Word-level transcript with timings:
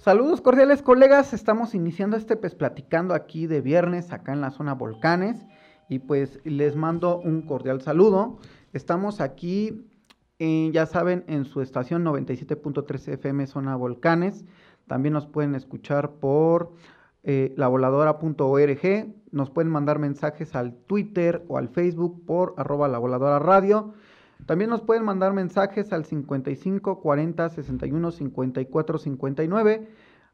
Saludos 0.00 0.40
cordiales 0.40 0.80
colegas, 0.80 1.34
estamos 1.34 1.74
iniciando 1.74 2.16
este 2.16 2.34
pues 2.34 2.54
platicando 2.54 3.12
aquí 3.12 3.46
de 3.46 3.60
viernes 3.60 4.12
acá 4.12 4.32
en 4.32 4.40
la 4.40 4.50
zona 4.50 4.72
Volcanes 4.72 5.44
y 5.90 5.98
pues 5.98 6.40
les 6.44 6.74
mando 6.74 7.18
un 7.18 7.42
cordial 7.42 7.82
saludo. 7.82 8.38
Estamos 8.72 9.20
aquí, 9.20 9.86
ya 10.38 10.86
saben, 10.86 11.24
en 11.26 11.44
su 11.44 11.60
estación 11.60 12.02
97.3 12.02 13.12
FM 13.12 13.46
zona 13.46 13.76
Volcanes. 13.76 14.46
También 14.86 15.12
nos 15.12 15.26
pueden 15.26 15.54
escuchar 15.54 16.12
por 16.12 16.72
eh, 17.22 17.52
lavoladora.org. 17.58 19.14
Nos 19.32 19.50
pueden 19.50 19.70
mandar 19.70 19.98
mensajes 19.98 20.56
al 20.56 20.76
Twitter 20.86 21.44
o 21.46 21.58
al 21.58 21.68
Facebook 21.68 22.24
por 22.24 22.54
arroba 22.56 22.88
la 22.88 22.96
voladora 22.96 23.38
radio. 23.38 23.92
También 24.46 24.70
nos 24.70 24.82
pueden 24.82 25.04
mandar 25.04 25.32
mensajes 25.32 25.92
al 25.92 26.04
55 26.04 27.00
40 27.00 27.48
61 27.50 28.10
54 28.10 28.98
59 28.98 29.88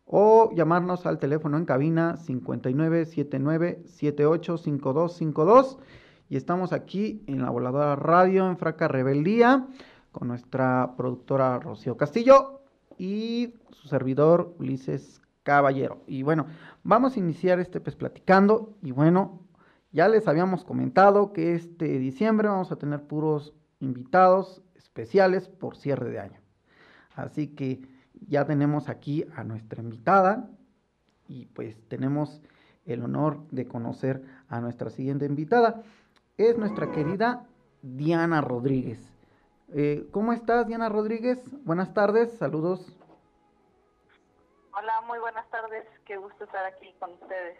o 0.06 0.50
llamarnos 0.54 1.04
al 1.06 1.18
teléfono 1.18 1.56
en 1.58 1.64
cabina 1.64 2.16
59 2.16 3.06
79 3.06 3.82
78 3.86 4.58
52 4.58 5.16
52 5.16 5.78
y 6.28 6.36
estamos 6.36 6.72
aquí 6.72 7.22
en 7.26 7.42
la 7.42 7.50
voladora 7.50 7.96
radio 7.96 8.48
en 8.48 8.56
Fraca 8.56 8.88
Rebeldía 8.88 9.66
con 10.12 10.28
nuestra 10.28 10.94
productora 10.96 11.58
Rocío 11.58 11.96
Castillo 11.96 12.60
y 12.98 13.54
su 13.70 13.88
servidor 13.88 14.54
Ulises 14.58 15.20
Caballero. 15.42 16.02
Y 16.06 16.22
bueno, 16.22 16.46
vamos 16.82 17.16
a 17.16 17.20
iniciar 17.20 17.60
este 17.60 17.80
pues 17.80 17.96
platicando 17.96 18.74
y 18.82 18.92
bueno, 18.92 19.40
ya 19.92 20.08
les 20.08 20.26
habíamos 20.26 20.64
comentado 20.64 21.32
que 21.32 21.54
este 21.54 21.98
diciembre 21.98 22.48
vamos 22.48 22.72
a 22.72 22.76
tener 22.76 23.02
puros 23.02 23.54
invitados 23.80 24.62
especiales 24.74 25.48
por 25.48 25.76
cierre 25.76 26.10
de 26.10 26.20
año. 26.20 26.40
Así 27.14 27.54
que 27.54 27.80
ya 28.28 28.46
tenemos 28.46 28.88
aquí 28.88 29.26
a 29.36 29.44
nuestra 29.44 29.82
invitada 29.82 30.48
y 31.28 31.46
pues 31.46 31.76
tenemos 31.88 32.40
el 32.84 33.02
honor 33.02 33.46
de 33.50 33.66
conocer 33.66 34.22
a 34.48 34.60
nuestra 34.60 34.90
siguiente 34.90 35.26
invitada. 35.26 35.82
Es 36.36 36.56
nuestra 36.56 36.92
querida 36.92 37.46
Diana 37.82 38.40
Rodríguez. 38.40 39.12
Eh, 39.72 40.06
¿Cómo 40.12 40.32
estás, 40.32 40.66
Diana 40.66 40.88
Rodríguez? 40.88 41.42
Buenas 41.64 41.92
tardes, 41.92 42.32
saludos. 42.38 42.96
Hola, 44.78 45.00
muy 45.06 45.18
buenas 45.18 45.48
tardes. 45.50 45.84
Qué 46.04 46.16
gusto 46.16 46.44
estar 46.44 46.64
aquí 46.66 46.94
con 47.00 47.12
ustedes. 47.14 47.58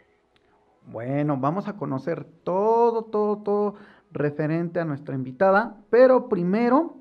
Bueno, 0.85 1.35
vamos 1.37 1.67
a 1.67 1.73
conocer 1.73 2.23
todo, 2.43 3.03
todo, 3.03 3.37
todo 3.43 3.75
referente 4.11 4.79
a 4.79 4.85
nuestra 4.85 5.15
invitada, 5.15 5.77
pero 5.89 6.29
primero, 6.29 6.97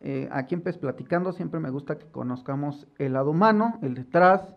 eh, 0.00 0.28
aquí 0.32 0.54
en 0.54 0.62
Pes 0.62 0.78
Platicando 0.78 1.32
siempre 1.32 1.60
me 1.60 1.70
gusta 1.70 1.98
que 1.98 2.10
conozcamos 2.10 2.88
el 2.98 3.14
lado 3.14 3.30
humano, 3.30 3.78
el 3.82 3.94
detrás 3.94 4.56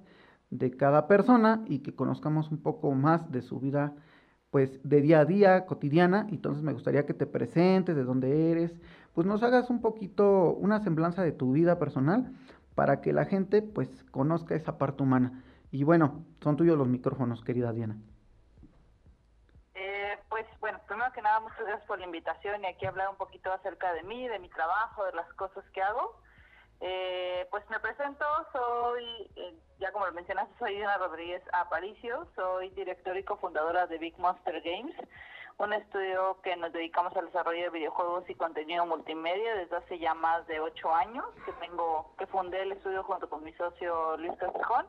de 0.50 0.72
cada 0.72 1.08
persona 1.08 1.64
y 1.66 1.80
que 1.80 1.96
conozcamos 1.96 2.52
un 2.52 2.62
poco 2.62 2.92
más 2.94 3.32
de 3.32 3.42
su 3.42 3.60
vida 3.60 3.94
pues 4.52 4.80
de 4.84 5.02
día 5.02 5.22
a 5.22 5.26
día, 5.26 5.66
cotidiana, 5.66 6.28
entonces 6.30 6.62
me 6.64 6.74
gustaría 6.74 7.08
que 7.08 7.16
te 7.16 7.26
presentes, 7.26 7.96
de 7.96 8.04
dónde 8.04 8.52
eres, 8.52 8.80
pues 9.14 9.26
nos 9.26 9.42
hagas 9.42 9.72
un 9.72 9.82
poquito 9.82 10.54
una 10.54 10.80
semblanza 10.80 11.24
de 11.24 11.32
tu 11.32 11.54
vida 11.54 11.80
personal 11.80 12.32
para 12.76 13.02
que 13.02 13.14
la 13.14 13.26
gente 13.26 13.64
pues 13.64 13.90
conozca 14.12 14.54
esa 14.54 14.78
parte 14.78 15.02
humana. 15.02 15.44
Y 15.72 15.84
bueno, 15.84 16.24
son 16.42 16.56
tuyos 16.56 16.78
los 16.78 16.88
micrófonos, 16.88 17.44
querida 17.44 17.74
Diana 17.74 17.98
primero 20.88 21.12
que 21.14 21.22
nada, 21.22 21.40
muchas 21.40 21.60
gracias 21.60 21.86
por 21.86 22.00
la 22.00 22.06
invitación 22.06 22.64
y 22.64 22.68
aquí 22.68 22.86
hablar 22.86 23.10
un 23.10 23.16
poquito 23.16 23.52
acerca 23.52 23.94
de 23.94 24.04
mí, 24.04 24.28
de 24.28 24.40
mi 24.40 24.50
trabajo, 24.50 25.06
de 25.06 25.14
las 25.14 25.32
cosas 25.34 25.64
que 25.74 25.82
hago. 25.82 26.20
Eh, 26.80 27.48
pues 27.50 27.64
me 27.70 27.80
presento, 27.80 28.26
soy, 28.52 29.32
eh, 29.36 29.56
ya 29.80 29.92
como 29.92 30.06
lo 30.06 30.12
mencionaste, 30.12 30.54
soy 30.60 30.76
Diana 30.76 30.98
Rodríguez 30.98 31.42
Aparicio, 31.54 32.28
soy 32.36 32.72
directora 32.72 33.20
y 33.20 33.24
cofundadora 33.24 33.88
de 33.88 33.98
Big 33.98 34.18
Monster 34.20 34.62
Games, 34.62 34.96
un 35.60 35.72
estudio 35.72 36.42
que 36.42 36.56
nos 36.58 36.74
dedicamos 36.74 37.16
al 37.16 37.28
desarrollo 37.28 37.64
de 37.64 37.70
videojuegos 37.70 38.30
y 38.30 38.36
contenido 38.36 38.86
multimedia 38.86 39.56
desde 39.56 39.78
hace 39.78 40.00
ya 40.00 40.14
más 40.14 40.46
de 40.48 40.60
ocho 40.60 40.94
años, 40.94 41.26
que 41.46 41.54
tengo, 41.54 42.14
que 42.18 42.28
fundé 42.28 42.64
el 42.64 42.74
estudio 42.74 43.04
junto 43.04 43.30
con 43.30 43.44
mi 43.44 43.54
socio 43.54 44.18
Luis 44.18 44.38
Castejón. 44.38 44.86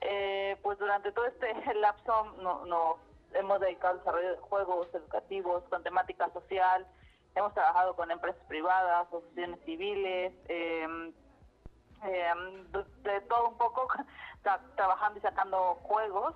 Eh, 0.00 0.58
pues 0.62 0.78
durante 0.78 1.12
todo 1.12 1.26
este 1.26 1.54
lapso 1.74 2.34
no, 2.42 2.64
no 2.66 2.98
hemos 3.34 3.60
dedicado 3.60 3.92
al 3.92 3.98
desarrollo 3.98 4.30
de 4.30 4.36
juegos 4.38 4.94
educativos 4.94 5.64
con 5.70 5.82
temática 5.82 6.30
social, 6.32 6.86
hemos 7.34 7.52
trabajado 7.54 7.94
con 7.96 8.10
empresas 8.10 8.42
privadas, 8.46 9.06
asociaciones 9.06 9.60
civiles, 9.64 10.32
em, 10.48 11.12
em, 12.02 12.72
de, 13.02 13.20
todo 13.22 13.48
un 13.48 13.58
poco, 13.58 13.88
trabajando 14.76 15.18
y 15.18 15.22
sacando 15.22 15.74
juegos. 15.82 16.34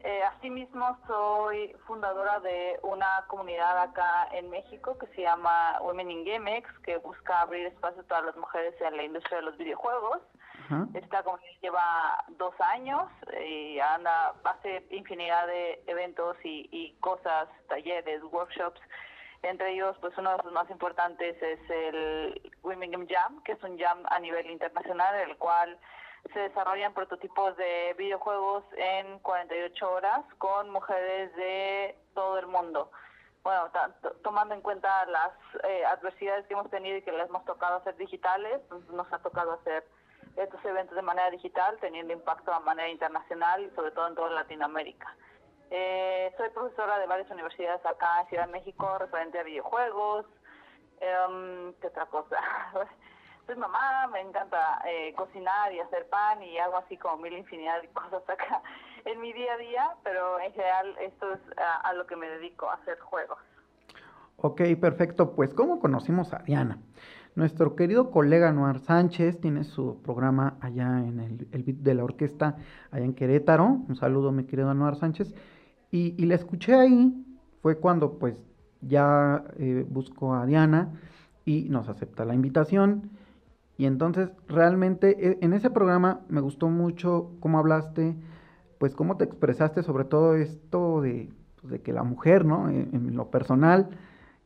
Eh, 0.00 0.22
asimismo, 0.22 0.98
soy 1.06 1.74
fundadora 1.86 2.38
de 2.40 2.78
una 2.82 3.24
comunidad 3.26 3.78
acá 3.80 4.28
en 4.32 4.50
México 4.50 4.98
que 4.98 5.06
se 5.08 5.22
llama 5.22 5.78
Women 5.80 6.10
in 6.10 6.24
GameX, 6.24 6.68
que 6.80 6.98
busca 6.98 7.40
abrir 7.40 7.66
espacio 7.66 8.02
a 8.02 8.04
todas 8.04 8.24
las 8.26 8.36
mujeres 8.36 8.78
en 8.82 8.98
la 8.98 9.02
industria 9.02 9.38
de 9.38 9.44
los 9.44 9.56
videojuegos. 9.56 10.20
Esta 10.94 11.22
comunidad 11.22 11.60
lleva 11.60 12.24
dos 12.38 12.54
años 12.60 13.04
y 13.46 13.78
anda, 13.78 14.34
hace 14.44 14.86
infinidad 14.90 15.46
de 15.46 15.82
eventos 15.86 16.36
y, 16.42 16.96
cosas, 17.00 17.48
talleres, 17.68 18.22
workshops. 18.24 18.80
Entre 19.42 19.72
ellos, 19.72 19.96
pues 20.00 20.16
uno 20.16 20.30
de 20.36 20.42
los 20.42 20.52
más 20.52 20.70
importantes 20.70 21.36
es 21.42 21.60
el 21.68 22.52
Women 22.62 23.06
Jam, 23.08 23.42
que 23.42 23.52
es 23.52 23.62
un 23.62 23.78
jam 23.78 24.02
a 24.06 24.18
nivel 24.18 24.50
internacional, 24.50 25.14
en 25.20 25.30
el 25.30 25.36
cual 25.36 25.78
se 26.32 26.38
desarrollan 26.38 26.94
prototipos 26.94 27.54
de 27.58 27.94
videojuegos 27.98 28.64
en 28.76 29.18
48 29.18 29.92
horas 29.92 30.24
con 30.38 30.70
mujeres 30.70 31.34
de 31.36 31.98
todo 32.14 32.38
el 32.38 32.46
mundo. 32.46 32.90
Bueno, 33.42 33.70
tomando 34.22 34.54
en 34.54 34.62
cuenta 34.62 35.04
las 35.04 35.32
eh, 35.64 35.84
adversidades 35.84 36.46
que 36.46 36.54
hemos 36.54 36.70
tenido 36.70 36.96
y 36.96 37.02
que 37.02 37.12
les 37.12 37.28
hemos 37.28 37.44
tocado 37.44 37.76
hacer 37.76 37.94
digitales, 37.96 38.62
pues, 38.70 38.88
nos 38.88 39.12
ha 39.12 39.18
tocado 39.18 39.52
hacer 39.52 39.84
estos 40.36 40.64
eventos 40.64 40.96
de 40.96 41.02
manera 41.02 41.30
digital, 41.30 41.76
teniendo 41.80 42.12
impacto 42.12 42.52
de 42.52 42.60
manera 42.60 42.88
internacional 42.88 43.64
y 43.64 43.70
sobre 43.74 43.90
todo 43.92 44.08
en 44.08 44.14
toda 44.14 44.30
Latinoamérica. 44.30 45.14
Eh, 45.70 46.32
soy 46.36 46.50
profesora 46.50 46.98
de 46.98 47.06
varias 47.06 47.30
universidades 47.30 47.84
acá 47.86 48.20
en 48.20 48.28
Ciudad 48.28 48.46
de 48.46 48.52
México, 48.52 48.98
referente 48.98 49.38
a 49.38 49.42
videojuegos. 49.42 50.26
Em, 51.00 51.72
¿Qué 51.80 51.86
otra 51.88 52.06
cosa? 52.06 52.36
soy 53.46 53.56
mamá, 53.56 54.06
me 54.08 54.20
encanta 54.20 54.82
eh, 54.86 55.12
cocinar 55.16 55.72
y 55.72 55.80
hacer 55.80 56.08
pan 56.08 56.42
y 56.42 56.58
hago 56.58 56.76
así 56.78 56.96
como 56.96 57.18
mil 57.18 57.32
infinidad 57.32 57.82
de 57.82 57.88
cosas 57.92 58.22
acá 58.28 58.62
en 59.04 59.20
mi 59.20 59.32
día 59.32 59.54
a 59.54 59.58
día, 59.58 59.90
pero 60.02 60.40
en 60.40 60.52
general 60.52 60.96
esto 61.00 61.32
es 61.32 61.40
a, 61.58 61.88
a 61.88 61.92
lo 61.94 62.06
que 62.06 62.16
me 62.16 62.28
dedico, 62.28 62.70
hacer 62.70 62.98
juegos. 63.00 63.38
Ok, 64.36 64.60
perfecto. 64.80 65.34
Pues, 65.34 65.54
¿cómo 65.54 65.80
conocimos 65.80 66.32
a 66.32 66.38
Diana? 66.38 66.78
Nuestro 67.34 67.74
querido 67.74 68.10
colega 68.10 68.52
Noar 68.52 68.78
Sánchez 68.78 69.40
tiene 69.40 69.64
su 69.64 70.00
programa 70.02 70.56
allá 70.60 71.04
en 71.04 71.20
el, 71.20 71.48
el 71.50 71.62
beat 71.64 71.78
de 71.78 71.94
la 71.94 72.04
orquesta, 72.04 72.56
allá 72.90 73.04
en 73.04 73.14
Querétaro. 73.14 73.66
Un 73.88 73.96
saludo, 73.96 74.30
mi 74.30 74.44
querido 74.44 74.72
Noar 74.72 74.96
Sánchez. 74.96 75.34
Y, 75.90 76.14
y 76.16 76.26
la 76.26 76.36
escuché 76.36 76.74
ahí, 76.74 77.24
fue 77.60 77.78
cuando 77.78 78.18
pues 78.18 78.44
ya 78.80 79.44
eh, 79.56 79.86
busco 79.88 80.34
a 80.34 80.46
Diana 80.46 80.92
y 81.44 81.68
nos 81.70 81.88
acepta 81.88 82.24
la 82.24 82.34
invitación. 82.34 83.10
Y 83.76 83.86
entonces 83.86 84.30
realmente 84.46 85.30
e, 85.30 85.38
en 85.40 85.52
ese 85.52 85.70
programa 85.70 86.20
me 86.28 86.40
gustó 86.40 86.68
mucho 86.68 87.32
cómo 87.40 87.58
hablaste, 87.58 88.16
pues 88.78 88.94
cómo 88.94 89.16
te 89.16 89.24
expresaste 89.24 89.82
sobre 89.82 90.04
todo 90.04 90.34
esto 90.34 91.00
de, 91.00 91.30
pues, 91.60 91.72
de 91.72 91.80
que 91.80 91.92
la 91.92 92.02
mujer, 92.02 92.44
¿no? 92.44 92.68
En, 92.68 93.16
lo 93.16 93.30
personal, 93.30 93.88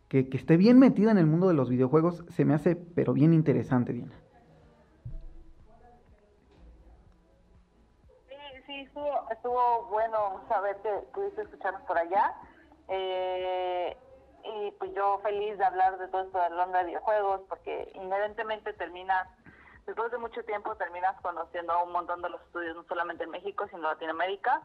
que, 0.08 0.28
que, 0.28 0.36
esté 0.36 0.56
bien 0.56 0.78
metida 0.78 1.10
en 1.10 1.18
el 1.18 1.26
mundo 1.26 1.48
de 1.48 1.54
los 1.54 1.68
videojuegos, 1.68 2.24
se 2.28 2.44
me 2.44 2.54
hace 2.54 2.76
pero 2.76 3.12
bien 3.12 3.34
interesante, 3.34 3.92
Diana. 3.92 4.14
Estuvo, 8.68 9.30
estuvo 9.30 9.86
bueno 9.90 10.40
saber 10.48 10.76
que 10.82 10.90
pudiste 11.12 11.42
escucharnos 11.42 11.82
por 11.82 11.98
allá. 11.98 12.34
Eh, 12.88 13.96
y 14.44 14.70
pues 14.72 14.94
yo 14.94 15.20
feliz 15.22 15.58
de 15.58 15.64
hablar 15.64 15.98
de 15.98 16.08
todo 16.08 16.22
esto 16.22 16.40
de 16.40 16.50
la 16.50 16.64
onda 16.64 16.78
de 16.80 16.86
videojuegos 16.86 17.42
porque 17.48 17.90
inherentemente 17.94 18.72
terminas, 18.72 19.28
después 19.86 20.10
de 20.10 20.18
mucho 20.18 20.42
tiempo 20.44 20.74
terminas 20.76 21.20
conociendo 21.20 21.72
a 21.72 21.82
un 21.82 21.92
montón 21.92 22.22
de 22.22 22.30
los 22.30 22.40
estudios, 22.42 22.74
no 22.76 22.84
solamente 22.84 23.24
en 23.24 23.30
México, 23.30 23.66
sino 23.66 23.78
en 23.78 23.84
Latinoamérica, 23.84 24.62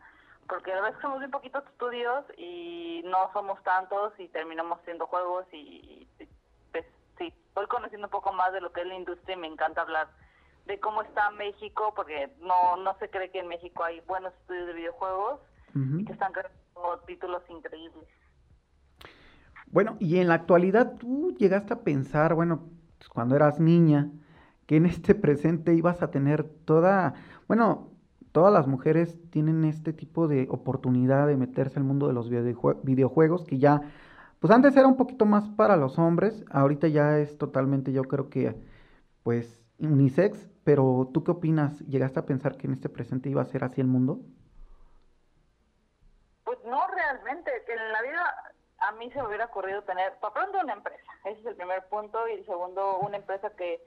porque 0.47 0.73
a 0.73 0.81
veces 0.81 0.99
somos 1.01 1.19
muy 1.19 1.29
poquitos 1.29 1.63
estudios 1.65 2.25
y 2.37 3.01
no 3.05 3.31
somos 3.33 3.61
tantos 3.63 4.13
y 4.19 4.27
terminamos 4.29 4.79
siendo 4.85 5.07
juegos 5.07 5.45
y, 5.51 6.07
pues 6.71 6.85
sí, 7.17 7.33
estoy 7.47 7.67
conociendo 7.67 8.07
un 8.07 8.11
poco 8.11 8.33
más 8.33 8.53
de 8.53 8.61
lo 8.61 8.71
que 8.71 8.81
es 8.81 8.87
la 8.87 8.95
industria 8.95 9.35
y 9.35 9.39
me 9.39 9.47
encanta 9.47 9.81
hablar 9.81 10.09
de 10.65 10.79
cómo 10.79 11.01
está 11.01 11.29
México, 11.31 11.93
porque 11.95 12.35
no, 12.39 12.77
no 12.77 12.97
se 12.99 13.09
cree 13.09 13.29
que 13.31 13.39
en 13.39 13.47
México 13.47 13.83
hay 13.83 13.99
buenos 14.01 14.33
estudios 14.33 14.67
de 14.67 14.73
videojuegos 14.73 15.41
y 15.75 16.05
que 16.05 16.13
están 16.13 16.31
creando 16.31 16.99
títulos 17.07 17.41
increíbles. 17.49 18.07
Bueno, 19.67 19.97
y 19.99 20.19
en 20.19 20.27
la 20.27 20.35
actualidad 20.35 20.97
tú 20.99 21.35
llegaste 21.37 21.73
a 21.73 21.81
pensar, 21.81 22.35
bueno, 22.35 22.69
pues, 22.99 23.09
cuando 23.09 23.35
eras 23.35 23.59
niña, 23.59 24.11
que 24.67 24.77
en 24.77 24.85
este 24.85 25.15
presente 25.15 25.73
ibas 25.73 26.01
a 26.01 26.11
tener 26.11 26.43
toda, 26.43 27.15
bueno, 27.47 27.92
todas 28.33 28.51
las 28.51 28.67
mujeres 28.67 29.17
tienen 29.29 29.63
este 29.63 29.93
tipo 29.93 30.27
de 30.27 30.47
oportunidad 30.49 31.27
de 31.27 31.37
meterse 31.37 31.79
al 31.79 31.85
mundo 31.85 32.07
de 32.07 32.13
los 32.13 32.29
videojuegos, 32.29 33.45
que 33.45 33.59
ya, 33.59 33.81
pues 34.39 34.51
antes 34.51 34.75
era 34.75 34.87
un 34.87 34.97
poquito 34.97 35.25
más 35.25 35.47
para 35.49 35.77
los 35.77 35.97
hombres, 35.97 36.43
ahorita 36.51 36.89
ya 36.89 37.19
es 37.19 37.37
totalmente, 37.37 37.93
yo 37.93 38.03
creo 38.03 38.29
que, 38.29 38.59
pues, 39.23 39.63
unisex, 39.79 40.49
pero 40.65 41.09
¿tú 41.13 41.23
qué 41.23 41.31
opinas? 41.31 41.79
¿Llegaste 41.87 42.19
a 42.19 42.25
pensar 42.25 42.57
que 42.57 42.67
en 42.67 42.73
este 42.73 42.89
presente 42.89 43.29
iba 43.29 43.41
a 43.41 43.45
ser 43.45 43.63
así 43.63 43.79
el 43.79 43.87
mundo? 43.87 44.19
Pues 46.43 46.57
no 46.65 46.81
realmente, 46.87 47.51
que 47.65 47.73
en 47.73 47.91
la 47.91 48.01
vida 48.01 48.53
a 48.79 48.91
mí 48.93 49.09
se 49.11 49.21
me 49.21 49.27
hubiera 49.27 49.45
ocurrido 49.45 49.81
tener, 49.83 50.13
para 50.19 50.33
pronto, 50.33 50.59
una 50.61 50.73
empresa. 50.73 51.11
Ese 51.25 51.39
es 51.39 51.45
el 51.45 51.55
primer 51.55 51.87
punto. 51.87 52.27
Y 52.27 52.39
el 52.39 52.45
segundo, 52.45 52.99
una 52.99 53.17
empresa 53.17 53.49
que 53.51 53.81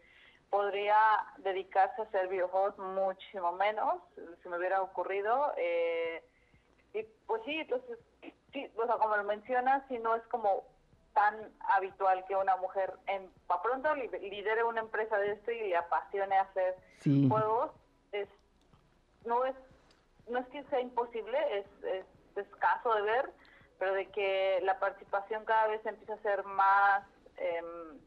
podría 0.50 0.96
dedicarse 1.38 2.00
a 2.00 2.04
hacer 2.04 2.28
videojuegos 2.28 2.78
muchísimo 2.78 3.52
menos, 3.52 4.02
se 4.43 4.48
me 4.48 4.58
hubiera 4.58 4.82
ocurrido. 4.82 5.52
Eh, 5.56 6.22
y 6.94 7.02
pues 7.26 7.43
sí, 7.44 7.58
entonces, 7.58 7.98
sí, 8.52 8.70
o 8.76 8.87
sea, 8.87 8.96
como 8.96 9.16
lo 9.16 9.25
mencionas, 9.25 9.82
si 9.88 9.98
no 9.98 10.14
es 10.14 10.22
como 10.28 10.64
tan 11.14 11.34
habitual 11.60 12.25
que 12.26 12.37
una 12.37 12.56
mujer, 12.56 12.93
en, 13.06 13.31
para 13.46 13.62
pronto, 13.62 13.94
lidere 13.94 14.64
una 14.64 14.81
empresa 14.81 15.19
de 15.19 15.32
esto 15.32 15.50
y 15.50 15.69
le 15.69 15.76
apasione 15.76 16.37
hacer 16.37 16.76
juegos, 17.02 17.72
es, 18.12 18.28
no 19.25 19.44
es 19.44 19.56
no 20.28 20.38
es 20.40 20.46
que 20.49 20.64
sea 20.64 20.81
imposible, 20.81 21.38
es, 21.58 21.66
es 21.84 22.06
escaso 22.37 22.92
de 22.94 23.02
ver, 23.02 23.31
pero 23.78 23.94
de 23.94 24.06
que 24.10 24.60
la 24.62 24.78
participación 24.78 25.44
cada 25.44 25.69
vez 25.69 25.84
empieza 25.87 26.14
a 26.14 26.22
ser 26.22 26.44
más 26.44 27.04
em, 27.37 27.99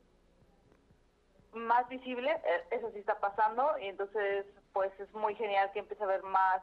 más 1.53 1.87
visible, 1.89 2.31
e, 2.31 2.75
eso 2.75 2.91
sí 2.91 2.99
está 2.99 3.19
pasando 3.19 3.77
y 3.79 3.87
entonces 3.87 4.45
pues 4.73 4.91
es 4.99 5.11
muy 5.13 5.35
genial 5.35 5.71
que 5.71 5.79
empiece 5.79 6.03
a 6.03 6.07
haber 6.07 6.23
más 6.23 6.61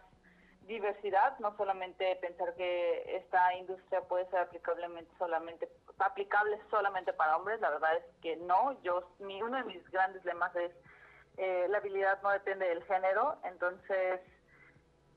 diversidad, 0.66 1.38
no 1.38 1.56
solamente 1.56 2.16
pensar 2.16 2.54
que 2.54 3.16
esta 3.16 3.54
industria 3.54 4.00
puede 4.02 4.28
ser 4.30 4.40
aplicablemente 4.40 5.10
solamente 5.18 5.68
aplicable 5.98 6.60
solamente 6.70 7.12
para 7.12 7.36
hombres, 7.36 7.60
la 7.60 7.70
verdad 7.70 7.96
es 7.96 8.04
que 8.20 8.36
no, 8.36 8.80
yo 8.82 9.08
mi 9.20 9.42
uno 9.42 9.56
de 9.58 9.64
mis 9.64 9.90
grandes 9.90 10.24
lemas 10.24 10.54
es 10.56 10.72
eh, 11.36 11.66
la 11.68 11.78
habilidad 11.78 12.20
no 12.22 12.30
depende 12.30 12.66
del 12.68 12.82
género, 12.84 13.36
entonces 13.44 14.20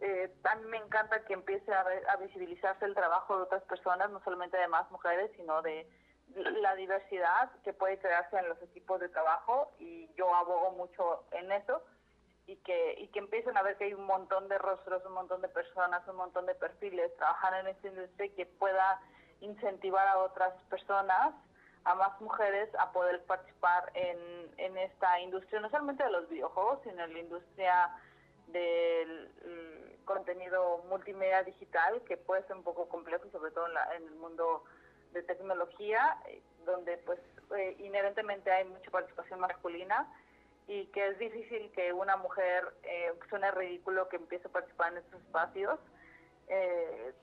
eh, 0.02 0.34
me 0.68 0.78
encanta 0.78 1.24
que 1.26 1.34
empiece 1.34 1.74
a, 1.74 1.86
a, 2.12 2.16
visibilizarse 2.18 2.86
el 2.86 2.94
trabajo 2.94 3.38
de 3.38 3.44
otras 3.44 3.64
personas, 3.64 4.10
no 4.12 4.22
solamente 4.24 4.58
de 4.58 4.68
más 4.68 4.90
mujeres, 4.92 5.32
sino 5.36 5.62
de 5.62 5.90
la 6.36 6.76
diversidad 6.76 7.52
que 7.64 7.74
puede 7.74 7.98
crearse 7.98 8.38
en 8.38 8.50
los 8.50 8.62
equipos 8.62 9.00
de 9.00 9.10
trabajo 9.10 9.72
y 9.80 10.10
yo 10.16 10.34
abogo 10.34 10.72
mucho 10.72 11.26
en 11.32 11.52
eso 11.52 11.82
y 12.46 12.56
que, 12.58 12.96
y 13.00 13.08
que 13.10 13.20
empiecen 13.20 13.58
a 13.58 13.62
ver 13.62 13.78
que 13.78 13.86
hay 13.86 13.94
un 13.94 14.06
montón 14.06 14.48
de 14.48 14.58
rostros, 14.58 15.06
un 15.06 15.14
montón 15.14 15.42
de 15.42 15.50
personas, 15.50 16.08
un 16.08 16.16
montón 16.16 16.46
de 16.46 16.56
perfiles 16.56 17.16
trabajando 17.18 17.60
en 17.60 17.68
esta 17.68 17.88
industria 17.88 18.36
que 18.36 18.46
pueda 18.46 19.02
incentivar 19.42 20.08
a 20.08 20.20
otras 20.20 20.54
personas, 20.64 21.34
a 21.86 21.96
más 21.96 22.20
mujeres, 22.22 22.70
a 22.78 22.92
poder 22.92 23.24
participar 23.26 23.92
en, 23.94 24.52
en 24.58 24.78
esta 24.78 25.20
industria, 25.20 25.60
no 25.60 25.70
solamente 25.70 26.04
de 26.04 26.12
los 26.12 26.28
videojuegos, 26.30 26.80
sino 26.84 27.04
en 27.04 27.14
la 27.14 27.20
industria 27.20 27.96
del 28.52 29.30
mm, 29.46 30.06
contenido 30.06 30.80
multimedia 30.90 31.44
digital, 31.44 32.02
que 32.08 32.18
puede 32.18 32.44
ser 32.48 32.56
un 32.56 32.64
poco 32.64 32.90
complejo, 32.90 33.30
sobre 33.32 33.52
todo 33.52 33.68
en, 33.96 34.04
el 34.04 34.16
mundo 34.16 34.64
de 35.14 35.24
tecnología, 35.24 36.18
eh, 36.28 36.42
donde 36.66 36.98
pues 37.00 37.20
eh, 37.58 37.76
inherentemente 37.80 38.52
hay 38.52 38.66
mucha 38.66 38.92
participación 38.92 39.40
masculina 39.40 40.08
y 40.68 40.86
que 40.88 41.08
es 41.08 41.18
difícil 41.18 41.72
que 41.72 41.92
una 41.94 42.16
mujer 42.18 42.74
eh, 42.84 43.12
suene 43.30 43.50
ridículo 43.52 44.08
que 44.08 44.18
empiece 44.18 44.48
a 44.48 44.52
participar 44.52 44.92
en 44.92 45.00
estos 45.00 45.20
espacios. 45.22 45.80
Eh, 46.48 47.14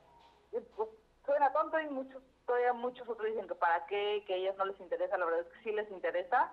pues, 0.51 0.89
suena 1.25 1.53
tonto 1.53 1.79
y 1.81 1.89
muchos 1.89 2.23
todavía 2.47 2.73
muchos 2.73 3.09
otros 3.09 3.27
dicen 3.27 3.49
que 3.49 3.55
para 3.55 3.87
qué, 3.87 4.25
que 4.27 4.35
a 4.35 4.37
ellas 4.37 4.57
no 4.57 4.65
les 4.65 4.79
interesa, 4.81 5.19
la 5.19 5.25
verdad 5.25 5.41
es 5.41 5.49
que 5.49 5.63
sí 5.65 5.73
les 5.73 5.91
interesa, 5.91 6.53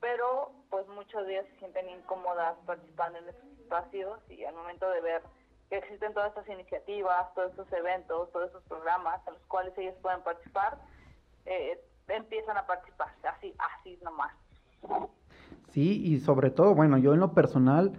pero 0.00 0.50
pues 0.70 0.86
muchos 0.88 1.26
días 1.26 1.46
se 1.46 1.58
sienten 1.58 1.88
incómodas 1.90 2.56
participando 2.66 3.18
en 3.18 3.28
estos 3.28 3.50
espacios 3.60 4.18
y 4.30 4.44
al 4.44 4.54
momento 4.54 4.88
de 4.90 5.00
ver 5.00 5.22
que 5.68 5.78
existen 5.78 6.14
todas 6.14 6.28
estas 6.28 6.48
iniciativas, 6.48 7.32
todos 7.34 7.50
estos 7.50 7.72
eventos, 7.72 8.30
todos 8.32 8.46
estos 8.46 8.62
programas 8.64 9.26
a 9.26 9.30
los 9.30 9.40
cuales 9.46 9.76
ellos 9.76 9.94
pueden 10.00 10.22
participar, 10.22 10.78
eh, 11.44 11.80
empiezan 12.08 12.56
a 12.56 12.66
participar, 12.66 13.08
así, 13.34 13.54
así 13.58 13.98
nomás. 14.04 14.32
Sí, 15.70 16.02
y 16.04 16.20
sobre 16.20 16.50
todo, 16.50 16.74
bueno, 16.74 16.98
yo 16.98 17.14
en 17.14 17.20
lo 17.20 17.34
personal 17.34 17.92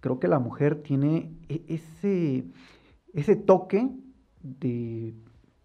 creo 0.00 0.18
que 0.18 0.28
la 0.28 0.40
mujer 0.40 0.82
tiene 0.82 1.32
e-, 1.48 1.64
ese, 1.68 2.44
ese 3.14 3.36
toque 3.36 3.88
de, 4.42 5.14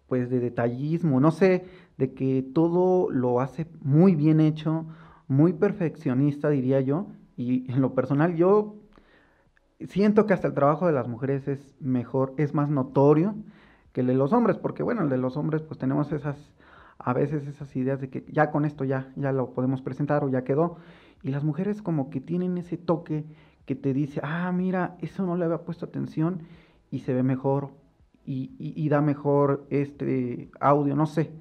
pues, 0.06 0.30
de 0.30 0.38
detallismo, 0.38 1.20
no 1.20 1.32
sé, 1.32 1.66
de 1.96 2.14
que 2.14 2.42
todo 2.54 3.10
lo 3.10 3.40
hace 3.40 3.66
muy 3.80 4.14
bien 4.14 4.40
hecho, 4.40 4.86
muy 5.26 5.52
perfeccionista, 5.52 6.48
diría 6.48 6.80
yo, 6.80 7.08
y 7.36 7.70
en 7.70 7.80
lo 7.80 7.94
personal 7.94 8.36
yo 8.36 8.77
siento 9.86 10.26
que 10.26 10.34
hasta 10.34 10.48
el 10.48 10.54
trabajo 10.54 10.86
de 10.86 10.92
las 10.92 11.08
mujeres 11.08 11.46
es 11.48 11.74
mejor, 11.80 12.34
es 12.36 12.54
más 12.54 12.70
notorio 12.70 13.34
que 13.92 14.00
el 14.00 14.08
de 14.08 14.14
los 14.14 14.32
hombres, 14.32 14.58
porque 14.58 14.82
bueno, 14.82 15.02
el 15.02 15.08
de 15.08 15.18
los 15.18 15.36
hombres 15.36 15.62
pues 15.62 15.78
tenemos 15.78 16.12
esas, 16.12 16.36
a 16.98 17.12
veces 17.12 17.46
esas 17.46 17.74
ideas 17.76 18.00
de 18.00 18.10
que 18.10 18.24
ya 18.28 18.50
con 18.50 18.64
esto 18.64 18.84
ya, 18.84 19.12
ya 19.16 19.32
lo 19.32 19.52
podemos 19.52 19.82
presentar 19.82 20.24
o 20.24 20.28
ya 20.28 20.44
quedó, 20.44 20.76
y 21.22 21.30
las 21.30 21.44
mujeres 21.44 21.82
como 21.82 22.10
que 22.10 22.20
tienen 22.20 22.58
ese 22.58 22.76
toque 22.76 23.24
que 23.66 23.74
te 23.74 23.92
dice, 23.92 24.20
ah, 24.22 24.50
mira, 24.52 24.96
eso 25.00 25.24
no 25.24 25.36
le 25.36 25.44
había 25.44 25.58
puesto 25.58 25.86
atención 25.86 26.42
y 26.90 27.00
se 27.00 27.12
ve 27.12 27.22
mejor 27.22 27.70
y, 28.24 28.52
y 28.58 28.88
da 28.88 29.00
mejor 29.00 29.66
este 29.70 30.50
audio, 30.60 30.94
no 30.94 31.06
sé. 31.06 31.32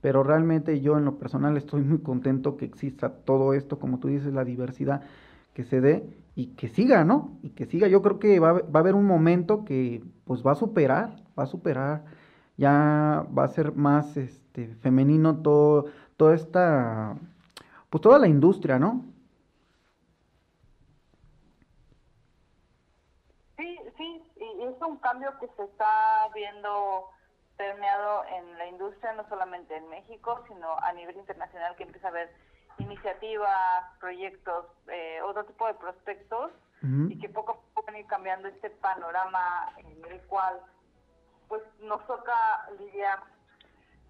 Pero 0.00 0.22
realmente 0.22 0.80
yo 0.80 0.98
en 0.98 1.04
lo 1.04 1.18
personal 1.18 1.56
estoy 1.56 1.82
muy 1.82 1.98
contento 1.98 2.56
que 2.56 2.64
exista 2.64 3.08
todo 3.08 3.54
esto, 3.54 3.78
como 3.78 3.98
tú 3.98 4.08
dices, 4.08 4.32
la 4.34 4.44
diversidad 4.44 5.02
que 5.54 5.64
se 5.64 5.80
dé 5.80 6.23
y 6.36 6.54
que 6.56 6.68
siga, 6.68 7.04
¿no? 7.04 7.38
Y 7.42 7.50
que 7.50 7.66
siga. 7.66 7.88
Yo 7.88 8.02
creo 8.02 8.18
que 8.18 8.40
va, 8.40 8.52
va, 8.52 8.60
a 8.74 8.78
haber 8.78 8.94
un 8.94 9.06
momento 9.06 9.64
que 9.64 10.02
pues 10.24 10.44
va 10.44 10.52
a 10.52 10.56
superar, 10.56 11.16
va 11.38 11.44
a 11.44 11.46
superar, 11.46 12.04
ya 12.56 13.26
va 13.36 13.44
a 13.44 13.48
ser 13.48 13.72
más 13.72 14.16
este 14.16 14.74
femenino 14.76 15.42
todo, 15.42 15.86
toda 16.16 16.34
esta, 16.34 17.16
pues 17.90 18.00
toda 18.02 18.18
la 18.18 18.28
industria, 18.28 18.78
¿no? 18.78 19.04
Sí, 23.56 23.78
sí, 23.96 24.22
y 24.36 24.62
es 24.64 24.82
un 24.82 24.96
cambio 24.98 25.30
que 25.38 25.48
se 25.56 25.62
está 25.64 26.28
viendo 26.34 27.10
permeado 27.56 28.24
en 28.36 28.58
la 28.58 28.66
industria, 28.66 29.12
no 29.12 29.28
solamente 29.28 29.76
en 29.76 29.88
México, 29.88 30.42
sino 30.48 30.76
a 30.78 30.92
nivel 30.92 31.16
internacional, 31.16 31.76
que 31.76 31.84
empieza 31.84 32.08
a 32.08 32.10
haber 32.10 32.30
iniciativas, 32.78 33.84
proyectos, 34.00 34.66
eh, 34.88 35.20
otro 35.22 35.44
tipo 35.44 35.66
de 35.66 35.74
prospectos 35.74 36.52
y 37.08 37.18
que 37.18 37.30
poco 37.30 37.52
a 37.52 37.54
poco 37.54 37.86
van 37.86 37.94
a 37.94 38.00
ir 38.00 38.06
cambiando 38.06 38.46
este 38.46 38.68
panorama 38.68 39.72
en 39.78 40.12
el 40.12 40.20
cual 40.22 40.60
pues 41.48 41.62
nos 41.80 42.06
toca 42.06 42.34
lidiar 42.78 43.20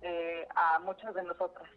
eh, 0.03 0.49
a 0.57 0.81
muchos 0.81 1.15
de 1.15 1.23
nosotros. 1.23 1.69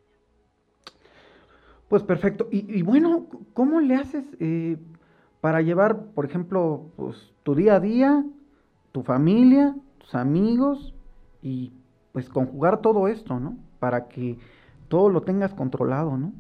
Pues 1.88 2.02
perfecto. 2.02 2.48
Y, 2.52 2.82
bueno, 2.82 3.28
¿cómo 3.54 3.80
le 3.80 3.96
haces 3.96 4.26
eh, 4.40 4.78
para 5.40 5.62
llevar, 5.62 5.98
por 6.16 6.26
ejemplo, 6.26 6.92
pues 6.98 7.32
tu 7.44 7.56
día 7.56 7.76
a 7.76 7.80
día, 7.80 8.26
tu 8.92 9.04
familia, 9.04 9.76
tus 10.00 10.16
amigos 10.16 10.94
y 11.42 11.72
pues 12.12 12.28
conjugar 12.28 12.82
todo 12.82 13.08
esto, 13.08 13.40
¿no? 13.40 13.56
Para 13.80 14.08
que 14.08 14.38
todo 14.90 15.10
lo 15.10 15.22
tengas 15.22 15.54
controlado, 15.54 16.18
¿no? 16.18 16.34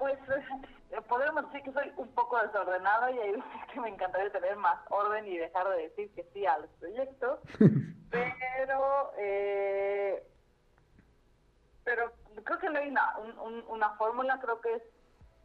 Pues 0.00 0.18
eh, 0.30 1.00
podemos 1.08 1.44
decir 1.44 1.62
que 1.62 1.72
soy 1.72 1.92
un 1.98 2.08
poco 2.14 2.40
desordenada 2.40 3.10
y 3.12 3.18
hay 3.18 3.32
veces 3.32 3.50
que 3.72 3.80
me 3.80 3.90
encantaría 3.90 4.32
tener 4.32 4.56
más 4.56 4.78
orden 4.88 5.26
y 5.26 5.36
dejar 5.36 5.68
de 5.68 5.82
decir 5.82 6.10
que 6.14 6.24
sí 6.32 6.46
a 6.46 6.56
los 6.56 6.70
proyectos, 6.80 7.38
pero 8.10 9.12
eh, 9.18 10.26
pero 11.84 12.12
creo 12.44 12.58
que 12.58 12.70
no 12.70 12.78
hay 12.78 12.88
una, 12.88 13.14
una 13.68 13.90
fórmula, 13.96 14.40
creo 14.40 14.60
que 14.62 14.74
es, 14.74 14.82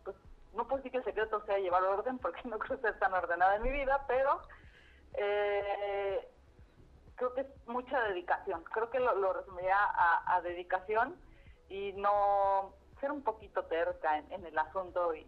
pues, 0.06 0.16
no 0.54 0.66
puedo 0.68 0.78
decir 0.78 0.92
que 0.94 1.00
el 1.00 1.04
secreto 1.04 1.44
sea 1.46 1.58
llevar 1.58 1.84
orden, 1.84 2.18
porque 2.20 2.42
no 2.46 2.58
creo 2.58 2.80
ser 2.80 2.98
tan 3.00 3.14
ordenada 3.14 3.58
en 3.58 3.64
mi 3.64 3.72
vida, 3.72 4.06
pero 4.08 4.42
eh, 5.18 6.30
creo 7.16 7.34
que 7.34 7.42
es 7.42 7.68
mucha 7.68 8.02
dedicación. 8.04 8.64
Creo 8.66 8.90
que 8.90 9.00
lo, 9.00 9.34
resumiría 9.34 9.78
a, 9.78 10.40
dedicación 10.42 11.16
y 11.68 11.92
no 11.94 12.74
ser 13.00 13.12
un 13.12 13.24
poquito 13.24 13.64
terca 13.66 14.18
en, 14.18 14.46
el 14.46 14.58
asunto 14.58 15.14
y, 15.14 15.20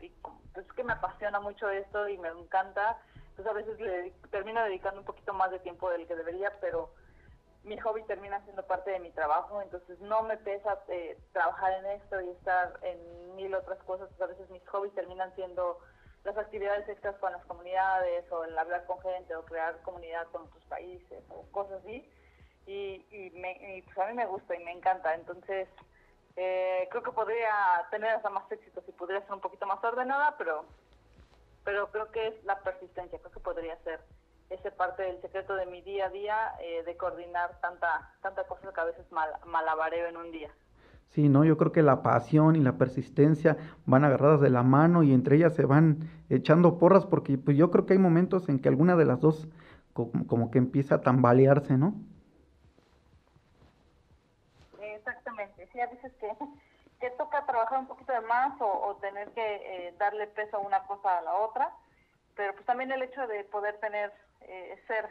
y, 0.00 0.12
pues 0.52 0.66
que 0.72 0.84
me 0.84 0.94
apasiona 0.94 1.40
mucho 1.40 1.68
esto 1.70 2.08
y 2.08 2.18
me 2.18 2.28
encanta. 2.28 2.98
Pues 3.34 3.46
a 3.46 3.52
veces 3.52 3.78
le 3.78 4.12
termino 4.30 4.62
dedicando 4.64 5.00
un 5.00 5.06
poquito 5.06 5.34
más 5.34 5.50
de 5.50 5.58
tiempo 5.58 5.90
del 5.90 6.06
que 6.06 6.16
debería, 6.16 6.52
pero 6.60 6.90
mi 7.66 7.76
hobby 7.78 8.02
termina 8.04 8.40
siendo 8.44 8.64
parte 8.64 8.92
de 8.92 9.00
mi 9.00 9.10
trabajo, 9.10 9.60
entonces 9.60 9.98
no 10.00 10.22
me 10.22 10.36
pesa 10.36 10.78
eh, 10.88 11.18
trabajar 11.32 11.72
en 11.72 11.86
esto 12.00 12.20
y 12.20 12.30
estar 12.30 12.78
en 12.82 13.34
mil 13.34 13.54
otras 13.54 13.78
cosas, 13.82 14.08
pues 14.10 14.20
a 14.22 14.32
veces 14.32 14.48
mis 14.50 14.66
hobbies 14.68 14.94
terminan 14.94 15.34
siendo 15.34 15.80
las 16.24 16.38
actividades 16.38 16.88
extras 16.88 17.16
con 17.16 17.32
las 17.32 17.44
comunidades 17.46 18.30
o 18.30 18.44
el 18.44 18.56
hablar 18.56 18.86
con 18.86 19.00
gente 19.00 19.34
o 19.34 19.44
crear 19.44 19.80
comunidad 19.82 20.26
con 20.28 20.42
otros 20.42 20.64
países 20.66 21.24
o 21.28 21.42
cosas 21.50 21.80
así. 21.82 22.08
Y, 22.66 23.04
y, 23.10 23.30
me, 23.30 23.82
pues 23.84 23.98
a 23.98 24.06
mí 24.06 24.14
me 24.14 24.26
gusta 24.26 24.54
y 24.54 24.64
me 24.64 24.72
encanta, 24.72 25.14
entonces 25.14 25.68
eh, 26.36 26.88
creo 26.90 27.02
que 27.02 27.12
podría 27.12 27.52
tener 27.90 28.10
hasta 28.10 28.30
más 28.30 28.50
éxito 28.50 28.82
si 28.84 28.92
pudiera 28.92 29.22
ser 29.22 29.32
un 29.32 29.40
poquito 29.40 29.66
más 29.66 29.82
ordenada, 29.82 30.34
pero, 30.38 30.64
pero 31.64 31.90
creo 31.90 32.10
que 32.10 32.28
es 32.28 32.44
la 32.44 32.60
persistencia, 32.60 33.18
creo 33.18 33.32
que 33.32 33.40
podría 33.40 33.76
ser 33.82 34.00
ese 34.50 34.70
parte 34.70 35.02
del 35.02 35.20
secreto 35.20 35.56
de 35.56 35.66
mi 35.66 35.82
día 35.82 36.06
a 36.06 36.10
día, 36.10 36.36
eh, 36.60 36.84
de 36.84 36.96
coordinar 36.96 37.58
tanta, 37.60 38.12
tanta 38.22 38.44
cosa 38.44 38.72
que 38.72 38.80
a 38.80 38.84
veces 38.84 39.10
mal, 39.10 39.30
malabareo 39.46 40.06
en 40.06 40.16
un 40.16 40.30
día. 40.30 40.50
Sí, 41.08 41.28
no, 41.28 41.44
yo 41.44 41.56
creo 41.56 41.72
que 41.72 41.82
la 41.82 42.02
pasión 42.02 42.56
y 42.56 42.60
la 42.60 42.76
persistencia 42.76 43.56
van 43.86 44.04
agarradas 44.04 44.40
de 44.40 44.50
la 44.50 44.62
mano 44.62 45.02
y 45.02 45.12
entre 45.12 45.36
ellas 45.36 45.54
se 45.54 45.64
van 45.64 46.10
echando 46.28 46.78
porras 46.78 47.06
porque 47.06 47.38
pues 47.38 47.56
yo 47.56 47.70
creo 47.70 47.86
que 47.86 47.94
hay 47.94 47.98
momentos 47.98 48.48
en 48.48 48.58
que 48.58 48.68
alguna 48.68 48.96
de 48.96 49.04
las 49.06 49.20
dos 49.20 49.48
como, 49.94 50.50
que 50.50 50.58
empieza 50.58 50.96
a 50.96 51.00
tambalearse, 51.00 51.78
¿no? 51.78 51.94
Exactamente, 55.06 55.68
sí, 55.72 55.80
a 55.80 55.86
veces 55.86 56.12
que, 56.14 56.28
que 57.00 57.10
toca 57.10 57.46
trabajar 57.46 57.78
un 57.78 57.86
poquito 57.86 58.12
de 58.12 58.20
más 58.22 58.60
o, 58.60 58.96
tener 59.00 59.30
que 59.30 59.40
eh, 59.88 59.94
darle 59.98 60.26
peso 60.26 60.56
a 60.56 60.60
una 60.60 60.82
cosa 60.86 61.18
a 61.18 61.22
la 61.22 61.34
otra, 61.34 61.70
pero 62.34 62.52
pues 62.54 62.66
también 62.66 62.90
el 62.90 63.02
hecho 63.02 63.26
de 63.26 63.44
poder 63.44 63.78
tener 63.78 64.12
eh, 64.42 64.76
ser 64.88 65.08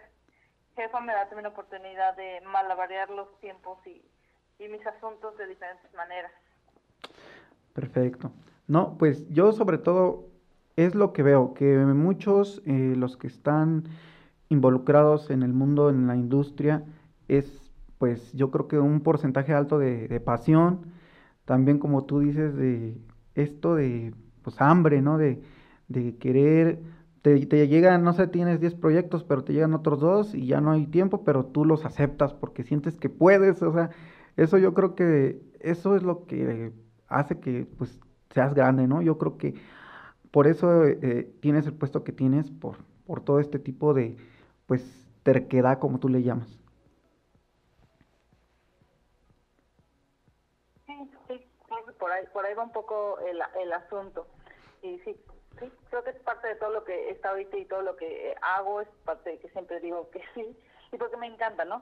jefa 0.76 1.00
me 1.00 1.14
da 1.14 1.28
también 1.28 1.44
la 1.44 1.50
oportunidad 1.50 2.16
de 2.18 2.42
malabarear 2.42 3.10
los 3.10 3.40
tiempos 3.40 3.78
y, 3.86 4.04
mis 4.60 4.86
asuntos 4.88 5.38
de 5.38 5.48
diferentes 5.48 5.94
maneras. 5.94 6.32
Perfecto. 7.74 8.32
No, 8.68 8.98
pues 8.98 9.28
yo 9.30 9.52
sobre 9.52 9.78
todo 9.78 10.28
es 10.76 10.96
lo 10.96 11.14
que 11.14 11.24
veo, 11.24 11.54
que 11.54 11.66
muchos, 11.66 12.62
eh, 12.66 12.94
los 12.96 13.16
que 13.18 13.28
están 13.28 13.84
involucrados 14.50 15.30
en 15.30 15.44
el 15.44 15.54
mundo, 15.54 15.90
en 15.90 16.08
la 16.08 16.16
industria, 16.16 16.84
es 17.28 17.65
pues 18.06 18.32
yo 18.34 18.52
creo 18.52 18.68
que 18.68 18.78
un 18.78 19.02
porcentaje 19.02 19.52
alto 19.52 19.80
de, 19.80 20.20
pasión, 20.20 20.94
también 21.46 21.80
como 21.80 22.06
tú 22.06 22.20
dices, 22.20 22.56
de 22.56 22.96
esto 23.34 23.74
de 23.74 24.14
pues 24.44 24.62
hambre, 24.62 25.02
¿no? 25.02 25.18
De, 25.18 25.42
de 25.88 26.16
querer 26.18 26.80
te, 27.22 27.68
llegan, 27.68 28.04
no 28.04 28.14
sé, 28.14 28.28
tienes 28.28 28.60
10 28.60 28.76
proyectos, 28.76 29.24
pero 29.24 29.44
te 29.44 29.54
llegan 29.54 29.74
otros 29.74 30.00
dos 30.00 30.36
y 30.36 30.46
ya 30.46 30.62
no 30.62 30.72
hay 30.72 30.86
tiempo, 30.86 31.24
pero 31.24 31.46
tú 31.48 31.66
los 31.66 31.84
aceptas 31.84 32.36
porque 32.36 32.62
sientes 32.62 33.00
que 33.00 33.10
puedes, 33.10 33.64
o 33.64 33.74
sea, 33.74 33.90
eso 34.38 34.60
yo 34.60 34.76
creo 34.76 34.94
que 34.94 35.42
eso 35.60 35.96
es 35.96 36.04
lo 36.04 36.28
que 36.28 36.72
hace 37.08 37.40
que 37.40 37.66
pues 37.80 38.00
seas 38.30 38.54
grande, 38.54 38.88
¿no? 38.88 39.02
Yo 39.02 39.18
creo 39.18 39.38
que 39.40 39.56
por 40.30 40.46
eso 40.46 40.86
eh, 40.86 41.34
tienes 41.40 41.66
el 41.66 41.74
puesto 41.74 42.04
que 42.04 42.12
tienes, 42.12 42.52
por, 42.52 42.78
por 43.08 43.22
todo 43.22 43.40
este 43.40 43.58
tipo 43.58 43.96
de, 43.96 44.18
pues, 44.68 45.08
terquedad, 45.24 45.80
como 45.80 46.00
tú 46.00 46.10
le 46.10 46.22
llamas. 46.22 46.60
Sí, 50.86 50.94
sí, 51.28 51.46
por 52.06 52.12
ahí, 52.12 52.26
por 52.32 52.46
ahí 52.46 52.54
va 52.54 52.62
un 52.62 52.72
poco 52.72 53.18
el, 53.22 53.42
el 53.60 53.74
asunto. 53.74 54.28
Y 54.84 55.00
sí, 55.00 55.20
Sí, 55.60 55.72
creo 55.90 56.04
que 56.04 56.12
es 56.12 56.20
parte 56.20 56.50
de 56.50 56.56
todo 56.56 56.70
lo 56.70 56.84
que 56.84 57.10
está 57.10 57.30
ahorita 57.30 57.58
y 57.58 57.66
todo 57.66 57.82
lo 57.82 57.96
que 57.96 58.36
hago, 58.42 58.82
es 58.82 58.90
parte 59.06 59.32
de 59.32 59.40
que 59.40 59.50
siempre 59.50 59.80
digo 59.80 60.12
que 60.12 60.22
sí, 60.36 60.56
y 60.92 60.98
porque 60.98 61.18
me 61.18 61.28
encanta, 61.28 61.66
¿no? 61.66 61.82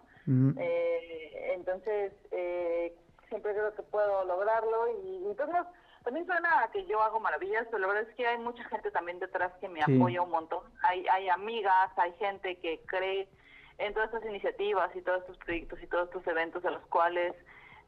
eh, 0.59 1.53
entonces, 1.55 2.13
eh, 2.31 2.95
siempre 3.27 3.53
creo 3.53 3.73
que 3.73 3.81
puedo 3.81 4.23
lograrlo 4.25 4.87
y, 5.01 5.25
entonces 5.25 5.55
también 6.03 6.25
suena 6.25 6.63
a 6.63 6.71
que 6.71 6.85
yo 6.85 7.01
hago 7.01 7.19
maravillas, 7.19 7.65
pero 7.65 7.79
la 7.79 7.87
verdad 7.87 8.07
es 8.07 8.15
que 8.15 8.27
hay 8.27 8.37
mucha 8.37 8.63
gente 8.65 8.91
también 8.91 9.19
detrás 9.19 9.51
que 9.59 9.67
me 9.67 9.81
apoya 9.81 10.21
un 10.21 10.29
montón. 10.29 10.63
Hay, 10.83 11.05
hay 11.07 11.29
amigas, 11.29 11.89
hay 11.97 12.13
gente 12.19 12.59
que 12.59 12.79
cree 12.85 13.27
en 13.79 13.93
todas 13.93 14.13
estas 14.13 14.29
iniciativas 14.29 14.95
y 14.95 15.01
todos 15.01 15.21
estos 15.21 15.37
proyectos 15.39 15.81
y 15.81 15.87
todos 15.87 16.09
estos 16.09 16.27
eventos 16.27 16.63
a 16.63 16.69
los 16.71 16.85
cuales 16.85 17.33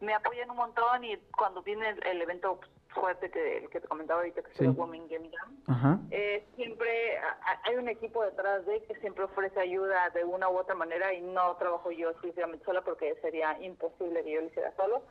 me 0.05 0.13
apoyan 0.13 0.49
un 0.49 0.57
montón 0.57 1.03
y 1.03 1.17
cuando 1.37 1.61
viene 1.61 1.89
el, 1.89 2.21
evento 2.21 2.59
fuerte 2.89 3.29
que, 3.29 3.67
que 3.71 3.81
te 3.81 3.87
comentaba 3.87 4.21
ahorita, 4.21 4.41
que 4.41 4.51
es 4.51 4.61
el 4.61 4.69
Women 4.69 5.07
Game 5.09 5.29
Jam, 5.29 6.07
eh, 6.11 6.45
siempre 6.55 7.19
hay 7.63 7.75
un 7.75 7.89
equipo 7.89 8.23
detrás 8.23 8.65
de 8.65 8.83
que 8.83 8.95
siempre 8.95 9.25
ofrece 9.25 9.59
ayuda 9.59 10.09
de 10.11 10.23
una 10.23 10.49
u 10.49 10.57
otra 10.57 10.75
manera 10.75 11.13
y 11.13 11.21
no 11.21 11.55
trabajo 11.57 11.91
yo 11.91 12.11
exclusivamente 12.11 12.63
sola 12.63 12.81
porque 12.81 13.15
sería 13.21 13.59
imposible 13.61 14.23
que 14.23 14.31
yo 14.31 14.41
lo 14.41 14.47
hiciera 14.47 14.73
solo. 14.77 15.01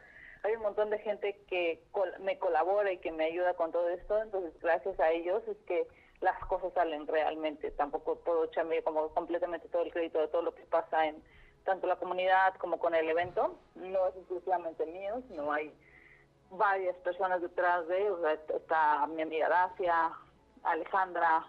Hay 0.45 0.55
un 0.55 0.63
montón 0.63 0.91
de 0.91 0.99
gente 0.99 1.41
que 1.49 1.83
me 2.21 2.39
colabora 2.39 2.93
y 2.93 2.99
que 2.99 3.13
me 3.13 3.25
ayuda 3.25 3.55
con 3.55 3.73
todo 3.73 3.89
esto, 3.89 4.21
entonces 4.23 4.53
gracias 4.61 4.99
a 5.01 5.11
ellos 5.11 5.43
es 5.49 5.57
que 5.67 5.87
las 6.21 6.39
cosas 6.47 6.73
salen 6.75 7.07
realmente. 7.07 7.71
Tampoco 7.73 8.17
puedo 8.21 8.45
echarme 8.45 8.83
como 8.83 9.09
completamente 9.11 9.69
todo 9.69 9.83
el 9.83 9.93
crédito 9.93 10.21
de 10.21 10.29
todo 10.29 10.43
lo 10.43 10.55
que 10.55 10.63
pasa 10.63 11.07
en 11.07 11.23
tanto 11.65 11.87
la 11.87 11.97
comunidad 11.97 12.55
como 12.57 12.79
con 12.79 12.95
el 12.95 13.09
evento. 13.09 13.59
No 13.75 14.09
es 14.09 14.17
exclusivamente 14.17 14.87
mío, 14.87 15.23
sino 15.29 15.53
hay 15.53 15.73
varias 16.51 16.97
personas 16.97 17.41
detrás 17.41 17.87
de 17.89 18.03
ellos. 18.03 18.21
está 18.55 19.07
mi 19.07 19.23
amiga 19.23 19.49
Dacia, 19.49 20.13
Alejandra, 20.63 21.47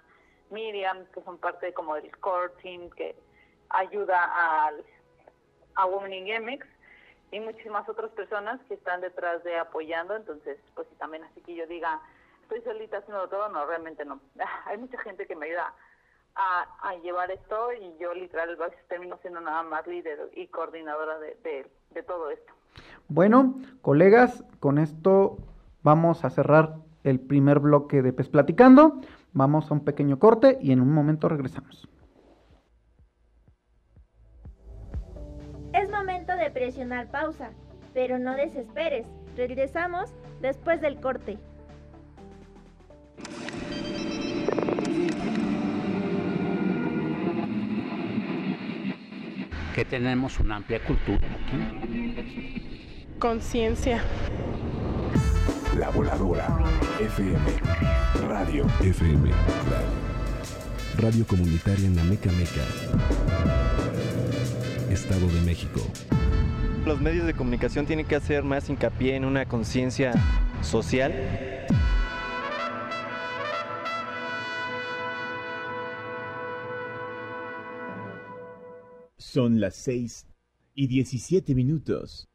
Miriam, 0.50 1.06
que 1.14 1.22
son 1.22 1.38
parte 1.38 1.74
como 1.74 1.96
del 1.96 2.16
core 2.20 2.54
team 2.62 2.90
que 2.92 3.16
ayuda 3.70 4.66
al, 4.66 4.84
a 5.76 5.86
Women 5.86 6.14
in 6.14 6.28
GameX 6.28 6.68
y 7.32 7.40
muchísimas 7.40 7.88
otras 7.90 8.12
personas 8.12 8.62
que 8.68 8.76
están 8.76 9.02
detrás 9.02 9.44
de 9.44 9.58
apoyando. 9.58 10.16
Entonces, 10.16 10.58
pues 10.74 10.88
también 10.98 11.24
así 11.24 11.42
que 11.42 11.56
yo 11.56 11.68
diga, 11.68 12.02
estoy 12.44 12.62
solita 12.62 12.98
haciendo 12.98 13.28
todo, 13.28 13.50
no, 13.50 13.66
realmente 13.66 14.06
no. 14.06 14.20
Hay 14.66 14.78
mucha 14.78 15.00
gente 15.00 15.28
que 15.28 15.36
me 15.36 15.48
ayuda 15.48 15.74
a, 16.36 16.96
llevar 17.04 17.32
esto 17.32 17.72
y 17.74 17.98
yo 18.00 18.14
literal 18.14 18.58
termino 18.88 19.18
siendo 19.22 19.42
nada 19.42 19.64
más 19.64 19.86
líder 19.88 20.32
y 20.34 20.48
coordinadora 20.48 21.20
de, 21.20 21.68
de 21.92 22.04
todo 22.04 22.30
esto. 22.30 22.54
Bueno, 23.08 23.56
colegas, 23.82 24.44
con 24.60 24.78
esto 24.78 25.38
vamos 25.84 26.26
a 26.26 26.30
cerrar 26.30 26.76
el 27.04 27.20
primer 27.20 27.60
bloque 27.60 28.02
de 28.02 28.12
Pes 28.12 28.30
Platicando. 28.30 29.02
Vamos 29.34 29.70
a 29.70 29.76
un 29.76 29.86
pequeño 29.86 30.18
corte 30.18 30.58
y 30.62 30.72
en 30.72 30.82
un 30.82 30.92
momento 30.92 31.30
regresamos. 31.30 31.88
Es 35.74 35.92
momento 35.92 36.36
de 36.36 36.50
presionar 36.50 37.12
pausa, 37.12 37.52
pero 37.94 38.18
no 38.18 38.36
desesperes. 38.36 39.06
Regresamos 39.36 40.16
después 40.42 40.82
del 40.82 41.00
corte. 41.00 41.38
Que 49.76 49.84
tenemos 49.84 50.40
una 50.40 50.56
amplia 50.56 50.82
cultura 50.82 51.28
aquí. 51.36 53.10
Conciencia. 53.20 54.02
La 55.78 55.90
Voladora 55.90 56.48
FM. 57.02 57.38
Radio 58.26 58.66
FM. 58.80 59.30
Radio. 59.30 60.06
Radio 60.98 61.28
comunitaria 61.28 61.88
en 61.88 61.96
la 61.98 62.06
Meca 62.06 62.32
Meca. 62.32 62.64
Estado 64.90 65.28
de 65.28 65.42
México. 65.42 65.82
Los 66.86 67.02
medios 67.02 67.28
de 67.28 67.34
comunicación 67.34 67.86
tienen 67.86 68.06
que 68.06 68.16
hacer 68.16 68.44
más 68.44 68.70
hincapié 68.70 69.18
en 69.18 69.26
una 69.26 69.46
conciencia 69.46 70.14
social. 70.62 71.12
Son 79.36 79.60
las 79.60 79.76
6 79.76 80.26
y 80.76 80.88
17 80.88 81.54
minutos. 81.56 82.30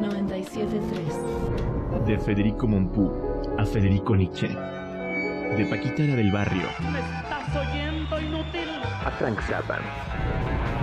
97.3 0.00 2.04
De 2.06 2.18
Federico 2.18 2.66
Mompú 2.66 3.08
a 3.56 3.64
Federico 3.64 4.16
Nietzsche. 4.16 4.48
De 4.48 5.64
Paquita 5.70 6.02
la 6.02 6.16
del 6.16 6.32
Barrio 6.32 6.66
¿Me 6.90 6.98
estás 6.98 7.54
oyendo, 7.54 8.20
inútil? 8.20 8.68
a 9.04 9.12
Frank 9.16 9.40
Zappa. 9.42 9.78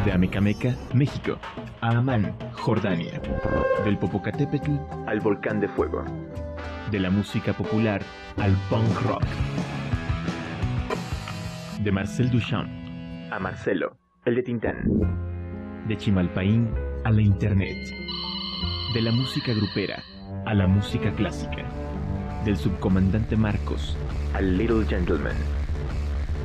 De 0.06 0.14
Amecameca, 0.14 0.78
México, 0.94 1.38
a 1.82 1.98
Amán, 1.98 2.34
Jordania. 2.54 3.22
Del 3.84 3.98
Popocatépetl 3.98 4.72
al 5.06 5.20
Volcán 5.20 5.60
de 5.60 5.68
Fuego. 5.68 6.06
De 6.92 7.00
la 7.02 7.10
música 7.10 7.52
popular 7.52 8.02
al 8.38 8.56
punk 8.70 9.02
rock. 9.02 9.26
De 11.80 11.92
Marcel 11.94 12.30
Duchamp 12.30 12.70
a 13.32 13.40
Marcelo, 13.40 13.96
el 14.26 14.36
de 14.36 14.44
Tintán. 14.44 15.86
De 15.88 15.96
Chimalpaín 15.96 16.74
a 17.06 17.12
la 17.12 17.22
Internet. 17.22 17.78
De 18.94 19.02
la 19.02 19.12
música 19.12 19.54
grupera 19.54 20.04
a 20.46 20.54
la 20.54 20.68
música 20.68 21.12
clásica. 21.14 21.64
Del 22.44 22.58
subcomandante 22.58 23.38
Marcos 23.38 23.96
al 24.34 24.58
Little 24.58 24.86
Gentleman. 24.86 25.36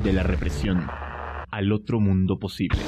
De 0.03 0.13
la 0.13 0.23
represión 0.23 0.87
al 1.51 1.73
otro 1.73 2.01
mundo 2.01 2.39
posible. 2.39 2.79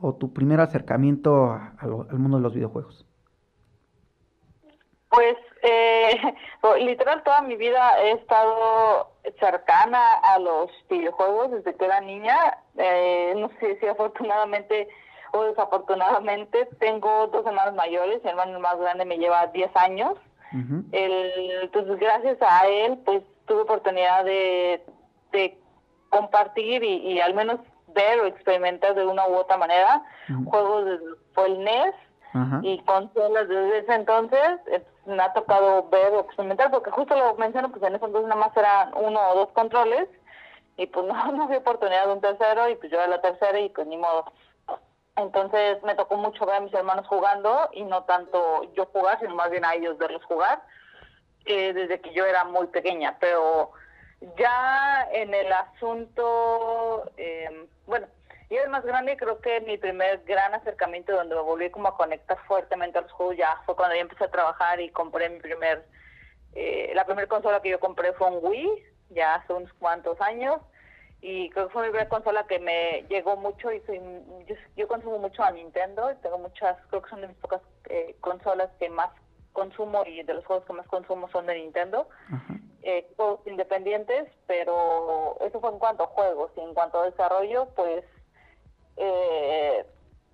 o 0.00 0.14
tu 0.14 0.32
primer 0.32 0.60
acercamiento 0.60 1.52
al 1.52 2.18
mundo 2.18 2.38
de 2.38 2.42
los 2.42 2.54
videojuegos? 2.54 3.07
Pues 5.10 5.36
eh, 5.62 6.20
literal 6.80 7.22
toda 7.22 7.42
mi 7.42 7.56
vida 7.56 8.00
he 8.02 8.12
estado 8.12 9.10
cercana 9.40 10.14
a 10.22 10.38
los 10.38 10.70
videojuegos 10.88 11.50
desde 11.50 11.74
que 11.74 11.84
era 11.84 12.00
niña. 12.00 12.58
Eh, 12.76 13.34
no 13.36 13.50
sé 13.60 13.78
si 13.80 13.86
afortunadamente 13.86 14.88
o 15.32 15.44
desafortunadamente 15.44 16.66
tengo 16.78 17.26
dos 17.28 17.44
hermanos 17.46 17.74
mayores, 17.74 18.22
mi 18.24 18.30
hermano 18.30 18.60
más 18.60 18.78
grande 18.78 19.04
me 19.04 19.18
lleva 19.18 19.46
10 19.48 19.70
años. 19.76 20.14
El, 20.92 21.50
entonces 21.62 21.98
gracias 21.98 22.38
a 22.40 22.66
él 22.66 22.98
pues 23.04 23.22
tuve 23.44 23.60
oportunidad 23.62 24.24
de, 24.24 24.82
de 25.30 25.58
compartir 26.08 26.82
y, 26.82 27.12
y 27.12 27.20
al 27.20 27.34
menos 27.34 27.60
ver 27.88 28.20
o 28.20 28.26
experimentar 28.26 28.94
de 28.94 29.04
una 29.04 29.28
u 29.28 29.34
otra 29.34 29.58
manera 29.58 30.02
juegos 30.46 30.86
de 30.86 30.98
fue 31.34 31.48
el 31.48 31.64
NES 31.64 31.94
Y 32.62 32.78
consolas 32.82 33.48
desde 33.48 33.78
ese 33.78 33.94
entonces 33.94 34.60
eh, 34.66 34.84
me 35.06 35.22
ha 35.22 35.32
tocado 35.32 35.88
ver 35.88 36.12
o 36.12 36.20
experimentar 36.20 36.70
porque 36.70 36.90
justo 36.90 37.16
lo 37.16 37.34
menciono 37.36 37.70
pues 37.70 37.82
en 37.82 37.94
ese 37.94 38.04
entonces 38.04 38.28
nada 38.28 38.40
más 38.40 38.56
eran 38.56 38.92
uno 38.94 39.20
o 39.30 39.34
dos 39.34 39.48
controles 39.52 40.08
y 40.76 40.86
pues 40.86 41.06
no, 41.06 41.32
no 41.32 41.44
había 41.44 41.58
oportunidad 41.58 42.06
de 42.06 42.12
un 42.12 42.20
tercero 42.20 42.68
y 42.68 42.76
pues 42.76 42.90
yo 42.92 42.98
era 42.98 43.08
la 43.08 43.20
tercera 43.20 43.58
y 43.58 43.68
pues 43.70 43.86
ni 43.86 43.96
modo. 43.96 44.32
Entonces 45.16 45.82
me 45.82 45.96
tocó 45.96 46.16
mucho 46.16 46.46
ver 46.46 46.56
a 46.56 46.60
mis 46.60 46.72
hermanos 46.72 47.06
jugando 47.08 47.70
y 47.72 47.82
no 47.82 48.04
tanto 48.04 48.62
yo 48.74 48.86
jugar 48.86 49.18
sino 49.18 49.34
más 49.34 49.50
bien 49.50 49.64
a 49.64 49.74
ellos 49.74 49.98
verlos 49.98 50.24
jugar 50.24 50.62
eh, 51.44 51.72
desde 51.72 52.00
que 52.00 52.12
yo 52.12 52.24
era 52.24 52.44
muy 52.44 52.66
pequeña. 52.68 53.16
Pero 53.18 53.72
ya 54.36 55.08
en 55.12 55.34
el 55.34 55.52
asunto 55.52 57.10
eh, 57.16 57.66
bueno 57.86 58.06
y 58.50 58.56
el 58.56 58.70
más 58.70 58.84
grande, 58.84 59.16
creo 59.16 59.40
que 59.40 59.60
mi 59.60 59.76
primer 59.76 60.22
gran 60.24 60.54
acercamiento 60.54 61.12
donde 61.12 61.34
me 61.34 61.42
volví 61.42 61.70
como 61.70 61.88
a 61.88 61.96
conectar 61.96 62.38
fuertemente 62.46 62.98
a 62.98 63.02
los 63.02 63.12
juegos 63.12 63.36
ya 63.36 63.60
fue 63.66 63.76
cuando 63.76 63.94
yo 63.94 64.02
empecé 64.02 64.24
a 64.24 64.30
trabajar 64.30 64.80
y 64.80 64.90
compré 64.90 65.28
mi 65.28 65.38
primer, 65.40 65.84
eh, 66.54 66.92
la 66.94 67.04
primera 67.04 67.28
consola 67.28 67.60
que 67.60 67.70
yo 67.70 67.80
compré 67.80 68.12
fue 68.14 68.30
un 68.30 68.38
Wii, 68.42 68.84
ya 69.10 69.36
hace 69.36 69.52
unos 69.52 69.72
cuantos 69.74 70.18
años, 70.20 70.60
y 71.20 71.50
creo 71.50 71.66
que 71.66 71.72
fue 71.72 71.82
mi 71.82 71.88
primera 71.90 72.08
consola 72.08 72.46
que 72.46 72.58
me 72.58 73.04
llegó 73.10 73.36
mucho 73.36 73.70
y 73.72 73.80
soy, 73.80 74.00
yo, 74.46 74.54
yo 74.76 74.88
consumo 74.88 75.18
mucho 75.18 75.42
a 75.42 75.50
Nintendo, 75.50 76.14
tengo 76.22 76.38
muchas, 76.38 76.78
creo 76.88 77.02
que 77.02 77.10
son 77.10 77.20
de 77.20 77.28
mis 77.28 77.36
pocas 77.36 77.60
eh, 77.90 78.16
consolas 78.20 78.70
que 78.78 78.88
más 78.88 79.10
consumo 79.52 80.04
y 80.06 80.22
de 80.22 80.34
los 80.34 80.44
juegos 80.46 80.64
que 80.64 80.72
más 80.72 80.86
consumo 80.86 81.28
son 81.30 81.46
de 81.46 81.56
Nintendo 81.56 82.08
eh, 82.82 83.06
juegos 83.16 83.40
independientes, 83.46 84.28
pero 84.46 85.36
eso 85.40 85.60
fue 85.60 85.70
en 85.70 85.78
cuanto 85.78 86.04
a 86.04 86.06
juegos 86.06 86.50
y 86.56 86.60
en 86.60 86.72
cuanto 86.74 87.00
a 87.00 87.10
desarrollo, 87.10 87.68
pues 87.76 88.04
eh, 88.98 89.86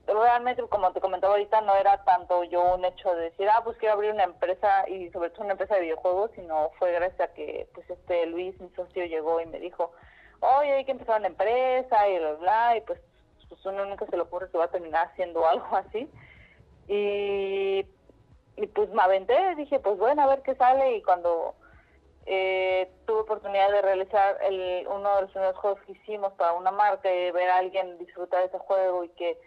realmente, 0.07 0.63
como 0.69 0.93
te 0.93 1.01
comentaba 1.01 1.35
ahorita, 1.35 1.61
no 1.63 1.75
era 1.77 2.03
tanto 2.05 2.45
yo 2.45 2.75
un 2.75 2.85
hecho 2.85 3.15
de 3.15 3.31
decir, 3.31 3.49
ah, 3.49 3.63
pues 3.65 3.77
quiero 3.79 3.95
abrir 3.95 4.13
una 4.13 4.25
empresa 4.25 4.89
y 4.89 5.11
sobre 5.11 5.31
todo 5.31 5.45
una 5.45 5.53
empresa 5.53 5.75
de 5.75 5.83
videojuegos, 5.83 6.31
sino 6.35 6.71
fue 6.79 6.93
gracias 6.93 7.21
a 7.21 7.35
que 7.35 7.69
pues 7.75 7.89
este 7.89 8.27
Luis, 8.27 8.59
mi 8.61 8.69
socio, 8.71 9.05
llegó 9.05 9.41
y 9.41 9.47
me 9.47 9.59
dijo, 9.61 9.93
oye, 10.41 10.73
hay 10.73 10.85
que 10.85 10.93
empezar 10.93 11.19
una 11.19 11.29
empresa 11.29 12.09
y 12.09 12.19
bla, 12.19 12.33
bla, 12.35 12.77
y 12.77 12.81
pues, 12.83 13.01
pues 13.49 13.65
uno 13.67 13.85
nunca 13.87 14.07
se 14.07 14.17
le 14.17 14.23
ocurre 14.23 14.51
que 14.51 14.59
va 14.59 14.65
a 14.65 14.71
terminar 14.71 15.09
haciendo 15.09 15.47
algo 15.49 15.77
así. 15.77 16.09
Y, 16.87 17.87
y 18.57 18.67
pues 18.75 18.91
me 18.91 19.03
aventé, 19.03 19.55
dije, 19.57 19.79
pues 19.81 19.99
bueno, 19.99 20.23
a 20.23 20.27
ver 20.27 20.43
qué 20.43 20.55
sale 20.55 20.97
y 20.97 21.03
cuando 21.03 21.55
eh, 22.27 22.91
tuve 23.07 23.21
oportunidad 23.21 23.71
de 23.71 23.83
realizar 23.83 24.39
el, 24.43 24.87
uno 24.89 25.17
de 25.17 25.23
los 25.23 25.31
primeros 25.31 25.57
juegos 25.57 25.81
que 25.83 25.93
hicimos 25.93 26.33
para 26.35 26.53
una 26.53 26.71
marca 26.71 27.15
y 27.15 27.31
ver 27.31 27.51
a 27.51 27.59
alguien 27.59 27.99
disfrutar 27.99 28.45
ese 28.45 28.59
juego 28.59 29.05
y 29.05 29.09
que 29.11 29.39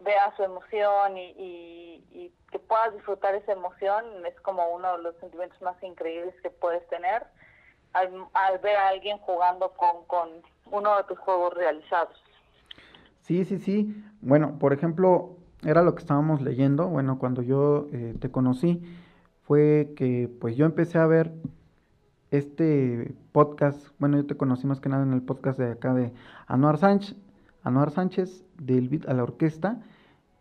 vea 0.00 0.32
su 0.36 0.42
emoción 0.42 1.16
y, 1.16 1.30
y, 1.30 2.04
y 2.12 2.32
que 2.50 2.58
puedas 2.58 2.94
disfrutar 2.94 3.34
esa 3.34 3.52
emoción 3.52 4.04
es 4.26 4.38
como 4.40 4.68
uno 4.68 4.96
de 4.96 5.02
los 5.02 5.16
sentimientos 5.16 5.60
más 5.62 5.82
increíbles 5.82 6.34
que 6.42 6.50
puedes 6.50 6.86
tener 6.88 7.24
al, 7.92 8.58
ver 8.62 8.76
a 8.76 8.88
alguien 8.88 9.18
jugando 9.18 9.72
con, 9.72 10.04
con 10.06 10.28
uno 10.70 10.96
de 10.96 11.04
tus 11.04 11.18
juegos 11.18 11.54
realizados. 11.54 12.22
Sí, 13.22 13.44
sí, 13.44 13.58
sí. 13.58 13.94
Bueno, 14.20 14.58
por 14.58 14.72
ejemplo, 14.72 15.36
era 15.64 15.82
lo 15.82 15.94
que 15.94 16.00
estábamos 16.00 16.40
leyendo, 16.40 16.86
bueno, 16.86 17.18
cuando 17.18 17.42
yo 17.42 17.86
eh, 17.92 18.14
te 18.20 18.30
conocí, 18.30 18.82
fue 19.42 19.92
que 19.96 20.30
pues 20.40 20.56
yo 20.56 20.66
empecé 20.66 20.98
a 20.98 21.06
ver 21.06 21.32
este 22.30 23.14
podcast, 23.32 23.88
bueno, 23.98 24.16
yo 24.18 24.26
te 24.26 24.36
conocí 24.36 24.66
más 24.66 24.80
que 24.80 24.88
nada 24.88 25.02
en 25.02 25.12
el 25.12 25.22
podcast 25.22 25.58
de 25.58 25.72
acá 25.72 25.94
de 25.94 26.12
Anuar 26.46 26.78
Sánchez, 26.78 27.16
Anuar 27.62 27.90
Sánchez 27.90 28.44
del 28.58 28.88
Beat 28.88 29.08
a 29.08 29.14
la 29.14 29.22
Orquesta. 29.22 29.80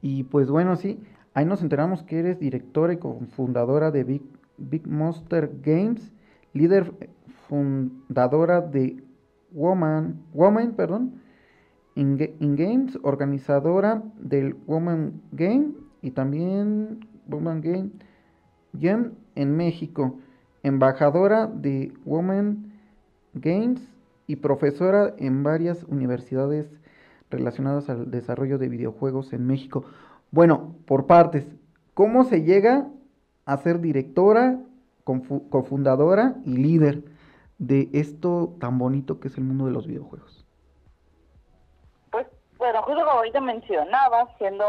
Y 0.01 0.23
pues 0.23 0.49
bueno, 0.49 0.75
sí, 0.75 0.99
ahí 1.33 1.45
nos 1.45 1.61
enteramos 1.61 2.03
que 2.03 2.19
eres 2.19 2.39
directora 2.39 2.93
y 2.93 2.97
cofundadora 2.97 3.91
de 3.91 4.03
Big, 4.03 4.23
Big 4.57 4.87
Monster 4.87 5.51
Games, 5.61 6.13
líder 6.53 6.93
fundadora 7.47 8.61
de 8.61 9.03
Woman, 9.51 10.21
Woman 10.33 10.73
perdón, 10.73 11.21
in, 11.95 12.17
Games, 12.55 12.97
organizadora 13.01 14.03
del 14.19 14.55
Woman 14.67 15.21
Game 15.31 15.71
y 16.01 16.11
también 16.11 17.07
Woman 17.27 17.61
Game 17.61 17.89
Jam 18.79 19.13
en 19.35 19.55
México 19.55 20.19
embajadora 20.63 21.47
de 21.47 21.93
Women 22.05 22.73
Games 23.33 23.81
y 24.27 24.37
profesora 24.37 25.13
en 25.17 25.43
varias 25.43 25.83
universidades 25.83 26.67
relacionadas 27.29 27.89
al 27.89 28.11
desarrollo 28.11 28.57
de 28.57 28.69
videojuegos 28.69 29.33
en 29.33 29.47
México. 29.47 29.85
Bueno, 30.31 30.75
por 30.85 31.07
partes, 31.07 31.47
¿cómo 31.93 32.23
se 32.23 32.43
llega 32.43 32.87
a 33.45 33.57
ser 33.57 33.79
directora, 33.79 34.59
cofundadora 35.03 36.35
y 36.45 36.57
líder 36.57 37.03
de 37.57 37.89
esto 37.93 38.55
tan 38.59 38.77
bonito 38.77 39.19
que 39.19 39.29
es 39.29 39.37
el 39.37 39.45
mundo 39.45 39.65
de 39.65 39.71
los 39.71 39.87
videojuegos? 39.87 40.45
Pues, 42.11 42.27
bueno, 42.57 42.81
justo 42.83 42.99
como 42.99 43.19
ahorita 43.19 43.39
mencionaba, 43.39 44.27
siendo 44.37 44.65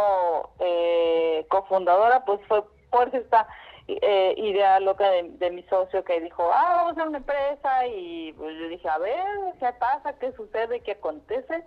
eh, 0.61 1.45
cofundadora, 1.51 2.25
pues 2.25 2.41
fue 2.47 2.63
por 2.91 3.15
esta 3.15 3.47
eh, 3.89 4.35
idea 4.37 4.79
loca 4.81 5.09
de, 5.11 5.51
mi 5.51 5.63
socio 5.63 6.05
que 6.05 6.21
dijo, 6.21 6.51
ah, 6.53 6.75
vamos 6.77 6.89
a 6.89 6.93
hacer 6.93 7.09
una 7.09 7.19
empresa 7.19 7.87
y 7.87 8.35
pues 8.35 8.55
yo 8.59 8.69
dije, 8.69 8.87
a 8.87 8.99
ver, 8.99 9.25
¿qué 9.59 9.73
pasa? 9.81 10.19
¿Qué 10.19 10.31
sucede? 10.33 10.81
¿Qué 10.81 10.93
acontece? 10.93 11.65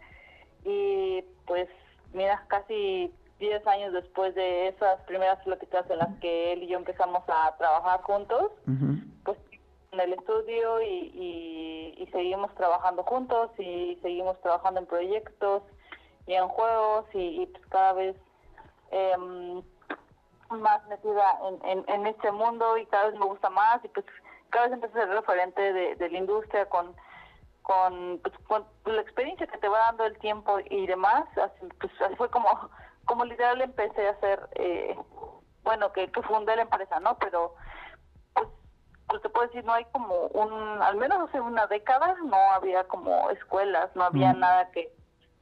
Y 0.63 1.23
pues 1.47 1.67
mira, 2.13 2.45
casi 2.47 3.11
10 3.39 3.65
años 3.65 3.93
después 3.93 4.35
de 4.35 4.67
esas 4.67 5.01
primeras 5.01 5.43
pláticas 5.43 5.89
en 5.89 5.97
las 5.97 6.19
que 6.19 6.53
él 6.53 6.61
y 6.61 6.67
yo 6.67 6.77
empezamos 6.77 7.23
a 7.27 7.57
trabajar 7.57 8.01
juntos, 8.03 8.51
pues 9.23 9.39
en 9.91 9.99
el 9.99 10.13
estudio 10.13 10.79
y, 10.83 11.97
y, 11.97 12.07
seguimos 12.11 12.53
trabajando 12.55 13.03
juntos 13.03 13.49
y 13.57 13.97
seguimos 14.01 14.39
trabajando 14.41 14.81
en 14.81 14.85
proyectos 14.85 15.63
y 16.27 16.33
en 16.33 16.47
juegos 16.49 17.05
y, 17.13 17.47
pues 17.47 17.65
cada 17.67 17.93
vez... 17.93 18.15
Eh, 18.91 19.63
más 20.59 20.85
metida 20.87 21.23
en, 21.63 21.83
en, 21.87 22.07
este 22.07 22.31
mundo 22.31 22.77
y 22.77 22.85
cada 22.87 23.07
vez 23.07 23.19
me 23.19 23.25
gusta 23.25 23.49
más 23.49 23.83
y 23.83 23.87
pues 23.89 24.05
cada 24.49 24.65
vez 24.65 24.73
empiezo 24.73 24.97
a 24.97 25.01
ser 25.01 25.09
referente 25.09 25.73
de, 25.73 26.09
la 26.09 26.17
industria 26.17 26.67
con 26.67 26.95
con, 27.61 28.19
pues, 28.23 28.33
con 28.47 28.65
la 28.85 29.01
experiencia 29.01 29.45
que 29.45 29.57
te 29.59 29.69
va 29.69 29.77
dando 29.79 30.05
el 30.05 30.17
tiempo 30.17 30.57
y 30.67 30.87
demás, 30.87 31.25
así, 31.37 31.67
pues 31.79 31.93
fue 32.17 32.29
como, 32.31 32.49
como 33.05 33.23
literal 33.23 33.61
empecé 33.61 34.07
a 34.07 34.11
hacer, 34.11 34.49
eh, 34.55 34.97
bueno, 35.63 35.91
que, 35.93 36.11
que 36.11 36.23
fundé 36.23 36.55
la 36.55 36.63
empresa, 36.63 36.99
¿no? 36.99 37.17
Pero, 37.19 37.53
pues, 38.33 38.47
pues 39.07 39.21
te 39.21 39.29
puedo 39.29 39.45
decir, 39.45 39.63
no 39.63 39.73
hay 39.73 39.85
como 39.85 40.25
un, 40.33 40.81
al 40.81 40.95
menos 40.97 41.29
hace 41.29 41.39
una 41.39 41.67
década, 41.67 42.15
no 42.25 42.37
había 42.55 42.83
como 42.85 43.29
escuelas, 43.29 43.95
no 43.95 44.05
había 44.05 44.33
nada 44.33 44.71
que 44.71 44.91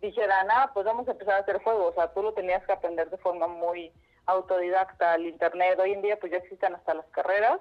dijera, 0.01 0.43
nada, 0.43 0.71
pues 0.73 0.85
vamos 0.85 1.07
a 1.07 1.11
empezar 1.11 1.35
a 1.35 1.39
hacer 1.39 1.63
juegos, 1.63 1.91
o 1.91 1.93
sea, 1.93 2.13
tú 2.13 2.21
lo 2.21 2.33
tenías 2.33 2.65
que 2.65 2.73
aprender 2.73 3.09
de 3.09 3.17
forma 3.17 3.47
muy 3.47 3.91
autodidacta 4.25 5.13
al 5.13 5.25
internet. 5.25 5.79
Hoy 5.79 5.93
en 5.93 6.01
día 6.01 6.19
pues 6.19 6.31
ya 6.31 6.37
existen 6.37 6.75
hasta 6.75 6.93
las 6.93 7.05
carreras, 7.07 7.59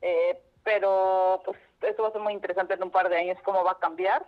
eh, 0.00 0.38
pero 0.64 1.42
pues 1.44 1.58
eso 1.82 2.02
va 2.02 2.08
a 2.08 2.12
ser 2.12 2.20
muy 2.20 2.32
interesante 2.32 2.74
en 2.74 2.82
un 2.82 2.90
par 2.90 3.08
de 3.08 3.16
años 3.16 3.38
cómo 3.44 3.64
va 3.64 3.72
a 3.72 3.78
cambiar, 3.78 4.24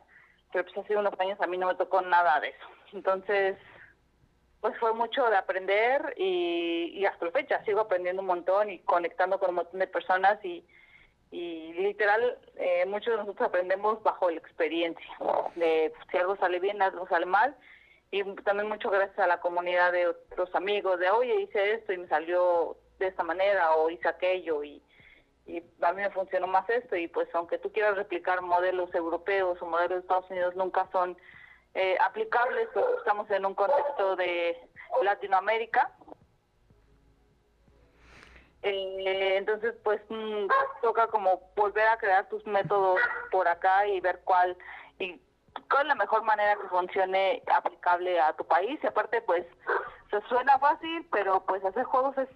pero 0.53 0.64
pues 0.64 0.79
hace 0.79 0.96
unos 0.96 1.18
años 1.20 1.40
a 1.40 1.46
mí 1.46 1.59
no 1.59 1.68
me 1.68 1.74
tocó 1.74 2.00
nada 2.03 2.40
de 2.40 2.48
eso. 2.48 2.66
Entonces, 2.92 3.57
pues 4.61 4.79
fue 4.79 4.94
mucho 4.94 5.29
de 5.29 5.37
aprender 5.37 6.14
y, 6.16 7.05
hasta 7.05 7.27
la 7.27 7.33
fecha 7.33 7.64
sigo 7.64 7.81
aprendiendo 7.81 8.22
un 8.22 8.29
montón 8.29 8.70
y 8.70 8.79
conectando 8.81 9.38
con 9.38 9.50
un 9.50 9.57
montón 9.57 9.79
de 9.79 9.87
personas 9.87 10.42
y, 10.42 10.64
y 11.31 11.72
literal 11.74 12.38
eh, 12.57 12.87
muchos 12.87 13.12
de 13.12 13.18
nosotros 13.18 13.48
aprendemos 13.48 14.03
bajo 14.03 14.31
la 14.31 14.38
experiencia 14.38 15.05
de 15.57 15.92
si 16.11 16.16
algo 16.16 16.37
sale 16.37 16.61
bien, 16.61 16.81
algo 16.81 17.07
sale 17.09 17.27
mal 17.27 17.55
y 18.11 18.23
también 18.43 18.69
mucho 18.69 18.90
gracias 18.90 19.19
a 19.19 19.27
la 19.27 19.40
comunidad 19.40 19.93
de 19.93 20.09
otros 20.09 20.55
amigos 20.55 21.01
de 21.01 21.11
oye 21.11 21.40
hice 21.43 21.75
esto 21.75 21.93
y 21.93 21.99
me 21.99 22.09
salió 22.09 22.77
de 22.99 23.09
esta 23.09 23.23
manera 23.23 23.75
o 23.75 23.90
hice 23.90 24.09
aquello 24.09 24.62
y, 24.62 24.83
y 25.47 25.62
a 25.81 25.93
mí 25.93 26.03
me 26.03 26.11
funcionó 26.11 26.47
más 26.47 26.69
esto 26.71 26.97
y 26.97 27.09
pues 27.09 27.29
aunque 27.35 27.59
tú 27.59 27.73
quieras 27.73 27.97
replicar 27.97 28.40
modelos 28.40 28.95
europeos 28.95 29.61
o 29.61 29.67
modelos 29.67 29.97
de 29.97 30.01
Estados 30.01 30.31
Unidos 30.31 30.55
nunca 30.57 30.88
son 30.93 31.17
eh, 31.75 31.97
aplicables. 32.01 32.69
Estamos 32.99 33.29
en 33.31 33.45
un 33.45 33.55
contexto 33.55 34.17
de 34.17 34.57
Latinoamérica. 35.03 35.93
Eh, 38.62 39.37
entonces 39.37 39.75
pues 39.83 40.01
mm, 40.09 40.47
toca 40.81 41.09
como 41.09 41.51
volver 41.55 41.87
a 41.88 41.99
crear 41.99 42.29
tus 42.29 42.47
métodos 42.47 42.99
por 43.31 43.47
acá 43.47 43.87
y 43.87 44.01
ver 44.01 44.21
cuál 44.25 44.57
es 45.81 45.87
la 45.87 45.95
mejor 45.95 46.23
manera 46.23 46.57
que 46.57 46.69
funcione 46.69 47.43
aplicable 47.53 48.21
a 48.21 48.33
tu 48.35 48.45
país. 48.45 48.79
Y 48.83 48.87
aparte 48.87 49.21
pues 49.23 49.45
se 50.11 50.21
suena 50.29 50.59
fácil 50.59 51.07
pero 51.11 51.45
pues 51.47 51.64
hacer 51.64 51.85
juegos 51.85 52.17
es 52.19 52.29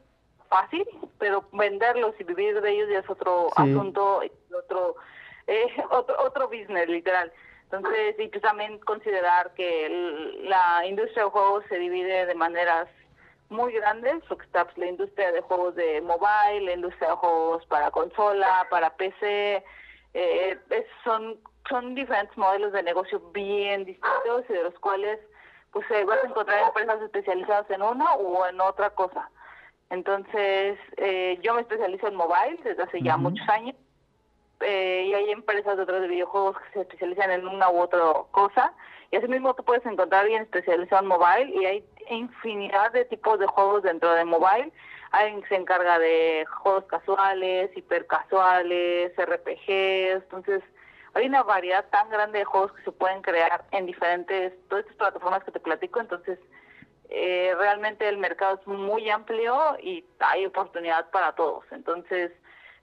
fácil 0.48 0.86
pero 1.18 1.44
venderlos 1.52 2.14
y 2.18 2.24
vivir 2.24 2.60
de 2.60 2.70
ellos 2.70 2.88
ya 2.90 2.98
es 3.00 3.10
otro 3.10 3.48
asunto 3.56 4.22
otro 4.56 4.96
eh, 5.46 5.66
otro 5.90 6.16
otro 6.20 6.48
business 6.48 6.88
literal. 6.88 7.32
Entonces 7.64 8.16
y 8.18 8.28
pues 8.28 8.42
también 8.42 8.78
considerar 8.80 9.52
que 9.54 10.38
la 10.42 10.86
industria 10.86 11.24
de 11.24 11.30
juegos 11.30 11.64
se 11.68 11.78
divide 11.78 12.26
de 12.26 12.34
maneras 12.34 12.88
muy 13.50 13.72
grandes, 13.72 14.22
porque 14.28 14.44
está 14.44 14.64
pues, 14.64 14.78
la 14.78 14.86
industria 14.86 15.32
de 15.32 15.40
juegos 15.40 15.74
de 15.74 16.00
mobile, 16.02 16.66
la 16.66 16.72
industria 16.72 17.10
de 17.10 17.16
juegos 17.16 17.64
para 17.66 17.90
consola, 17.90 18.66
para 18.70 18.94
PC, 18.96 19.64
eh, 20.14 20.58
son 21.04 21.38
son 21.68 21.94
diferentes 21.94 22.36
modelos 22.36 22.72
de 22.72 22.82
negocio 22.82 23.20
bien 23.32 23.84
distintos 23.84 24.44
y 24.48 24.52
de 24.52 24.62
los 24.62 24.78
cuales 24.78 25.18
pues 25.72 25.86
se 25.88 26.04
vas 26.04 26.22
a 26.24 26.28
encontrar 26.28 26.66
empresas 26.66 27.02
especializadas 27.02 27.70
en 27.70 27.82
una 27.82 28.14
o 28.14 28.46
en 28.46 28.60
otra 28.60 28.90
cosa. 28.90 29.30
Entonces, 29.90 30.78
eh, 30.96 31.38
yo 31.42 31.54
me 31.54 31.62
especializo 31.62 32.08
en 32.08 32.14
mobile 32.14 32.60
desde 32.62 32.82
hace 32.82 33.02
ya 33.02 33.16
muchos 33.16 33.46
años 33.48 33.74
eh, 34.60 35.06
y 35.08 35.14
hay 35.14 35.30
empresas 35.30 35.76
de 35.76 35.82
otros 35.82 36.02
de 36.02 36.08
videojuegos 36.08 36.56
que 36.58 36.72
se 36.72 36.80
especializan 36.80 37.30
en 37.30 37.46
una 37.46 37.70
u 37.70 37.80
otra 37.80 38.00
cosa. 38.30 38.72
Y 39.10 39.16
así 39.16 39.28
mismo 39.28 39.54
tú 39.54 39.64
puedes 39.64 39.84
encontrar 39.86 40.22
alguien 40.22 40.42
especializado 40.42 41.02
en 41.02 41.08
mobile 41.08 41.52
y 41.54 41.64
hay 41.64 41.84
infinidad 42.10 42.92
de 42.92 43.04
tipos 43.06 43.38
de 43.38 43.46
juegos 43.46 43.82
dentro 43.82 44.12
de 44.14 44.24
mobile. 44.24 44.72
Alguien 45.10 45.40
que 45.42 45.48
se 45.48 45.56
encarga 45.56 45.98
de 45.98 46.44
juegos 46.62 46.84
casuales, 46.84 47.74
hipercasuales, 47.74 49.12
RPGs. 49.16 50.22
Entonces, 50.24 50.62
hay 51.18 51.26
una 51.26 51.42
variedad 51.42 51.84
tan 51.90 52.08
grande 52.10 52.40
de 52.40 52.44
juegos 52.44 52.72
que 52.72 52.82
se 52.82 52.92
pueden 52.92 53.22
crear 53.22 53.64
en 53.72 53.86
diferentes, 53.86 54.52
todas 54.68 54.84
estas 54.84 54.96
plataformas 54.96 55.44
que 55.44 55.52
te 55.52 55.60
platico, 55.60 56.00
entonces 56.00 56.38
eh, 57.10 57.54
realmente 57.56 58.08
el 58.08 58.18
mercado 58.18 58.58
es 58.60 58.66
muy 58.66 59.08
amplio 59.08 59.76
y 59.82 60.04
hay 60.20 60.46
oportunidad 60.46 61.10
para 61.10 61.34
todos. 61.34 61.64
Entonces 61.70 62.32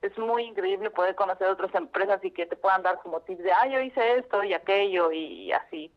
es 0.01 0.17
muy 0.17 0.43
increíble 0.43 0.89
poder 0.89 1.15
conocer 1.15 1.47
otras 1.47 1.73
empresas 1.75 2.23
y 2.23 2.31
que 2.31 2.45
te 2.45 2.55
puedan 2.55 2.83
dar 2.83 2.99
como 2.99 3.21
tips 3.21 3.43
de, 3.43 3.51
ah, 3.51 3.67
yo 3.67 3.79
hice 3.79 4.17
esto 4.17 4.43
y 4.43 4.53
aquello 4.53 5.11
y, 5.11 5.51
así. 5.51 5.91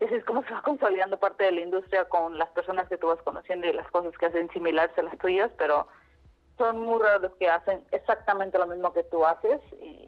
Y 0.00 0.04
es 0.04 0.24
como 0.24 0.42
se 0.46 0.52
va 0.52 0.62
consolidando 0.62 1.18
parte 1.18 1.44
de 1.44 1.52
la 1.52 1.60
industria 1.60 2.04
con 2.06 2.38
las 2.38 2.48
personas 2.50 2.88
que 2.88 2.98
tú 2.98 3.08
vas 3.08 3.22
conociendo 3.22 3.66
y 3.66 3.72
las 3.72 3.90
cosas 3.90 4.16
que 4.18 4.26
hacen 4.26 4.50
similares 4.50 4.96
a 4.98 5.02
las 5.02 5.18
tuyas, 5.18 5.50
pero 5.56 5.88
son 6.56 6.80
muy 6.80 7.00
raros 7.00 7.22
los 7.22 7.34
que 7.36 7.48
hacen 7.48 7.84
exactamente 7.92 8.58
lo 8.58 8.66
mismo 8.66 8.92
que 8.92 9.04
tú 9.04 9.24
haces 9.24 9.60
y 9.80 10.07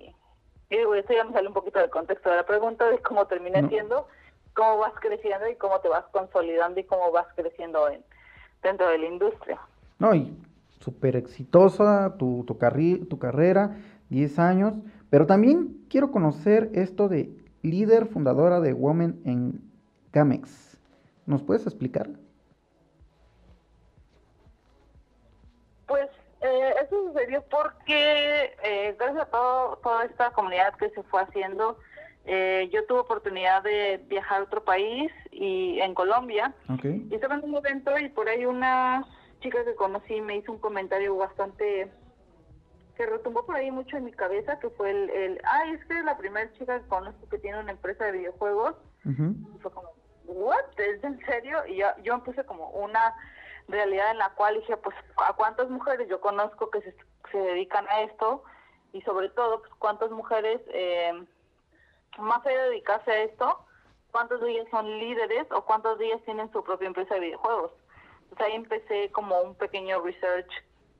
y 0.70 0.98
esto 0.98 1.12
ya 1.12 1.24
me 1.24 1.32
sale 1.32 1.48
un 1.48 1.54
poquito 1.54 1.80
del 1.80 1.90
contexto 1.90 2.30
de 2.30 2.36
la 2.36 2.46
pregunta 2.46 2.88
de 2.88 2.98
cómo 3.00 3.26
termina 3.26 3.68
siendo, 3.68 4.06
cómo 4.54 4.78
vas 4.78 4.92
creciendo 5.00 5.48
y 5.48 5.56
cómo 5.56 5.80
te 5.80 5.88
vas 5.88 6.04
consolidando 6.12 6.78
y 6.78 6.84
cómo 6.84 7.10
vas 7.10 7.26
creciendo 7.34 7.88
en, 7.88 8.02
dentro 8.62 8.88
de 8.88 8.98
la 8.98 9.06
industria. 9.06 9.60
No, 9.98 10.14
y 10.14 10.32
súper 10.78 11.16
exitosa 11.16 12.16
tu, 12.18 12.44
tu, 12.46 12.54
tu 12.54 13.18
carrera, 13.18 13.76
10 14.10 14.38
años, 14.38 14.74
pero 15.10 15.26
también 15.26 15.84
quiero 15.88 16.12
conocer 16.12 16.70
esto 16.72 17.08
de 17.08 17.36
líder 17.62 18.06
fundadora 18.06 18.60
de 18.60 18.72
Women 18.72 19.20
en 19.24 19.60
Gamex. 20.12 20.78
¿Nos 21.26 21.42
puedes 21.42 21.66
explicar? 21.66 22.08
Pues 25.86 26.08
eh, 26.40 26.74
sucedió 27.12 27.42
porque 27.50 28.54
eh, 28.62 28.96
gracias 28.98 29.22
a 29.22 29.30
todo, 29.30 29.76
toda 29.82 30.04
esta 30.04 30.30
comunidad 30.30 30.74
que 30.74 30.90
se 30.90 31.02
fue 31.04 31.22
haciendo, 31.22 31.78
eh, 32.26 32.68
yo 32.72 32.84
tuve 32.86 33.00
oportunidad 33.00 33.62
de 33.62 34.02
viajar 34.06 34.40
a 34.40 34.44
otro 34.44 34.62
país 34.64 35.10
y 35.30 35.80
en 35.80 35.94
Colombia. 35.94 36.54
Y 36.82 37.14
estaba 37.14 37.36
en 37.36 37.44
un 37.44 37.56
evento 37.56 37.98
y 37.98 38.08
por 38.08 38.28
ahí 38.28 38.44
una 38.46 39.04
chica 39.40 39.64
que 39.64 39.74
conocí 39.74 40.20
me 40.20 40.36
hizo 40.36 40.52
un 40.52 40.58
comentario 40.58 41.16
bastante 41.16 41.90
que 42.96 43.06
retumbó 43.06 43.46
por 43.46 43.56
ahí 43.56 43.70
mucho 43.70 43.96
en 43.96 44.04
mi 44.04 44.12
cabeza, 44.12 44.58
que 44.58 44.68
fue 44.68 44.90
el, 44.90 45.10
el 45.10 45.40
ay, 45.44 45.72
es 45.72 45.84
que 45.86 45.98
es 45.98 46.04
la 46.04 46.18
primera 46.18 46.52
chica 46.52 46.78
que 46.78 46.86
conozco 46.86 47.28
que 47.30 47.38
tiene 47.38 47.58
una 47.58 47.72
empresa 47.72 48.04
de 48.04 48.12
videojuegos. 48.12 48.74
Fue 49.62 49.72
como, 49.72 49.90
¿what? 50.26 50.78
¿Es 50.78 51.02
en 51.02 51.18
serio? 51.24 51.58
Y 51.66 51.76
yo, 51.76 51.86
yo 52.02 52.18
me 52.18 52.24
puse 52.24 52.44
como 52.44 52.68
una 52.70 53.14
realidad 53.68 54.10
en 54.10 54.18
la 54.18 54.30
cual 54.34 54.56
dije, 54.56 54.76
pues, 54.76 54.96
¿a 55.16 55.32
cuántas 55.34 55.68
mujeres 55.70 56.08
yo 56.08 56.20
conozco 56.20 56.70
que 56.70 56.80
se, 56.82 56.94
se 57.30 57.38
dedican 57.38 57.86
a 57.88 58.02
esto? 58.02 58.42
Y 58.92 59.02
sobre 59.02 59.28
todo, 59.30 59.60
pues, 59.60 59.72
¿cuántas 59.78 60.10
mujeres, 60.10 60.60
eh, 60.68 61.24
más 62.18 62.44
allá 62.44 62.62
de 62.64 62.70
dedicarse 62.70 63.10
a 63.10 63.22
esto, 63.22 63.64
cuántos 64.10 64.40
de 64.40 64.50
ellas 64.50 64.66
son 64.70 64.86
líderes 64.98 65.46
o 65.52 65.64
cuántos 65.64 65.98
de 65.98 66.06
ellas 66.06 66.22
tienen 66.24 66.50
su 66.52 66.62
propia 66.64 66.88
empresa 66.88 67.14
de 67.14 67.20
videojuegos? 67.20 67.72
Entonces 68.22 68.46
ahí 68.46 68.54
empecé 68.54 69.10
como 69.12 69.40
un 69.40 69.54
pequeño 69.54 70.00
research, 70.02 70.50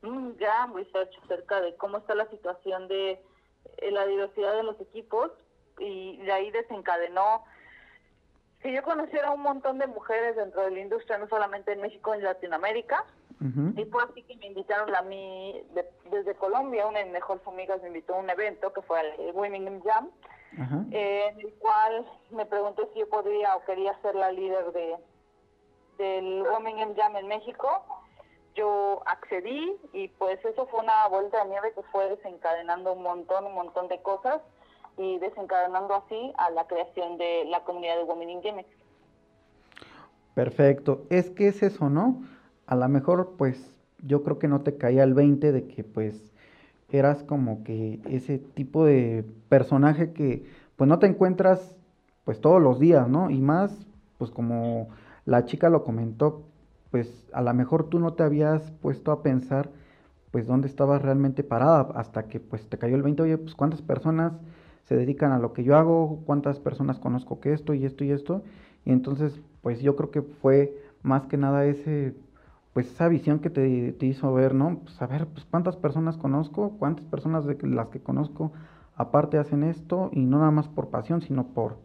un 0.03 0.37
gran 0.37 0.75
research 0.75 1.11
acerca 1.25 1.61
de 1.61 1.77
cómo 1.77 1.99
está 1.99 2.15
la 2.15 2.29
situación 2.31 2.89
de 2.89 3.23
eh, 3.79 3.91
la 3.91 4.07
diversidad 4.07 4.55
de 4.55 4.63
los 4.63 4.81
equipos 4.81 5.31
y 5.79 6.17
de 6.19 6.33
ahí 6.33 6.51
desencadenó 6.51 7.45
que 8.63 8.73
yo 8.73 8.83
conociera 8.83 9.31
un 9.31 9.41
montón 9.41 9.79
de 9.79 9.87
mujeres 9.87 10.37
dentro 10.37 10.63
de 10.63 10.71
la 10.71 10.81
industria, 10.81 11.19
no 11.19 11.29
solamente 11.29 11.73
en 11.73 11.81
México, 11.81 12.15
en 12.15 12.23
Latinoamérica. 12.23 13.05
Y 13.75 13.87
fue 13.87 14.03
así 14.03 14.23
que 14.25 14.37
me 14.37 14.49
invitaron 14.49 14.95
a 14.95 15.01
mí 15.01 15.65
desde 16.11 16.35
Colombia, 16.35 16.87
una 16.87 16.99
de 16.99 17.07
mis 17.07 17.15
mejores 17.15 17.47
amigas 17.47 17.81
me 17.81 17.89
invitó 17.89 18.15
a 18.15 18.19
un 18.19 18.29
evento 18.29 18.71
que 18.71 18.83
fue 18.83 19.01
el 19.01 19.33
Women 19.33 19.81
Jam, 19.83 20.11
eh, 20.91 21.29
en 21.33 21.41
el 21.41 21.55
cual 21.55 22.07
me 22.33 22.45
preguntó 22.45 22.87
si 22.93 22.99
yo 22.99 23.09
podría 23.09 23.57
o 23.57 23.65
quería 23.65 23.99
ser 24.03 24.15
la 24.15 24.31
líder 24.31 24.73
de 24.73 24.97
del 25.97 26.43
Women 26.43 26.95
Jam 26.95 27.17
en 27.17 27.29
México. 27.29 27.83
Yo 28.55 29.03
accedí 29.07 29.75
y 29.95 30.09
pues 30.09 30.45
eso 30.45 30.67
fue 30.67 30.81
una 30.81 31.09
vuelta 31.09 31.43
de 31.43 31.49
nieve 31.49 31.73
que 31.75 31.83
fue 31.85 32.11
desencadenando 32.11 32.93
un 32.93 33.03
montón, 33.03 33.47
un 33.47 33.55
montón 33.55 33.89
de 33.89 34.03
cosas 34.03 34.43
y 35.01 35.19
desencadenando 35.19 35.95
así 35.95 36.33
a 36.37 36.51
la 36.51 36.67
creación 36.67 37.17
de 37.17 37.47
la 37.47 37.65
comunidad 37.65 37.97
de 37.97 38.05
Women 38.05 38.31
in 38.31 38.41
Games. 38.43 38.67
Perfecto, 40.35 41.07
es 41.09 41.31
que 41.31 41.49
es 41.49 41.63
eso, 41.63 41.89
¿no? 41.89 42.23
A 42.67 42.77
lo 42.77 42.87
mejor 42.89 43.35
pues 43.39 43.75
yo 44.03 44.23
creo 44.23 44.39
que 44.39 44.47
no 44.47 44.61
te 44.61 44.77
caía 44.77 45.03
el 45.03 45.15
20 45.15 45.53
de 45.53 45.67
que 45.67 45.85
pues 45.85 46.31
eras 46.91 47.23
como 47.23 47.65
que 47.65 48.01
ese 48.09 48.39
tipo 48.39 48.85
de 48.85 49.25
personaje 49.49 50.13
que 50.13 50.45
pues 50.77 50.87
no 50.87 50.99
te 50.99 51.07
encuentras 51.07 51.77
pues 52.25 52.41
todos 52.41 52.61
los 52.61 52.79
días, 52.79 53.09
¿no? 53.09 53.31
Y 53.31 53.41
más 53.41 53.87
pues 54.19 54.31
como 54.31 54.89
la 55.25 55.47
chica 55.47 55.71
lo 55.71 55.83
comentó, 55.83 56.43
pues 56.91 57.27
a 57.33 57.41
lo 57.41 57.55
mejor 57.55 57.89
tú 57.89 57.99
no 57.99 58.13
te 58.13 58.23
habías 58.23 58.71
puesto 58.83 59.13
a 59.13 59.23
pensar 59.23 59.71
pues 60.31 60.47
dónde 60.47 60.69
estabas 60.69 61.01
realmente 61.01 61.43
parada 61.43 61.89
hasta 61.95 62.29
que 62.29 62.39
pues 62.39 62.69
te 62.69 62.77
cayó 62.79 62.97
el 62.97 63.03
20, 63.03 63.23
oye, 63.23 63.39
pues 63.39 63.55
cuántas 63.55 63.81
personas 63.81 64.33
se 64.91 64.97
dedican 64.97 65.31
a 65.31 65.39
lo 65.39 65.53
que 65.53 65.63
yo 65.63 65.77
hago, 65.77 66.21
cuántas 66.27 66.59
personas 66.59 66.99
conozco 66.99 67.39
que 67.39 67.53
esto 67.53 67.75
y 67.75 67.85
esto 67.85 68.03
y 68.03 68.11
esto. 68.11 68.43
Y 68.85 68.91
entonces, 68.91 69.41
pues 69.63 69.81
yo 69.81 69.95
creo 69.95 70.11
que 70.11 70.23
fue 70.23 70.77
más 71.05 71.29
que 71.29 71.37
nada 71.37 71.65
ese, 71.65 72.17
pues 72.73 72.91
esa 72.91 73.07
visión 73.07 73.39
que 73.39 73.51
te, 73.51 73.93
te 73.93 74.07
hizo 74.07 74.35
ver, 74.35 74.53
¿no? 74.53 74.81
Pues 74.83 75.01
a 75.01 75.07
ver, 75.07 75.29
pues 75.29 75.45
cuántas 75.45 75.77
personas 75.77 76.17
conozco, 76.17 76.73
cuántas 76.81 77.07
personas 77.07 77.47
de 77.47 77.57
las 77.69 77.89
que 77.91 78.01
conozco 78.01 78.51
aparte 78.97 79.39
hacen 79.39 79.63
esto 79.63 80.11
y 80.13 80.27
no 80.27 80.39
nada 80.39 80.51
más 80.51 80.67
por 80.67 80.89
pasión, 80.89 81.23
sino 81.23 81.47
por, 81.47 81.77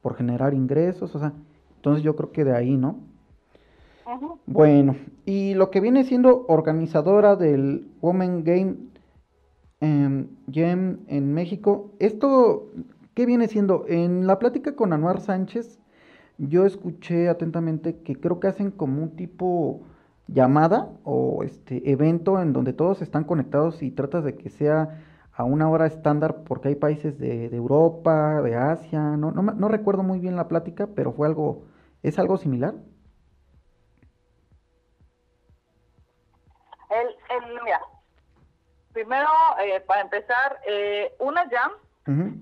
por 0.00 0.16
generar 0.16 0.54
ingresos, 0.54 1.14
o 1.14 1.18
sea, 1.18 1.34
entonces 1.76 2.02
yo 2.02 2.16
creo 2.16 2.32
que 2.32 2.46
de 2.46 2.56
ahí, 2.56 2.78
¿no? 2.78 3.00
Bueno, 4.46 4.96
y 5.26 5.52
lo 5.52 5.70
que 5.70 5.80
viene 5.80 6.04
siendo 6.04 6.46
organizadora 6.48 7.36
del 7.36 7.90
Women 8.00 8.44
Game 8.44 8.76
eh, 9.80 10.26
Gem 10.50 11.04
en 11.08 11.34
México. 11.34 11.92
Esto, 11.98 12.70
¿qué 13.14 13.26
viene 13.26 13.48
siendo? 13.48 13.84
En 13.88 14.26
la 14.26 14.38
plática 14.38 14.74
con 14.74 14.92
Anuar 14.92 15.20
Sánchez, 15.20 15.78
yo 16.38 16.66
escuché 16.66 17.28
atentamente 17.28 18.00
que 18.02 18.16
creo 18.18 18.40
que 18.40 18.48
hacen 18.48 18.70
como 18.70 19.02
un 19.02 19.16
tipo 19.16 19.82
llamada 20.28 20.90
o 21.04 21.42
este 21.44 21.90
evento 21.90 22.40
en 22.40 22.52
donde 22.52 22.72
todos 22.72 23.00
están 23.00 23.24
conectados 23.24 23.82
y 23.82 23.90
tratas 23.90 24.24
de 24.24 24.36
que 24.36 24.50
sea 24.50 25.02
a 25.32 25.44
una 25.44 25.68
hora 25.68 25.86
estándar 25.86 26.42
porque 26.44 26.68
hay 26.68 26.74
países 26.74 27.18
de, 27.18 27.46
Europa, 27.54 28.40
de 28.42 28.56
Asia, 28.56 29.00
no, 29.16 29.30
no, 29.30 29.42
no, 29.42 29.68
recuerdo 29.68 30.02
muy 30.02 30.18
bien 30.18 30.34
la 30.34 30.48
plática, 30.48 30.88
pero 30.94 31.12
fue 31.12 31.26
algo, 31.28 31.66
¿es 32.02 32.18
algo 32.18 32.38
similar? 32.38 32.74
El, 36.88 37.06
el, 37.08 37.62
mira, 37.64 37.80
primero, 38.96 39.28
eh, 39.62 39.78
para 39.82 40.00
empezar, 40.00 40.58
eh, 40.66 41.14
una 41.18 41.46
jam 41.50 41.70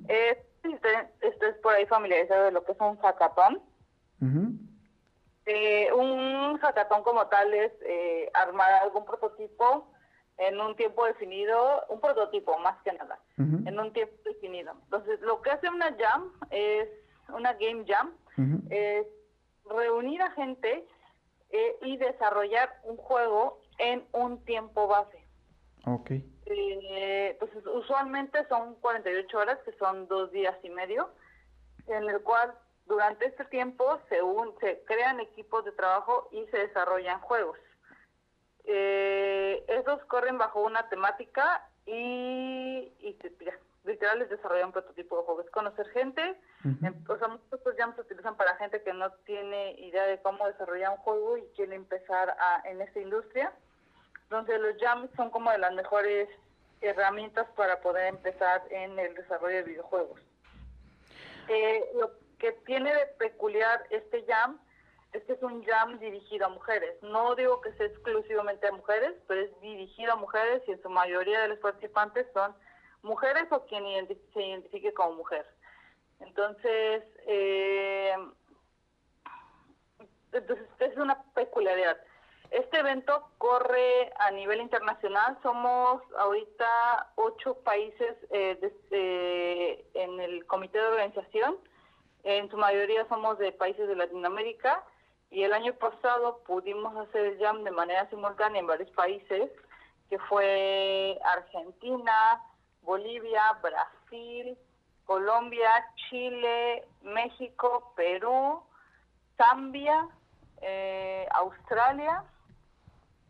es, 0.07 0.39
esto 1.21 1.47
es 1.47 1.57
por 1.57 1.75
ahí 1.75 1.85
familiarizado 1.87 2.45
de 2.45 2.53
lo 2.53 2.65
que 2.65 2.73
es 2.73 2.81
un 2.81 2.97
hackathon. 2.99 3.61
Eh, 5.47 5.93
un 5.93 6.57
hackathon 6.59 7.03
como 7.03 7.27
tal 7.27 7.53
es 7.53 7.73
armar 8.35 8.73
algún 8.85 9.05
prototipo 9.05 9.91
en 10.39 10.61
un 10.61 10.77
tiempo 10.77 11.05
definido, 11.07 11.85
un 11.89 12.01
prototipo 12.01 12.57
más 12.59 12.81
que 12.85 12.93
nada, 12.93 13.19
en 13.37 13.81
un 13.81 13.93
tiempo 13.93 14.15
definido. 14.25 14.75
Entonces, 14.85 15.21
lo 15.23 15.43
que 15.43 15.51
hace 15.51 15.69
una 15.69 15.93
jam 15.99 16.31
es, 16.51 16.89
una 17.31 17.53
game 17.55 17.85
jam, 17.85 18.13
es 18.71 19.07
reunir 19.69 20.23
a 20.23 20.31
gente 20.31 20.87
y 21.83 21.97
desarrollar 21.97 22.81
un 22.85 22.97
juego 22.97 23.61
en 23.79 24.05
un 24.13 24.45
tiempo 24.45 24.87
base. 24.87 25.19
Okay. 25.87 26.34
Eh, 26.47 27.37
pues 27.39 27.51
usualmente 27.67 28.47
son 28.49 28.75
48 28.77 29.39
horas, 29.39 29.59
que 29.65 29.73
son 29.73 30.07
dos 30.09 30.31
días 30.31 30.57
y 30.63 30.71
medio, 30.71 31.11
en 31.87 32.09
el 32.09 32.21
cual 32.23 32.55
durante 32.87 33.27
este 33.27 33.45
tiempo 33.47 33.99
se, 34.09 34.21
se 34.61 34.83
crean 34.85 35.21
equipos 35.21 35.65
de 35.65 35.73
trabajo 35.73 36.29
y 36.33 36.45
se 36.47 36.59
desarrollan 36.59 37.21
juegos. 37.21 37.59
Eh, 38.65 39.65
estos 39.69 40.03
corren 40.07 40.39
bajo 40.39 40.63
una 40.63 40.89
temática 40.89 41.69
y, 41.87 42.93
y 42.99 43.19
literal 43.85 44.19
les 44.19 44.31
desarrollan 44.31 44.67
un 44.67 44.73
prototipo 44.73 45.19
de 45.19 45.25
juegos. 45.25 45.51
Conocer 45.51 45.89
gente, 45.91 46.37
o 47.09 47.19
sea, 47.19 47.29
muchos 47.29 47.61
jams 47.77 47.95
se 47.97 48.03
utilizan 48.03 48.37
para 48.37 48.57
gente 48.57 48.83
que 48.83 48.93
no 48.93 49.11
tiene 49.27 49.73
idea 49.73 50.05
de 50.07 50.21
cómo 50.21 50.47
desarrollar 50.47 50.93
un 50.93 50.97
juego 50.99 51.37
y 51.37 51.43
quiere 51.55 51.75
empezar 51.75 52.31
a, 52.39 52.63
en 52.69 52.81
esta 52.81 53.01
industria. 53.01 53.53
Entonces 54.25 54.61
los 54.61 54.77
jams 54.81 55.11
son 55.17 55.31
como 55.31 55.51
de 55.51 55.59
las 55.59 55.73
mejores 55.73 56.29
herramientas 56.81 57.47
para 57.57 57.81
poder 57.81 58.09
empezar 58.09 58.63
en 58.71 58.99
el 58.99 59.15
desarrollo 59.15 59.57
de 59.57 59.63
videojuegos. 59.63 60.21
Eh, 61.49 61.91
lo 61.95 62.11
que 62.39 62.53
tiene 62.67 62.93
de 62.95 63.07
peculiar 63.19 63.85
este 63.91 64.25
jam 64.27 64.59
es 65.13 65.23
que 65.25 65.35
es 65.35 65.43
un 65.43 65.65
jam 65.65 65.99
dirigido 65.99 66.47
a 66.47 66.49
mujeres. 66.49 67.01
No 67.03 67.35
digo 67.37 67.61
que 67.61 67.73
sea 67.75 67.87
exclusivamente 67.87 68.67
a 68.67 68.73
mujeres, 68.73 69.15
pero 69.29 69.43
es 69.43 69.61
dirigido 69.61 70.13
a 70.13 70.17
mujeres 70.17 70.63
y 70.67 70.73
en 70.73 70.83
su 70.83 70.91
mayoría 70.91 71.41
de 71.43 71.49
los 71.49 71.59
participantes 71.61 72.27
son 72.33 72.55
mujeres 73.03 73.45
o 73.51 73.65
quien 73.67 73.85
se 74.33 74.43
identifique 74.43 74.93
como 74.93 75.17
mujer. 75.17 75.47
Entonces, 76.21 77.05
eh, 77.27 78.15
entonces 80.33 80.67
es 80.81 80.97
una 80.97 81.23
peculiaridad. 81.35 81.97
Este 82.55 82.79
evento 82.79 83.31
corre 83.39 84.13
a 84.17 84.31
nivel 84.31 84.61
internacional. 84.61 85.37
Somos 85.43 86.01
ahorita 86.17 87.11
ocho 87.17 87.55
países 87.65 88.15
eh, 88.31 89.85
en 89.95 90.21
el 90.21 90.47
comité 90.47 90.79
de 90.79 90.87
organización. 90.87 91.57
En 92.23 92.49
su 92.51 92.57
mayoría 92.57 93.09
somos 93.09 93.39
de 93.39 93.51
países 93.51 93.89
de 93.89 93.97
Latinoamérica. 93.97 94.85
Y 95.33 95.43
el 95.43 95.53
año 95.53 95.75
pasado 95.75 96.45
pudimos 96.47 96.97
hacer 96.97 97.27
el 97.27 97.39
jam 97.41 97.65
de 97.65 97.73
manera 97.73 98.09
simultánea 98.09 98.61
en 98.61 98.69
varios 98.69 98.91
países, 98.93 99.51
que 100.09 100.21
fue 100.21 101.19
Argentina, 101.25 102.41
Bolivia, 102.83 103.59
Brasil, 103.63 104.57
Colombia, 105.07 105.71
Chile, 106.09 106.87
México, 107.03 107.93
Perú, 107.97 108.63
Zambia, 109.37 110.07
eh, 110.63 111.27
Australia 111.33 112.23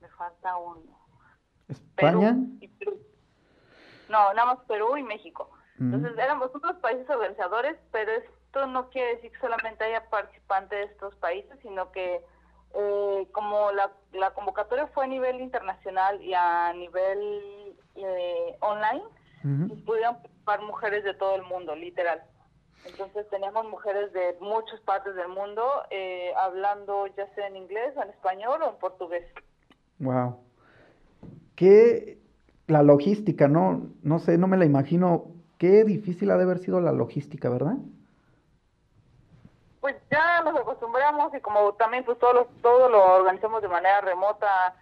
me 0.04 0.16
falta 0.16 0.56
uno. 0.56 0.98
¿España? 1.68 2.36
No, 4.08 4.34
nada 4.34 4.54
más 4.54 4.58
Perú 4.66 4.96
y 4.96 5.02
México. 5.02 5.50
Entonces 5.80 6.12
éramos 6.16 6.50
otros 6.54 6.76
países 6.76 7.08
organizadores, 7.10 7.76
pero 7.90 8.12
esto 8.12 8.66
no 8.66 8.90
quiere 8.90 9.16
decir 9.16 9.32
que 9.32 9.40
solamente 9.40 9.82
haya 9.82 10.08
participantes 10.08 10.78
de 10.78 10.84
estos 10.84 11.16
países, 11.16 11.58
sino 11.62 11.90
que 11.90 12.22
eh, 12.74 13.28
como 13.32 13.72
la, 13.72 13.90
la, 14.12 14.32
convocatoria 14.34 14.86
fue 14.88 15.04
a 15.04 15.08
nivel 15.08 15.40
internacional 15.40 16.22
y 16.22 16.32
a 16.34 16.72
nivel 16.74 17.76
eh, 17.96 18.56
online, 18.60 19.02
pues 19.68 19.80
pudieron 19.82 20.14
participar 20.16 20.62
mujeres 20.62 21.04
de 21.04 21.14
todo 21.14 21.34
el 21.34 21.42
mundo, 21.42 21.74
literal. 21.74 22.22
Entonces 22.84 23.28
teníamos 23.30 23.64
mujeres 23.66 24.12
de 24.12 24.36
muchas 24.40 24.80
partes 24.80 25.14
del 25.16 25.28
mundo 25.28 25.66
eh, 25.90 26.32
hablando 26.36 27.06
ya 27.08 27.26
sea 27.34 27.48
en 27.48 27.56
inglés, 27.56 27.94
en 27.96 28.10
español 28.10 28.62
o 28.62 28.70
en 28.70 28.76
portugués. 28.76 29.24
Wow. 30.04 30.38
¿Qué, 31.56 32.18
la 32.66 32.82
logística, 32.82 33.48
¿no? 33.48 33.88
No 34.02 34.18
sé, 34.18 34.36
no 34.38 34.46
me 34.46 34.58
la 34.58 34.66
imagino. 34.66 35.28
Qué 35.58 35.84
difícil 35.84 36.30
ha 36.30 36.36
de 36.36 36.44
haber 36.44 36.58
sido 36.58 36.80
la 36.80 36.92
logística, 36.92 37.48
¿verdad? 37.48 37.76
Pues 39.80 39.96
ya 40.10 40.42
nos 40.42 40.58
acostumbramos 40.60 41.34
y 41.34 41.40
como 41.40 41.72
también 41.74 42.04
pues 42.04 42.18
todo 42.18 42.32
lo, 42.32 42.44
todo 42.62 42.88
lo 42.88 43.02
organizamos 43.14 43.62
de 43.62 43.68
manera 43.68 44.00
remota, 44.02 44.76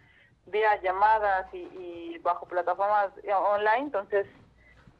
vía 0.47 0.81
llamadas 0.83 1.47
y, 1.53 2.19
bajo 2.19 2.47
plataformas 2.47 3.11
online, 3.53 3.79
entonces 3.79 4.27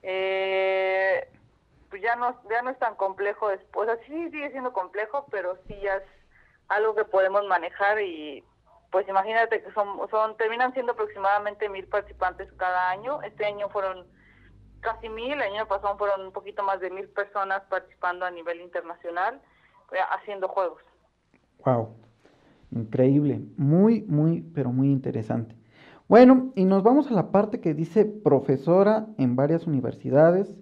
eh, 0.03 1.29
pues 1.89 2.03
ya 2.03 2.17
no, 2.17 2.37
ya 2.51 2.63
no 2.63 2.71
es 2.71 2.79
tan 2.81 2.97
complejo 2.97 3.49
después, 3.49 3.89
o 3.89 3.95
sea, 3.95 4.05
sí 4.07 4.31
sigue 4.31 4.51
siendo 4.51 4.73
complejo, 4.73 5.25
pero 5.31 5.57
sí 5.69 5.79
ya 5.81 5.97
es 5.97 6.05
algo 6.69 6.97
que 6.97 7.05
podemos 7.05 7.47
manejar 7.47 8.01
y 8.01 8.43
pues 8.93 9.09
imagínate 9.09 9.63
que 9.63 9.73
son, 9.73 10.37
terminan 10.37 10.75
siendo 10.75 10.93
aproximadamente 10.93 11.67
mil 11.71 11.87
participantes 11.87 12.53
cada 12.59 12.91
año. 12.91 13.23
Este 13.23 13.47
año 13.47 13.71
fueron 13.71 14.07
casi 14.81 15.09
mil, 15.09 15.33
el 15.33 15.41
año 15.41 15.67
pasado 15.67 15.97
fueron 15.97 16.27
un 16.27 16.33
poquito 16.33 16.63
más 16.63 16.79
de 16.81 16.91
mil 16.91 17.09
personas 17.09 17.63
participando 17.71 18.27
a 18.27 18.31
nivel 18.31 18.61
internacional 18.61 19.41
eh, 19.93 19.97
haciendo 20.11 20.47
juegos. 20.47 20.83
Wow, 21.65 21.97
increíble, 22.71 23.41
muy, 23.57 24.03
muy, 24.03 24.43
pero 24.55 24.71
muy 24.71 24.89
interesante. 24.89 25.57
Bueno, 26.07 26.53
y 26.55 26.67
nos 26.67 26.83
vamos 26.83 27.11
a 27.11 27.15
la 27.15 27.31
parte 27.31 27.61
que 27.61 27.73
dice 27.73 28.05
profesora 28.05 29.07
en 29.17 29.37
varias 29.37 29.67
universidades 29.67 30.55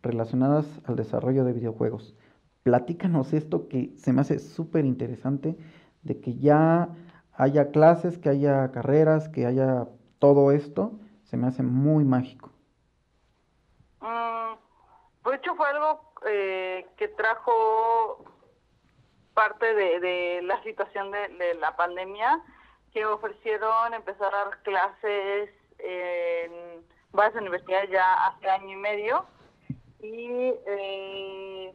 relacionadas 0.00 0.66
al 0.84 0.94
desarrollo 0.94 1.44
de 1.44 1.54
videojuegos. 1.54 2.14
Platícanos 2.62 3.32
esto 3.32 3.66
que 3.66 3.92
se 3.96 4.12
me 4.12 4.20
hace 4.20 4.38
súper 4.38 4.84
interesante, 4.84 5.58
de 6.02 6.20
que 6.20 6.36
ya 6.36 6.90
haya 7.36 7.70
clases, 7.70 8.18
que 8.18 8.28
haya 8.28 8.70
carreras, 8.72 9.28
que 9.28 9.46
haya 9.46 9.86
todo 10.18 10.52
esto, 10.52 10.92
se 11.24 11.36
me 11.36 11.46
hace 11.48 11.62
muy 11.62 12.04
mágico. 12.04 12.50
Mm, 14.00 15.28
de 15.28 15.36
hecho 15.36 15.54
fue 15.56 15.68
algo 15.68 16.12
eh, 16.26 16.86
que 16.96 17.08
trajo 17.08 18.24
parte 19.34 19.74
de, 19.74 20.42
la 20.42 20.62
situación 20.62 21.10
de, 21.10 21.54
la 21.60 21.74
pandemia, 21.76 22.40
que 22.92 23.04
ofrecieron 23.04 23.92
empezar 23.92 24.32
a 24.32 24.44
dar 24.44 24.62
clases 24.62 25.50
en 25.78 26.84
varias 27.12 27.34
universidades 27.34 27.90
ya 27.90 28.14
hace 28.26 28.48
año 28.48 28.70
y 28.70 28.76
medio. 28.76 29.26
Y 30.00 30.54
eh, 30.66 31.74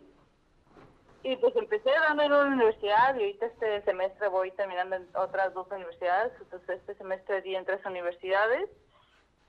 y 1.24 1.36
pues 1.36 1.56
empecé 1.56 1.90
dando 1.90 2.24
en 2.24 2.32
una 2.32 2.56
universidad 2.56 3.16
y 3.16 3.20
ahorita 3.20 3.48
este 3.48 3.82
semestre 3.84 4.30
voy 4.30 4.52
terminando 4.52 4.96
en 4.96 5.08
otras 5.16 5.54
dos 5.54 5.68
universidades. 5.70 6.32
Entonces 6.40 6.80
este 6.80 6.96
semestre 6.96 7.42
di 7.42 7.56
en 7.56 7.66
tres 7.66 7.86
universidades. 7.86 8.70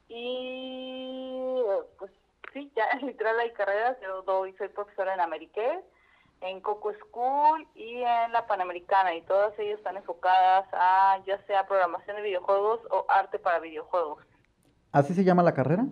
Y 0.08 1.62
pues 1.98 2.10
sí, 2.52 2.72
ya 2.74 2.86
literal 3.02 3.38
hay 3.38 3.52
carreras. 3.52 3.96
Yo 4.02 4.22
doy, 4.22 4.52
soy 4.54 4.68
profesora 4.68 5.14
en 5.14 5.20
Ameriqué, 5.20 5.80
en 6.40 6.60
Coco 6.60 6.92
School 6.94 7.66
y 7.76 8.02
en 8.02 8.32
la 8.32 8.46
Panamericana. 8.48 9.14
Y 9.14 9.22
todas 9.22 9.56
ellas 9.58 9.78
están 9.78 9.96
enfocadas 9.96 10.66
a 10.72 11.20
ya 11.24 11.38
sea 11.46 11.68
programación 11.68 12.16
de 12.16 12.22
videojuegos 12.22 12.80
o 12.90 13.06
arte 13.08 13.38
para 13.38 13.60
videojuegos. 13.60 14.24
¿Así 14.90 15.14
se 15.14 15.22
llama 15.22 15.44
la 15.44 15.54
carrera? 15.54 15.84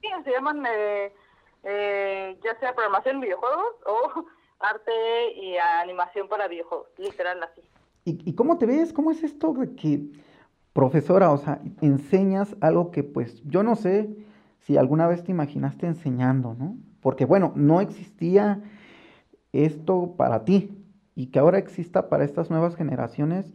Sí, 0.00 0.08
se 0.24 0.30
llaman... 0.30 0.64
Eh, 0.64 1.12
eh, 1.70 2.38
ya 2.42 2.58
sea 2.58 2.74
programación 2.74 3.16
en 3.16 3.20
videojuegos 3.20 3.74
o 3.84 4.24
arte 4.58 5.32
y 5.36 5.56
animación 5.58 6.26
para 6.26 6.48
videojuegos, 6.48 6.88
literal 6.96 7.42
así. 7.42 7.60
¿Y, 8.04 8.32
cómo 8.34 8.56
te 8.56 8.64
ves? 8.64 8.94
¿Cómo 8.94 9.10
es 9.10 9.22
esto 9.22 9.52
de 9.52 9.74
que, 9.74 10.00
profesora, 10.72 11.30
o 11.30 11.36
sea, 11.36 11.60
enseñas 11.82 12.56
algo 12.62 12.90
que 12.90 13.04
pues 13.04 13.42
yo 13.44 13.62
no 13.62 13.76
sé 13.76 14.08
si 14.60 14.78
alguna 14.78 15.06
vez 15.06 15.24
te 15.24 15.30
imaginaste 15.30 15.86
enseñando, 15.86 16.54
¿no? 16.58 16.78
Porque 17.02 17.26
bueno, 17.26 17.52
no 17.54 17.82
existía 17.82 18.62
esto 19.52 20.14
para 20.16 20.46
ti 20.46 20.70
y 21.14 21.26
que 21.26 21.38
ahora 21.38 21.58
exista 21.58 22.08
para 22.08 22.24
estas 22.24 22.48
nuevas 22.48 22.76
generaciones, 22.76 23.52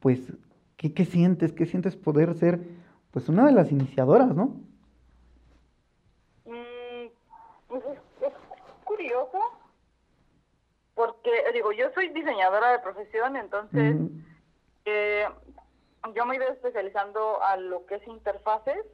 pues, 0.00 0.32
¿qué, 0.78 0.94
qué 0.94 1.04
sientes? 1.04 1.52
¿Qué 1.52 1.66
sientes 1.66 1.96
poder 1.96 2.34
ser 2.34 2.66
pues 3.10 3.28
una 3.28 3.44
de 3.44 3.52
las 3.52 3.70
iniciadoras, 3.70 4.34
¿no? 4.34 4.56
Digo, 11.52 11.72
yo 11.72 11.90
soy 11.94 12.08
diseñadora 12.08 12.72
de 12.72 12.78
profesión, 12.80 13.36
entonces 13.36 13.96
eh, 14.84 15.28
yo 16.14 16.26
me 16.26 16.34
he 16.34 16.38
ido 16.38 16.48
especializando 16.48 17.42
a 17.42 17.56
lo 17.56 17.86
que 17.86 17.96
es 17.96 18.06
interfaces 18.06 18.84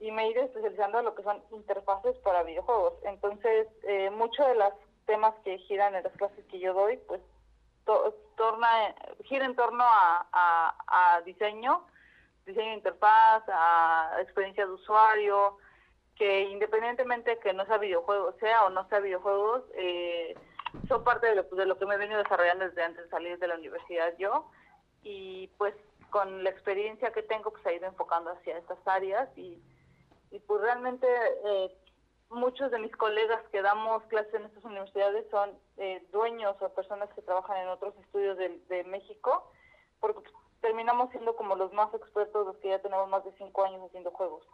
y 0.00 0.10
me 0.10 0.24
he 0.24 0.30
ido 0.30 0.42
especializando 0.42 0.98
a 0.98 1.02
lo 1.02 1.14
que 1.14 1.22
son 1.22 1.42
interfaces 1.52 2.16
para 2.18 2.42
videojuegos. 2.42 2.94
Entonces, 3.04 3.68
eh, 3.84 4.10
muchos 4.10 4.46
de 4.46 4.56
los 4.56 4.72
temas 5.06 5.34
que 5.44 5.58
giran 5.58 5.94
en 5.94 6.02
las 6.02 6.12
clases 6.14 6.44
que 6.46 6.58
yo 6.58 6.74
doy, 6.74 6.96
pues 7.06 7.20
torna, 8.36 8.94
gira 9.24 9.44
en 9.44 9.54
torno 9.54 9.84
a, 9.84 10.26
a, 10.32 11.16
a 11.16 11.20
diseño, 11.22 11.84
diseño 12.46 12.70
de 12.70 12.76
interfaz, 12.76 13.42
a 13.48 14.18
experiencia 14.20 14.66
de 14.66 14.72
usuario, 14.72 15.58
que 16.16 16.42
independientemente 16.42 17.38
que 17.38 17.52
no 17.52 17.64
sea 17.66 17.78
videojuegos, 17.78 18.34
sea 18.38 18.64
o 18.64 18.70
no 18.70 18.88
sea 18.88 19.00
videojuegos, 19.00 19.62
eh, 19.74 20.34
son 20.88 21.04
parte 21.04 21.26
de 21.26 21.36
lo, 21.36 21.42
de 21.42 21.66
lo 21.66 21.78
que 21.78 21.86
me 21.86 21.94
he 21.94 21.98
venido 21.98 22.22
desarrollando 22.22 22.64
desde 22.64 22.82
antes 22.82 23.04
de 23.04 23.10
salir 23.10 23.38
de 23.38 23.46
la 23.46 23.56
universidad 23.56 24.14
yo 24.18 24.50
y 25.02 25.48
pues 25.58 25.74
con 26.10 26.44
la 26.44 26.50
experiencia 26.50 27.12
que 27.12 27.22
tengo 27.22 27.50
pues 27.50 27.64
he 27.66 27.76
ido 27.76 27.86
enfocando 27.86 28.30
hacia 28.30 28.58
estas 28.58 28.78
áreas 28.86 29.28
y, 29.36 29.62
y 30.30 30.38
pues 30.40 30.60
realmente 30.60 31.06
eh, 31.44 31.76
muchos 32.30 32.70
de 32.70 32.78
mis 32.78 32.94
colegas 32.96 33.42
que 33.50 33.62
damos 33.62 34.02
clases 34.04 34.34
en 34.34 34.44
estas 34.44 34.64
universidades 34.64 35.26
son 35.30 35.50
eh, 35.76 36.06
dueños 36.12 36.56
o 36.60 36.68
personas 36.70 37.08
que 37.14 37.22
trabajan 37.22 37.58
en 37.58 37.68
otros 37.68 37.94
estudios 37.98 38.36
de, 38.38 38.60
de 38.68 38.84
México 38.84 39.50
porque 40.00 40.20
pues, 40.20 40.34
terminamos 40.60 41.10
siendo 41.10 41.36
como 41.36 41.56
los 41.56 41.72
más 41.72 41.92
expertos 41.94 42.46
los 42.46 42.56
que 42.58 42.68
ya 42.68 42.78
tenemos 42.80 43.08
más 43.08 43.24
de 43.24 43.32
cinco 43.36 43.64
años 43.64 43.82
haciendo 43.86 44.10
juegos. 44.12 44.46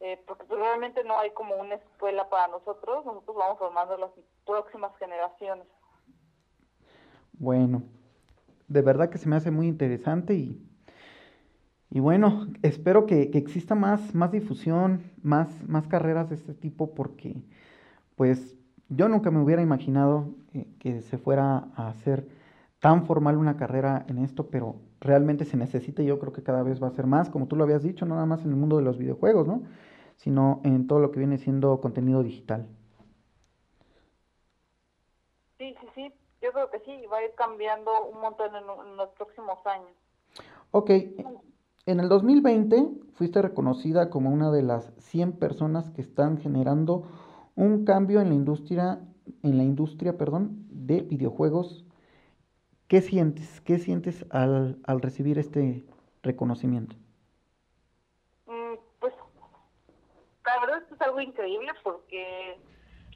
Eh, 0.00 0.18
porque 0.26 0.44
pues, 0.44 0.58
realmente 0.58 1.04
no 1.04 1.18
hay 1.18 1.30
como 1.32 1.56
una 1.56 1.74
escuela 1.74 2.28
para 2.30 2.48
nosotros, 2.48 3.04
nosotros 3.04 3.36
vamos 3.36 3.58
formando 3.58 3.98
las 3.98 4.10
próximas 4.46 4.96
generaciones. 4.98 5.66
Bueno, 7.34 7.82
de 8.66 8.80
verdad 8.80 9.10
que 9.10 9.18
se 9.18 9.28
me 9.28 9.36
hace 9.36 9.50
muy 9.50 9.66
interesante 9.66 10.32
y, 10.32 10.66
y 11.90 12.00
bueno, 12.00 12.46
espero 12.62 13.04
que, 13.04 13.30
exista 13.34 13.74
más, 13.74 14.14
más 14.14 14.32
difusión, 14.32 15.02
más, 15.22 15.48
más 15.68 15.86
carreras 15.86 16.30
de 16.30 16.36
este 16.36 16.54
tipo 16.54 16.94
porque 16.94 17.42
pues 18.16 18.56
yo 18.88 19.06
nunca 19.08 19.30
me 19.30 19.42
hubiera 19.42 19.60
imaginado 19.60 20.28
eh, 20.54 20.66
que 20.78 21.02
se 21.02 21.18
fuera 21.18 21.68
a 21.76 21.88
hacer 21.88 22.26
tan 22.78 23.04
formal 23.04 23.36
una 23.36 23.58
carrera 23.58 24.06
en 24.08 24.18
esto, 24.18 24.48
pero 24.48 24.76
realmente 24.98 25.44
se 25.44 25.58
necesita 25.58 26.02
y 26.02 26.06
yo 26.06 26.18
creo 26.18 26.32
que 26.32 26.42
cada 26.42 26.62
vez 26.62 26.82
va 26.82 26.88
a 26.88 26.92
ser 26.92 27.06
más, 27.06 27.28
como 27.28 27.48
tú 27.48 27.56
lo 27.56 27.64
habías 27.64 27.82
dicho, 27.82 28.06
no 28.06 28.14
nada 28.14 28.26
más 28.26 28.42
en 28.44 28.50
el 28.50 28.56
mundo 28.56 28.78
de 28.78 28.82
los 28.82 28.96
videojuegos, 28.96 29.46
¿no? 29.46 29.62
Sino 30.22 30.60
en 30.64 30.86
todo 30.86 31.00
lo 31.00 31.10
que 31.10 31.18
viene 31.18 31.38
siendo 31.38 31.80
contenido 31.80 32.22
digital. 32.22 32.68
Sí, 35.56 35.74
sí, 35.80 35.86
sí, 35.94 36.12
yo 36.42 36.52
creo 36.52 36.70
que 36.70 36.78
sí, 36.80 37.06
va 37.10 37.18
a 37.18 37.24
ir 37.24 37.34
cambiando 37.36 37.90
un 38.06 38.20
montón 38.20 38.54
en, 38.54 38.96
los 38.96 39.08
próximos 39.10 39.58
años. 39.66 39.92
Ok, 40.72 40.90
en 40.90 42.00
el 42.00 42.08
2020 42.08 42.90
fuiste 43.14 43.40
reconocida 43.40 44.10
como 44.10 44.30
una 44.30 44.50
de 44.50 44.62
las 44.62 44.92
100 44.98 45.38
personas 45.38 45.90
que 45.90 46.02
están 46.02 46.36
generando 46.36 47.08
un 47.56 47.86
cambio 47.86 48.20
en 48.20 48.28
la 48.28 48.34
industria, 48.34 49.00
en 49.42 49.56
la 49.56 49.64
industria, 49.64 50.18
perdón, 50.18 50.66
de 50.68 51.00
videojuegos. 51.00 51.86
¿Qué 52.88 53.00
sientes? 53.00 53.62
¿Qué 53.62 53.78
sientes 53.78 54.26
al, 54.30 54.80
al 54.84 55.00
recibir 55.00 55.38
este 55.38 55.86
reconocimiento? 56.22 56.96
la 60.50 60.66
verdad 60.66 60.82
esto 60.82 60.89
es 61.00 61.06
algo 61.06 61.20
increíble 61.20 61.72
porque 61.82 62.58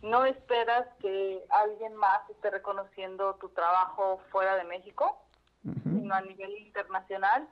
no 0.03 0.25
esperas 0.25 0.87
que 1.01 1.45
alguien 1.51 1.95
más 1.97 2.29
esté 2.31 2.51
reconociendo 2.51 3.35
tu 3.37 3.49
trabajo 3.51 4.21
fuera 4.31 4.57
de 4.57 4.65
México, 4.65 5.19
sino 5.63 6.15
a 6.15 6.21
nivel 6.21 6.59
internacional, 6.59 7.49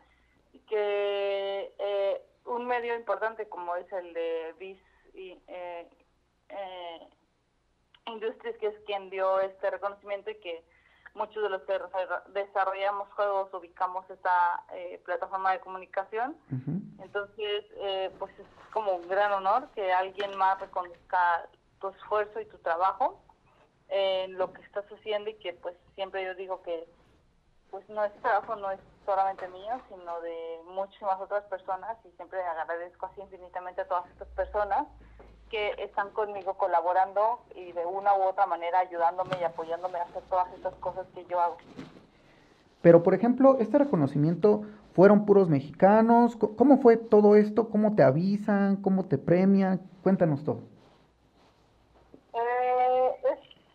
y 0.52 0.58
que 0.60 1.74
eh, 1.78 2.22
un 2.44 2.66
medio 2.66 2.94
importante 2.94 3.48
como 3.48 3.74
es 3.76 3.90
el 3.92 4.12
de 4.12 4.54
BIS 4.58 4.78
y, 5.14 5.38
eh, 5.48 5.88
eh, 6.48 7.08
Industries, 8.06 8.56
que 8.58 8.66
es 8.66 8.78
quien 8.84 9.08
dio 9.10 9.40
este 9.40 9.70
reconocimiento 9.70 10.30
y 10.30 10.34
que 10.36 10.62
muchos 11.14 11.42
de 11.42 11.48
los 11.50 11.62
que 11.62 11.78
desarrollamos 12.32 13.08
juegos 13.12 13.52
ubicamos 13.54 14.08
esta 14.10 14.64
eh, 14.72 15.00
plataforma 15.04 15.52
de 15.52 15.60
comunicación. 15.60 16.36
Entonces, 17.00 17.64
eh, 17.76 18.10
pues 18.18 18.32
es 18.38 18.46
como 18.72 18.92
un 18.92 19.08
gran 19.08 19.32
honor 19.32 19.68
que 19.74 19.92
alguien 19.92 20.36
más 20.36 20.60
reconozca 20.60 21.48
tu 21.80 21.88
esfuerzo 21.88 22.40
y 22.40 22.46
tu 22.46 22.58
trabajo 22.58 23.20
en 23.88 24.38
lo 24.38 24.52
que 24.52 24.62
estás 24.62 24.86
haciendo 24.86 25.30
y 25.30 25.34
que 25.34 25.52
pues 25.52 25.76
siempre 25.94 26.24
yo 26.24 26.34
digo 26.34 26.62
que 26.62 26.88
pues 27.70 27.88
no 27.88 28.04
es 28.04 28.12
trabajo, 28.20 28.54
no 28.56 28.70
es 28.70 28.80
solamente 29.04 29.48
mío, 29.48 29.80
sino 29.88 30.20
de 30.20 30.60
muchísimas 30.66 31.20
otras 31.20 31.44
personas 31.44 31.96
y 32.04 32.10
siempre 32.12 32.42
agradezco 32.42 33.06
así 33.06 33.20
infinitamente 33.20 33.80
a 33.80 33.88
todas 33.88 34.06
estas 34.10 34.28
personas 34.28 34.86
que 35.52 35.74
están 35.84 36.08
conmigo 36.10 36.54
colaborando 36.54 37.40
y 37.54 37.72
de 37.72 37.84
una 37.84 38.14
u 38.16 38.22
otra 38.22 38.46
manera 38.46 38.78
ayudándome 38.78 39.36
y 39.38 39.44
apoyándome 39.44 39.98
a 39.98 40.04
hacer 40.04 40.22
todas 40.30 40.50
estas 40.54 40.74
cosas 40.76 41.06
que 41.14 41.26
yo 41.26 41.38
hago. 41.38 41.58
Pero, 42.80 43.02
por 43.02 43.12
ejemplo, 43.12 43.58
este 43.60 43.76
reconocimiento 43.76 44.62
fueron 44.94 45.26
puros 45.26 45.50
mexicanos. 45.50 46.36
¿Cómo 46.36 46.78
fue 46.78 46.96
todo 46.96 47.36
esto? 47.36 47.68
¿Cómo 47.68 47.94
te 47.94 48.02
avisan? 48.02 48.76
¿Cómo 48.76 49.04
te 49.04 49.18
premian? 49.18 49.82
Cuéntanos 50.02 50.42
todo. 50.42 50.62
Eh, 52.32 53.12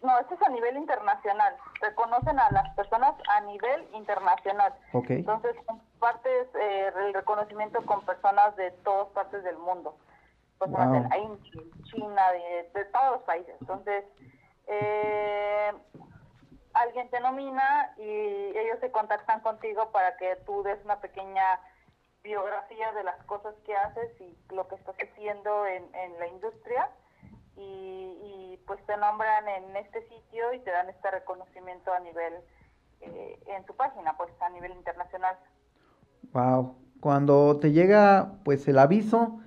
no, 0.01 0.17
esto 0.19 0.33
es 0.33 0.41
a 0.41 0.49
nivel 0.49 0.77
internacional. 0.77 1.55
Reconocen 1.79 2.39
a 2.39 2.49
las 2.49 2.73
personas 2.73 3.13
a 3.29 3.41
nivel 3.41 3.87
internacional. 3.93 4.73
Okay. 4.93 5.17
Entonces, 5.17 5.55
compartes 5.67 6.47
eh, 6.59 6.91
el 7.05 7.13
reconocimiento 7.13 7.85
con 7.85 8.01
personas 8.01 8.55
de 8.55 8.71
todas 8.83 9.09
partes 9.09 9.43
del 9.43 9.59
mundo. 9.59 9.95
India, 10.65 11.63
China, 11.83 12.31
de, 12.31 12.69
de 12.73 12.85
todos 12.85 13.11
los 13.11 13.21
países. 13.23 13.55
Entonces, 13.61 14.05
eh, 14.67 15.71
alguien 16.73 17.09
te 17.09 17.19
nomina 17.19 17.93
y 17.97 18.03
ellos 18.57 18.79
se 18.79 18.91
contactan 18.91 19.41
contigo 19.41 19.91
para 19.91 20.17
que 20.17 20.35
tú 20.45 20.63
des 20.63 20.83
una 20.83 20.99
pequeña 20.99 21.59
biografía 22.23 22.91
de 22.91 23.03
las 23.03 23.17
cosas 23.25 23.55
que 23.65 23.75
haces 23.75 24.09
y 24.19 24.37
lo 24.53 24.67
que 24.67 24.75
estás 24.75 24.95
haciendo 24.99 25.65
en, 25.65 25.83
en 25.95 26.19
la 26.19 26.27
industria 26.27 26.89
y, 27.57 28.59
pues 28.67 28.85
te 28.85 28.97
nombran 28.97 29.47
en 29.47 29.77
este 29.77 30.01
sitio 30.09 30.53
y 30.53 30.59
te 30.59 30.71
dan 30.71 30.89
este 30.89 31.09
reconocimiento 31.09 31.93
a 31.93 31.99
nivel 31.99 32.33
eh, 32.99 33.39
en 33.47 33.65
tu 33.65 33.73
página, 33.75 34.17
pues 34.17 34.29
a 34.41 34.49
nivel 34.49 34.73
internacional. 34.73 35.37
Wow, 36.33 36.75
cuando 36.99 37.57
te 37.59 37.71
llega 37.71 38.33
pues 38.43 38.67
el 38.67 38.77
aviso, 38.77 39.39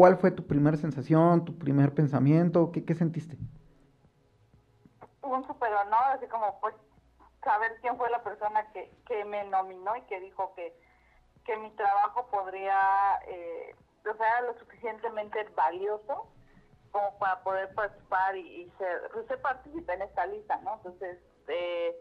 ¿cuál 0.00 0.16
fue 0.16 0.30
tu 0.30 0.46
primera 0.46 0.78
sensación, 0.78 1.44
tu 1.44 1.58
primer 1.58 1.92
pensamiento? 1.92 2.72
¿Qué, 2.72 2.86
qué 2.86 2.94
sentiste? 2.94 3.36
un 5.20 5.46
super 5.46 5.70
honor, 5.74 6.04
así 6.14 6.26
como 6.26 6.58
pues 6.58 6.74
saber 7.44 7.76
quién 7.82 7.98
fue 7.98 8.08
la 8.08 8.22
persona 8.22 8.66
que, 8.72 8.90
que 9.06 9.26
me 9.26 9.44
nominó 9.44 9.94
y 9.96 10.02
que 10.04 10.18
dijo 10.20 10.54
que, 10.54 10.74
que 11.44 11.54
mi 11.58 11.70
trabajo 11.72 12.26
podría, 12.30 13.20
eh, 13.28 13.74
o 14.10 14.16
sea, 14.16 14.40
lo 14.40 14.58
suficientemente 14.58 15.46
valioso 15.54 16.26
como 16.92 17.18
para 17.18 17.42
poder 17.42 17.74
participar 17.74 18.38
y, 18.38 18.72
ser, 18.78 19.02
pues, 19.12 19.26
ser 19.26 19.38
en 19.86 20.02
esta 20.02 20.26
lista, 20.28 20.56
¿no? 20.64 20.76
Entonces, 20.76 21.18
eh, 21.48 21.94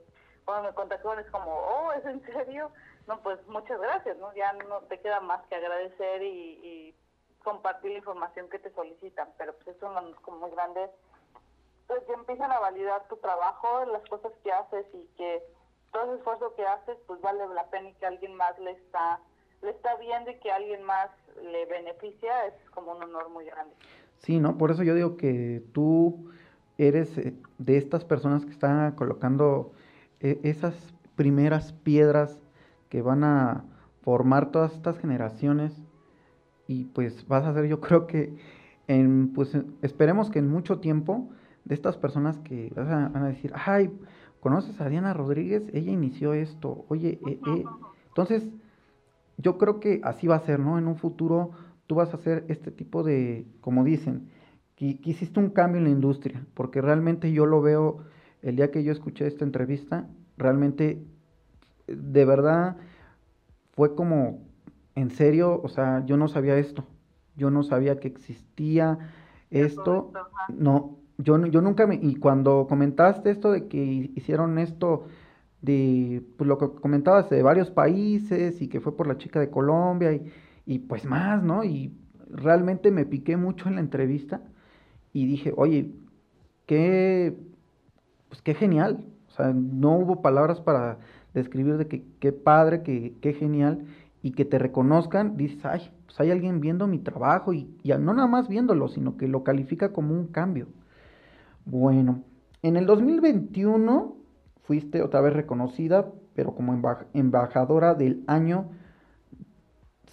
cuando 0.45 0.69
me 0.69 0.73
contactó 0.73 1.19
es 1.19 1.29
como, 1.31 1.51
oh, 1.53 1.91
¿es 1.91 2.05
en 2.05 2.21
serio? 2.27 2.71
No, 3.07 3.21
pues 3.21 3.45
muchas 3.47 3.77
gracias, 3.77 4.17
¿no? 4.19 4.33
Ya 4.35 4.53
no 4.53 4.79
te 4.83 5.01
queda 5.01 5.19
más 5.19 5.45
que 5.47 5.55
agradecer 5.55 6.23
y 6.23 6.95
compartir 7.43 7.91
la 7.91 7.97
información 7.97 8.49
que 8.49 8.59
te 8.59 8.71
solicitan, 8.73 9.29
pero 9.37 9.53
pues 9.53 9.75
es 9.75 9.83
uno 9.83 10.01
como 10.21 10.39
muy 10.39 10.51
grande 10.51 10.89
pues 11.89 12.03
ya 12.07 12.13
empiezan 12.13 12.51
a 12.51 12.59
validar 12.59 13.07
tu 13.09 13.17
trabajo, 13.17 13.83
las 13.91 14.07
cosas 14.07 14.31
que 14.43 14.51
haces 14.51 14.85
y 14.93 15.07
que 15.17 15.41
todo 15.91 16.13
el 16.13 16.19
esfuerzo 16.19 16.53
que 16.55 16.63
haces 16.63 16.95
pues 17.07 17.19
vale 17.19 17.39
la 17.55 17.65
pena 17.71 17.89
y 17.89 17.93
que 17.95 18.05
alguien 18.05 18.35
más 18.35 18.57
le 18.59 18.71
está 18.71 19.19
le 19.63 19.71
está 19.71 19.95
viendo 19.95 20.29
y 20.29 20.35
que 20.35 20.51
alguien 20.51 20.83
más 20.83 21.09
le 21.41 21.65
beneficia 21.65 22.45
es 22.45 22.53
como 22.69 22.91
un 22.91 23.03
honor 23.03 23.29
muy 23.29 23.43
grande. 23.45 23.73
Sí, 24.19 24.39
¿no? 24.39 24.57
Por 24.57 24.71
eso 24.71 24.83
yo 24.83 24.93
digo 24.93 25.17
que 25.17 25.63
tú 25.73 26.31
eres 26.77 27.17
eh, 27.17 27.33
de 27.57 27.77
estas 27.77 28.05
personas 28.05 28.45
que 28.45 28.51
están 28.51 28.91
colocando 28.93 29.71
eh, 30.19 30.39
esas 30.43 30.75
primeras 31.15 31.73
piedras 31.73 32.39
que 32.89 33.01
van 33.01 33.23
a 33.23 33.65
formar 34.03 34.51
todas 34.51 34.73
estas 34.73 34.97
generaciones 34.99 35.73
y 36.69 36.85
pues 36.85 37.27
vas 37.27 37.45
a 37.45 37.53
ser 37.53 37.65
yo 37.65 37.81
creo 37.81 38.05
que 38.05 38.33
en 38.87 39.33
pues 39.33 39.57
esperemos 39.81 40.29
que 40.29 40.39
en 40.39 40.47
mucho 40.47 40.79
tiempo 40.79 41.29
de 41.65 41.75
estas 41.75 41.97
personas 41.97 42.37
que 42.39 42.71
van 42.75 43.15
a 43.17 43.27
decir, 43.27 43.51
ay, 43.53 43.91
¿conoces 44.39 44.79
a 44.79 44.87
Diana 44.87 45.13
Rodríguez? 45.13 45.63
Ella 45.73 45.91
inició 45.91 46.33
esto. 46.33 46.85
Oye, 46.87 47.19
eh, 47.27 47.39
eh". 47.45 47.63
entonces 48.07 48.47
yo 49.37 49.57
creo 49.57 49.79
que 49.79 49.99
así 50.03 50.27
va 50.27 50.35
a 50.35 50.45
ser, 50.45 50.59
¿no? 50.59 50.77
En 50.77 50.87
un 50.87 50.95
futuro 50.95 51.51
tú 51.87 51.95
vas 51.95 52.13
a 52.13 52.17
hacer 52.17 52.45
este 52.49 52.71
tipo 52.71 53.03
de, 53.03 53.47
como 53.61 53.83
dicen, 53.83 54.29
que, 54.75 54.99
hiciste 55.03 55.39
un 55.39 55.49
cambio 55.49 55.79
en 55.79 55.85
la 55.85 55.89
industria, 55.89 56.45
porque 56.53 56.81
realmente 56.81 57.31
yo 57.31 57.45
lo 57.45 57.61
veo, 57.61 58.05
el 58.41 58.55
día 58.55 58.71
que 58.71 58.83
yo 58.83 58.91
escuché 58.91 59.27
esta 59.27 59.43
entrevista, 59.43 60.07
realmente, 60.37 61.03
de 61.87 62.25
verdad, 62.25 62.77
fue 63.71 63.95
como, 63.95 64.48
en 64.99 65.11
serio, 65.11 65.61
o 65.63 65.69
sea, 65.69 66.05
yo 66.05 66.17
no 66.17 66.27
sabía 66.27 66.57
esto, 66.57 66.85
yo 67.35 67.49
no 67.51 67.63
sabía 67.63 67.99
que 67.99 68.07
existía 68.07 68.99
esto, 69.49 70.11
no, 70.49 70.97
yo, 71.17 71.45
yo 71.45 71.61
nunca 71.61 71.87
me, 71.87 71.95
y 71.95 72.15
cuando 72.15 72.67
comentaste 72.67 73.31
esto 73.31 73.51
de 73.51 73.67
que 73.67 74.11
hicieron 74.15 74.59
esto, 74.59 75.07
de 75.61 76.23
pues, 76.37 76.47
lo 76.47 76.57
que 76.57 76.69
comentabas 76.81 77.29
de 77.29 77.41
varios 77.43 77.71
países 77.71 78.61
y 78.61 78.67
que 78.67 78.79
fue 78.79 78.95
por 78.95 79.07
la 79.07 79.17
chica 79.17 79.39
de 79.39 79.49
Colombia 79.49 80.13
y, 80.13 80.31
y 80.65 80.79
pues 80.79 81.05
más, 81.05 81.43
¿no? 81.43 81.63
Y 81.63 81.93
realmente 82.29 82.91
me 82.91 83.05
piqué 83.05 83.37
mucho 83.37 83.67
en 83.67 83.75
la 83.75 83.81
entrevista 83.81 84.41
y 85.13 85.25
dije, 85.25 85.53
oye, 85.55 85.91
qué, 86.65 87.35
pues 88.29 88.41
qué 88.41 88.53
genial. 88.53 89.05
O 89.27 89.31
sea, 89.31 89.53
no 89.53 89.97
hubo 89.97 90.21
palabras 90.21 90.61
para 90.61 90.99
describir 91.33 91.77
de 91.77 91.87
que 91.87 92.03
qué 92.19 92.31
padre, 92.31 92.83
que 92.83 93.15
qué 93.21 93.33
genial 93.33 93.85
y 94.21 94.31
que 94.31 94.45
te 94.45 94.59
reconozcan. 94.59 95.37
Dices, 95.37 95.63
ay, 95.65 95.91
pues 96.05 96.19
hay 96.19 96.31
alguien 96.31 96.59
viendo 96.61 96.87
mi 96.87 96.99
trabajo 96.99 97.53
y, 97.53 97.77
y 97.83 97.89
no 97.89 98.13
nada 98.13 98.27
más 98.27 98.47
viéndolo, 98.47 98.87
sino 98.87 99.17
que 99.17 99.27
lo 99.27 99.43
califica 99.43 99.93
como 99.93 100.13
un 100.13 100.27
cambio. 100.27 100.67
Bueno, 101.65 102.23
en 102.61 102.77
el 102.77 102.85
2021 102.85 104.15
fuiste 104.63 105.01
otra 105.01 105.21
vez 105.21 105.33
reconocida, 105.33 106.11
pero 106.35 106.55
como 106.55 106.73
embajadora 107.13 107.95
del 107.95 108.23
año 108.27 108.69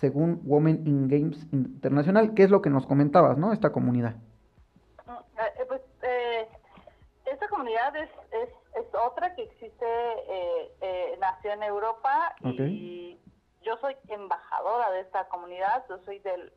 según 0.01 0.43
Women 0.45 0.87
in 0.87 1.09
Games 1.09 1.47
Internacional, 1.53 2.35
¿Qué 2.35 2.43
es 2.43 2.51
lo 2.51 2.63
que 2.63 2.71
nos 2.71 2.87
comentabas, 2.87 3.39
¿no? 3.39 3.53
Esta 3.53 3.73
comunidad. 3.73 4.15
Mm, 5.07 5.11
eh, 5.11 5.65
pues, 5.67 5.81
eh, 6.03 6.49
esta 7.25 7.49
comunidad 7.49 7.97
es, 7.97 8.11
es, 8.33 8.49
es, 8.79 8.95
otra 8.95 9.35
que 9.35 9.43
existe, 9.43 9.87
eh, 10.29 11.17
nació 11.19 11.53
en 11.53 11.63
Europa 11.63 12.35
y 12.43 13.19
yo 13.67 13.77
soy 13.79 13.97
embajadora 14.09 14.91
de 14.93 15.01
esta 15.01 15.29
comunidad, 15.29 15.85
yo 15.89 15.99
soy 16.05 16.21
del 16.21 16.53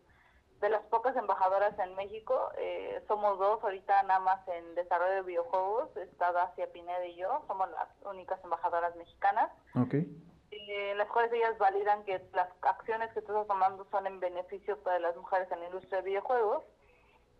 de 0.61 0.69
las 0.69 0.81
pocas 0.87 1.15
embajadoras 1.15 1.77
en 1.79 1.95
México, 1.95 2.51
eh, 2.57 3.01
somos 3.07 3.39
dos 3.39 3.63
ahorita 3.63 4.03
nada 4.03 4.19
más 4.19 4.45
en 4.49 4.75
desarrollo 4.75 5.13
de 5.13 5.21
videojuegos, 5.21 5.95
está 5.95 6.33
Dacia 6.33 6.69
Pineda 6.73 7.05
y 7.05 7.15
yo, 7.15 7.43
somos 7.47 7.69
las 7.71 7.87
únicas 8.05 8.43
embajadoras 8.43 8.93
mexicanas. 8.97 9.49
Okay. 9.73 10.05
Eh, 10.51 10.95
las 10.95 11.07
cuales 11.07 11.31
ellas 11.31 11.57
validan 11.59 12.03
que 12.03 12.21
las 12.33 12.49
acciones 12.61 13.09
que 13.13 13.19
estás 13.19 13.47
tomando 13.47 13.87
son 13.89 14.05
en 14.05 14.19
beneficio 14.19 14.77
para 14.83 14.99
las 14.99 15.15
mujeres 15.15 15.49
en 15.49 15.61
la 15.61 15.67
industria 15.67 15.99
de 15.99 16.09
videojuegos. 16.09 16.63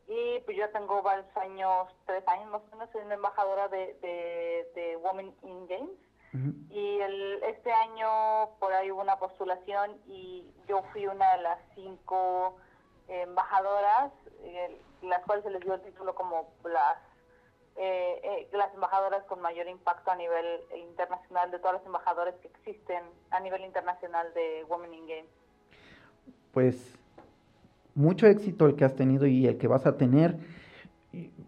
Y 0.08 0.40
pues 0.46 0.56
yo 0.56 0.70
tengo 0.70 1.02
varios 1.02 1.28
años, 1.36 1.94
tres 2.06 2.26
años 2.28 2.50
más 2.50 2.62
o 2.72 2.76
menos, 2.78 2.90
soy 2.92 3.02
una 3.02 3.16
embajadora 3.16 3.68
de, 3.68 3.96
de, 4.02 4.72
de 4.76 4.98
Women 4.98 5.36
in 5.44 5.68
Games. 5.68 6.09
Y 6.32 7.00
el, 7.00 7.44
este 7.44 7.72
año 7.72 8.50
por 8.60 8.72
ahí 8.72 8.92
hubo 8.92 9.02
una 9.02 9.18
postulación 9.18 9.98
y 10.08 10.46
yo 10.68 10.84
fui 10.92 11.08
una 11.08 11.38
de 11.38 11.42
las 11.42 11.60
cinco 11.74 12.58
embajadoras, 13.08 14.12
eh, 14.44 14.80
las 15.02 15.24
cuales 15.26 15.44
se 15.44 15.50
les 15.50 15.62
dio 15.62 15.74
el 15.74 15.82
título 15.82 16.14
como 16.14 16.54
las 16.64 16.98
eh, 17.82 18.20
eh, 18.24 18.50
las 18.52 18.74
embajadoras 18.74 19.24
con 19.24 19.42
mayor 19.42 19.68
impacto 19.70 20.12
a 20.12 20.16
nivel 20.18 20.46
internacional 20.76 21.50
de 21.50 21.60
todas 21.60 21.76
las 21.76 21.86
embajadoras 21.86 22.36
que 22.42 22.50
existen 22.50 23.04
a 23.32 23.40
nivel 23.40 23.64
internacional 23.64 24.34
de 24.34 24.66
Women 24.68 24.94
in 24.94 25.08
Games. 25.08 25.32
Pues 26.52 27.00
mucho 27.96 28.28
éxito 28.28 28.66
el 28.66 28.76
que 28.76 28.86
has 28.86 28.96
tenido 28.96 29.26
y 29.28 29.48
el 29.48 29.58
que 29.58 29.68
vas 29.68 29.86
a 29.86 29.98
tener. 29.98 30.38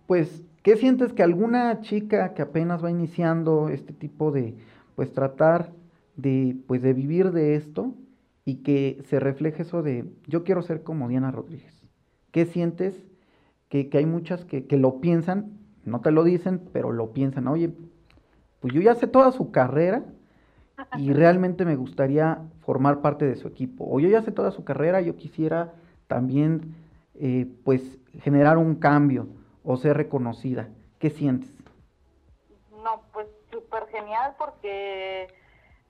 Pues, 0.08 0.44
¿qué 0.64 0.76
sientes 0.78 1.14
que 1.14 1.24
alguna 1.24 1.82
chica 1.82 2.34
que 2.34 2.42
apenas 2.42 2.84
va 2.84 2.92
iniciando 2.92 3.70
este 3.70 3.94
tipo 3.94 4.32
de, 4.32 4.56
pues 4.96 5.14
tratar 5.14 5.72
de, 6.16 6.56
pues 6.68 6.82
de 6.82 6.94
vivir 6.94 7.32
de 7.32 7.56
esto, 7.56 7.94
y 8.46 8.58
que 8.58 9.02
se 9.06 9.20
refleje 9.20 9.64
eso 9.64 9.84
de 9.84 10.06
yo 10.28 10.44
quiero 10.44 10.62
ser 10.62 10.84
como 10.84 11.08
Diana 11.08 11.32
Rodríguez. 11.32 11.82
¿Qué 12.32 12.46
sientes? 12.46 12.96
Que, 13.70 13.90
hay 13.94 14.06
muchas 14.06 14.44
que, 14.44 14.66
lo 14.78 15.00
piensan, 15.00 15.52
no 15.86 16.02
te 16.02 16.12
lo 16.12 16.24
dicen, 16.24 16.62
pero 16.74 16.92
lo 16.92 17.14
piensan, 17.14 17.48
oye, 17.48 17.72
pues 18.60 18.74
yo 18.74 18.82
ya 18.82 18.96
sé 18.96 19.08
toda 19.08 19.32
su 19.32 19.52
carrera 19.52 20.04
y 20.98 21.14
realmente 21.14 21.64
me 21.64 21.78
gustaría 21.78 22.40
formar 22.60 23.00
parte 23.02 23.26
de 23.26 23.38
su 23.38 23.48
equipo. 23.48 23.88
O 23.90 24.00
yo 24.02 24.10
ya 24.10 24.22
sé 24.24 24.32
toda 24.32 24.52
su 24.52 24.66
carrera, 24.66 25.00
yo 25.00 25.16
quisiera 25.16 25.74
también 26.08 26.76
eh, 27.16 27.48
pues 27.64 27.98
generar 28.20 28.58
un 28.58 28.76
cambio 28.76 29.28
o 29.64 29.78
ser 29.78 29.98
reconocida. 29.98 30.70
¿Qué 31.00 31.10
sientes? 31.10 31.50
No, 32.84 33.02
pues 33.14 33.28
súper 33.52 33.88
genial 33.88 34.36
porque 34.38 35.28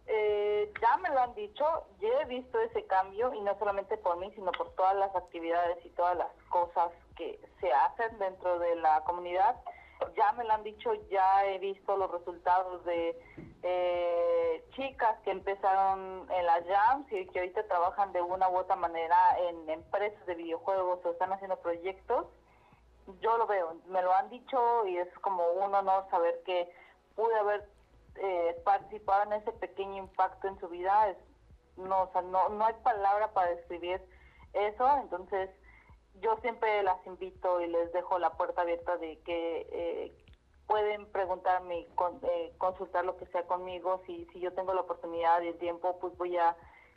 eh, 0.08 0.74
ya 0.82 0.98
me 0.98 1.10
lo 1.10 1.22
han 1.22 1.34
dicho, 1.36 1.64
ya 2.02 2.22
he 2.22 2.26
visto 2.26 2.60
ese 2.60 2.86
cambio 2.86 3.34
y 3.34 3.42
no 3.42 3.58
solamente 3.58 3.98
por 3.98 4.18
mí, 4.18 4.32
sino 4.36 4.52
por 4.52 4.72
todas 4.76 4.96
las 4.96 5.16
actividades 5.16 5.86
y 5.86 5.90
todas 5.90 6.18
las 6.18 6.32
cosas 6.50 6.92
que 7.16 7.40
se 7.60 7.72
hacen 7.72 8.18
dentro 8.20 8.60
de 8.60 8.76
la 8.76 9.02
comunidad. 9.06 9.56
Ya 10.18 10.34
me 10.34 10.44
lo 10.44 10.54
han 10.54 10.64
dicho, 10.64 10.92
ya 11.10 11.46
he 11.46 11.60
visto 11.60 11.96
los 11.96 12.12
resultados 12.12 12.84
de 12.86 13.16
eh, 13.62 14.66
chicas 14.72 15.20
que 15.24 15.32
empezaron 15.32 16.26
en 16.32 16.46
las 16.46 16.66
jams 16.66 17.12
y 17.12 17.28
que 17.28 17.40
ahorita 17.40 17.68
trabajan 17.68 18.12
de 18.12 18.22
una 18.22 18.50
u 18.50 18.58
otra 18.58 18.76
manera 18.76 19.16
en 19.48 19.70
empresas 19.70 20.26
de 20.26 20.36
videojuegos 20.36 21.06
o 21.06 21.12
están 21.12 21.32
haciendo 21.32 21.58
proyectos. 21.58 22.26
Yo 23.20 23.38
lo 23.38 23.48
veo, 23.48 23.76
me 23.88 24.02
lo 24.02 24.14
han 24.14 24.30
dicho 24.30 24.86
y 24.88 24.98
es 24.98 25.08
como 25.20 25.46
un 25.52 25.74
honor 25.74 26.08
saber 26.10 26.42
que 26.46 26.72
pude 27.16 27.36
haber 27.36 27.70
eh, 28.16 28.62
participado 28.64 29.24
en 29.24 29.34
ese 29.34 29.52
pequeño 29.54 29.98
impacto 29.98 30.48
en 30.48 30.60
su 30.60 30.68
vida. 30.70 31.10
Es, 31.10 31.18
no, 31.78 32.04
o 32.04 32.12
sea, 32.12 32.22
no, 32.22 32.50
no 32.50 32.66
hay 32.66 32.74
palabra 32.84 33.34
para 33.34 33.52
describir 33.52 34.02
eso, 34.54 34.98
entonces 34.98 35.50
yo 36.20 36.38
siempre 36.42 36.84
las 36.84 37.06
invito 37.06 37.62
y 37.62 37.68
les 37.68 37.92
dejo 37.94 38.20
la 38.20 38.32
puerta 38.34 38.62
abierta 38.62 38.98
de 38.98 39.20
que 39.22 39.68
eh, 39.72 40.16
pueden 40.68 41.06
preguntarme 41.12 41.80
y 41.80 41.88
eh, 42.24 42.54
consultar 42.58 43.06
lo 43.06 43.18
que 43.18 43.26
sea 43.28 43.46
conmigo. 43.48 44.02
Si, 44.06 44.26
si 44.32 44.40
yo 44.40 44.54
tengo 44.54 44.74
la 44.74 44.82
oportunidad 44.82 45.42
y 45.42 45.50
el 45.50 45.58
tiempo, 45.58 45.98
pues 46.00 46.16
voy 46.18 46.38
a 46.38 46.56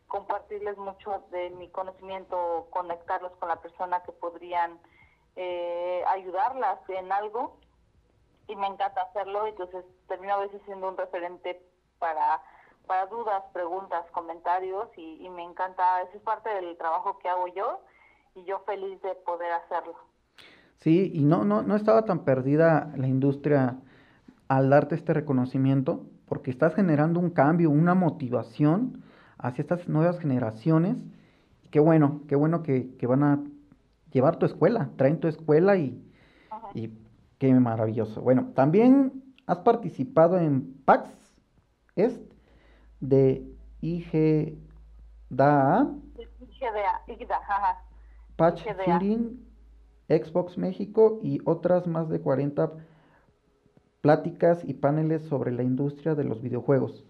compartirles 0.08 0.76
mucho 0.76 1.24
de 1.30 1.50
mi 1.50 1.68
conocimiento, 1.70 2.68
conectarlos 2.70 3.32
con 3.36 3.48
la 3.48 3.60
persona 3.60 4.02
que 4.02 4.12
podrían 4.12 4.78
eh, 5.36 6.02
ayudarlas 6.08 6.78
en 6.88 7.10
algo. 7.12 7.56
Y 8.46 8.56
me 8.56 8.66
encanta 8.66 9.02
hacerlo, 9.02 9.46
entonces 9.46 9.84
termino 10.06 10.34
a 10.34 10.40
veces 10.40 10.60
siendo 10.66 10.88
un 10.88 10.96
referente 10.96 11.62
para, 11.98 12.42
para 12.86 13.06
dudas, 13.06 13.42
preguntas, 13.54 14.04
comentarios 14.12 14.88
y, 14.98 15.24
y 15.24 15.30
me 15.30 15.42
encanta, 15.42 16.02
eso 16.02 16.16
es 16.16 16.22
parte 16.22 16.50
del 16.50 16.76
trabajo 16.76 17.18
que 17.18 17.28
hago 17.30 17.46
yo 17.48 17.80
y 18.34 18.44
yo 18.44 18.58
feliz 18.66 19.00
de 19.00 19.14
poder 19.14 19.50
hacerlo. 19.52 19.94
Sí, 20.80 21.10
y 21.14 21.24
no, 21.24 21.44
no, 21.44 21.62
no 21.62 21.76
estaba 21.76 22.04
tan 22.04 22.24
perdida 22.24 22.92
la 22.96 23.08
industria 23.08 23.76
al 24.48 24.68
darte 24.68 24.94
este 24.94 25.14
reconocimiento, 25.14 26.04
porque 26.26 26.50
estás 26.50 26.74
generando 26.74 27.20
un 27.20 27.30
cambio, 27.30 27.70
una 27.70 27.94
motivación 27.94 29.02
hacia 29.38 29.62
estas 29.62 29.88
nuevas 29.88 30.18
generaciones. 30.18 30.96
Qué 31.70 31.80
bueno, 31.80 32.20
qué 32.28 32.36
bueno 32.36 32.62
que, 32.62 32.94
que 32.96 33.06
van 33.06 33.22
a 33.22 33.40
llevar 34.14 34.38
tu 34.38 34.46
escuela, 34.46 34.90
traen 34.96 35.20
tu 35.20 35.28
escuela 35.28 35.76
y, 35.76 36.02
y, 36.72 36.96
qué 37.38 37.52
maravilloso. 37.52 38.22
Bueno, 38.22 38.52
también 38.54 39.24
has 39.46 39.58
participado 39.58 40.38
en 40.38 40.72
PAX 40.84 41.10
Est 41.96 42.22
de 43.00 43.46
IGDA. 43.82 44.56
IGDA. 47.06 47.40
Patch 48.36 48.64
Hearing, 48.86 49.44
Xbox 50.08 50.58
México 50.58 51.20
y 51.22 51.40
otras 51.44 51.86
más 51.86 52.08
de 52.08 52.20
40 52.20 52.72
pláticas 54.00 54.64
y 54.64 54.74
paneles 54.74 55.22
sobre 55.22 55.52
la 55.52 55.62
industria 55.62 56.14
de 56.14 56.24
los 56.24 56.40
videojuegos. 56.42 57.04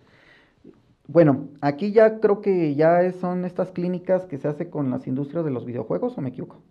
Bueno, 1.07 1.49
aquí 1.61 1.93
ya 1.93 2.21
creo 2.21 2.41
que 2.41 2.75
ya 2.75 3.11
son 3.13 3.45
estas 3.45 3.71
clínicas 3.73 4.27
que 4.27 4.39
se 4.39 4.49
hace 4.49 4.71
con 4.71 4.91
las 4.91 5.07
industrias 5.07 5.45
de 5.45 5.51
los 5.51 5.65
videojuegos, 5.65 6.17
¿o 6.17 6.21
me 6.21 6.31
equivoco? 6.31 6.63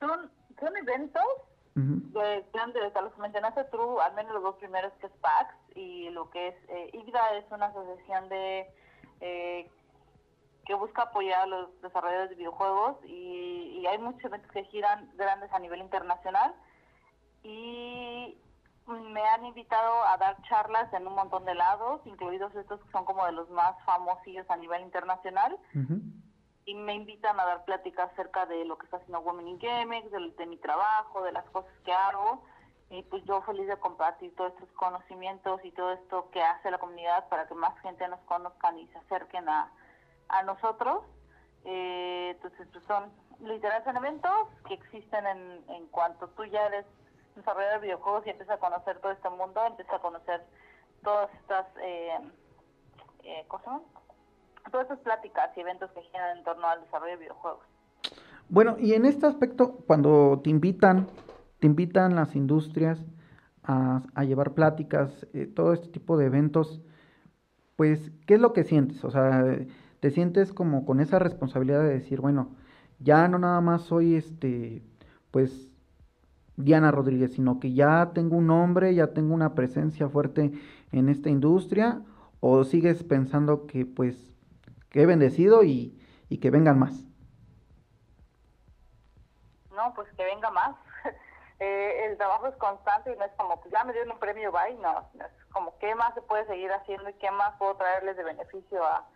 Son, 0.00 0.30
son 0.60 0.76
eventos 0.76 1.24
de 1.76 2.44
grandes, 2.54 2.92
los 2.94 3.18
mencionaste 3.18 3.64
tú, 3.64 4.00
al 4.00 4.14
menos 4.14 4.32
los 4.32 4.42
dos 4.42 4.56
primeros 4.56 4.92
que 4.94 5.06
es 5.08 5.12
PAX 5.20 5.54
y 5.74 6.08
lo 6.08 6.30
que 6.30 6.48
es 6.48 6.54
eh, 6.68 6.90
IGDA 6.94 7.36
es 7.36 7.44
una 7.50 7.66
asociación 7.66 8.30
de 8.30 8.66
eh, 9.20 9.70
que 10.64 10.74
busca 10.74 11.02
apoyar 11.02 11.42
a 11.42 11.46
los 11.46 11.80
desarrolladores 11.82 12.30
de 12.30 12.36
videojuegos 12.36 12.96
y, 13.04 13.84
hay 13.86 13.98
muchos 13.98 14.24
eventos 14.24 14.50
que 14.50 14.64
giran 14.64 15.08
grandes 15.14 15.52
a 15.52 15.60
nivel 15.60 15.80
internacional 15.80 16.52
y 17.44 18.36
me 18.88 19.22
han 19.22 19.44
invitado 19.44 20.02
a 20.06 20.16
dar 20.16 20.36
charlas 20.48 20.92
en 20.92 21.06
un 21.06 21.14
montón 21.14 21.44
de 21.44 21.54
lados, 21.54 22.00
incluidos 22.04 22.52
estos 22.56 22.80
que 22.80 22.90
son 22.90 23.04
como 23.04 23.24
de 23.26 23.30
los 23.30 23.48
más 23.50 23.76
famosillos 23.84 24.44
a 24.50 24.56
nivel 24.56 24.82
internacional. 24.82 25.56
Y 26.66 26.74
me 26.74 26.94
invitan 26.94 27.40
a 27.40 27.46
dar 27.46 27.64
pláticas 27.64 28.10
acerca 28.12 28.44
de 28.44 28.64
lo 28.64 28.76
que 28.76 28.84
está 28.84 28.98
haciendo 28.98 29.20
Women 29.20 29.48
in 29.48 29.58
Gamex, 29.58 30.10
de, 30.10 30.30
de 30.30 30.46
mi 30.46 30.58
trabajo, 30.58 31.22
de 31.22 31.32
las 31.32 31.44
cosas 31.50 31.72
que 31.84 31.92
hago. 31.92 32.42
Y 32.90 33.02
pues 33.04 33.24
yo 33.24 33.40
feliz 33.42 33.66
de 33.66 33.78
compartir 33.78 34.34
todos 34.36 34.52
estos 34.52 34.70
conocimientos 34.72 35.64
y 35.64 35.72
todo 35.72 35.92
esto 35.92 36.28
que 36.30 36.42
hace 36.42 36.70
la 36.70 36.78
comunidad 36.78 37.28
para 37.28 37.48
que 37.48 37.54
más 37.54 37.78
gente 37.80 38.06
nos 38.08 38.20
conozcan 38.20 38.78
y 38.78 38.86
se 38.88 38.98
acerquen 38.98 39.48
a, 39.48 39.72
a 40.28 40.42
nosotros. 40.42 41.02
Eh, 41.64 42.30
entonces, 42.36 42.68
pues 42.72 42.84
son 42.84 43.10
literal 43.40 43.82
son 43.84 43.96
eventos 43.96 44.48
que 44.66 44.74
existen 44.74 45.26
en, 45.26 45.64
en 45.68 45.86
cuanto 45.88 46.28
tú 46.28 46.44
ya 46.44 46.66
eres 46.66 46.86
desarrollador 47.34 47.80
de 47.80 47.86
videojuegos 47.86 48.26
y 48.26 48.30
empiezas 48.30 48.56
a 48.56 48.60
conocer 48.60 48.98
todo 49.00 49.12
este 49.12 49.28
mundo, 49.30 49.64
empiezas 49.66 49.94
a 49.94 49.98
conocer 49.98 50.44
todas 51.02 51.32
estas 51.34 51.66
eh, 51.82 52.18
eh, 53.24 53.44
cosas, 53.48 53.82
todas 54.70 54.84
estas 54.84 55.00
pláticas 55.00 55.50
y 55.56 55.60
eventos 55.60 55.90
que 55.92 56.02
giran 56.02 56.38
en 56.38 56.44
torno 56.44 56.66
al 56.66 56.80
desarrollo 56.82 57.12
de 57.12 57.18
videojuegos. 57.18 57.64
Bueno, 58.48 58.76
y 58.78 58.94
en 58.94 59.06
este 59.06 59.26
aspecto, 59.26 59.78
cuando 59.86 60.40
te 60.42 60.50
invitan, 60.50 61.08
te 61.58 61.66
invitan 61.66 62.14
las 62.14 62.36
industrias 62.36 63.04
a, 63.64 64.02
a 64.14 64.24
llevar 64.24 64.52
pláticas, 64.52 65.26
eh, 65.32 65.46
todo 65.46 65.72
este 65.72 65.88
tipo 65.88 66.16
de 66.16 66.26
eventos, 66.26 66.80
pues, 67.74 68.12
¿qué 68.26 68.34
es 68.34 68.40
lo 68.40 68.52
que 68.52 68.64
sientes? 68.64 69.04
O 69.04 69.10
sea, 69.10 69.44
te 70.00 70.10
sientes 70.10 70.52
como 70.52 70.86
con 70.86 71.00
esa 71.00 71.18
responsabilidad 71.18 71.80
de 71.80 71.88
decir, 71.88 72.20
bueno, 72.20 72.54
ya 73.00 73.28
no 73.28 73.38
nada 73.38 73.60
más 73.60 73.82
soy 73.82 74.14
este, 74.14 74.82
pues, 75.30 75.68
Diana 76.56 76.90
Rodríguez, 76.90 77.34
sino 77.34 77.60
que 77.60 77.72
ya 77.72 78.12
tengo 78.14 78.36
un 78.36 78.46
nombre, 78.46 78.94
ya 78.94 79.08
tengo 79.08 79.34
una 79.34 79.54
presencia 79.54 80.08
fuerte 80.08 80.52
en 80.92 81.08
esta 81.08 81.28
industria, 81.28 82.02
o 82.40 82.64
sigues 82.64 83.02
pensando 83.02 83.66
que 83.66 83.84
pues 83.84 84.35
que 84.96 85.02
he 85.02 85.06
bendecido 85.06 85.62
y, 85.62 85.92
y 86.30 86.40
que 86.40 86.50
vengan 86.50 86.78
más? 86.78 87.04
No, 89.70 89.92
pues 89.94 90.08
que 90.16 90.24
venga 90.24 90.50
más. 90.50 90.74
eh, 91.60 92.06
el 92.06 92.16
trabajo 92.16 92.46
es 92.46 92.56
constante 92.56 93.12
y 93.12 93.16
no 93.18 93.26
es 93.26 93.32
como, 93.32 93.60
pues 93.60 93.70
ya 93.70 93.84
me 93.84 93.92
dieron 93.92 94.12
un 94.12 94.18
premio, 94.18 94.50
bye, 94.50 94.74
no, 94.76 95.06
es 95.20 95.44
como 95.52 95.76
qué 95.80 95.94
más 95.94 96.14
se 96.14 96.22
puede 96.22 96.46
seguir 96.46 96.72
haciendo 96.72 97.10
y 97.10 97.12
qué 97.14 97.30
más 97.30 97.54
puedo 97.58 97.76
traerles 97.76 98.16
de 98.16 98.24
beneficio 98.24 98.86
a, 98.86 99.06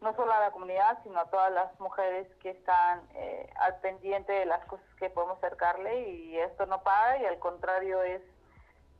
no 0.00 0.14
solo 0.14 0.32
a 0.32 0.38
la 0.38 0.52
comunidad, 0.52 1.02
sino 1.02 1.18
a 1.18 1.28
todas 1.30 1.50
las 1.50 1.80
mujeres 1.80 2.28
que 2.40 2.50
están 2.50 3.02
eh, 3.14 3.52
al 3.56 3.74
pendiente 3.80 4.32
de 4.32 4.46
las 4.46 4.64
cosas 4.66 4.86
que 5.00 5.10
podemos 5.10 5.38
acercarle 5.38 6.10
y 6.10 6.38
esto 6.38 6.66
no 6.66 6.80
para 6.84 7.20
y 7.20 7.26
al 7.26 7.40
contrario 7.40 8.04
es 8.04 8.22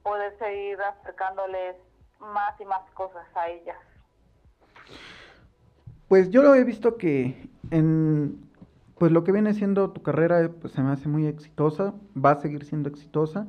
poder 0.03 0.37
seguir 0.41 0.83
acercándoles 0.83 1.77
más 2.19 2.61
y 2.61 2.65
más 2.65 2.83
cosas 2.91 3.25
a 3.37 3.51
ellas. 3.51 3.79
Pues 6.09 6.31
yo 6.31 6.43
lo 6.43 6.55
he 6.55 6.65
visto 6.65 6.97
que 6.97 7.49
en 7.71 8.39
pues 8.99 9.11
lo 9.11 9.25
que 9.25 9.33
viene 9.33 9.55
siendo 9.55 9.91
tu 9.91 10.03
carrera 10.03 10.51
pues 10.61 10.73
se 10.73 10.83
me 10.83 10.91
hace 10.91 11.09
muy 11.09 11.27
exitosa, 11.27 11.95
va 12.17 12.33
a 12.33 12.41
seguir 12.41 12.65
siendo 12.65 12.89
exitosa 12.89 13.47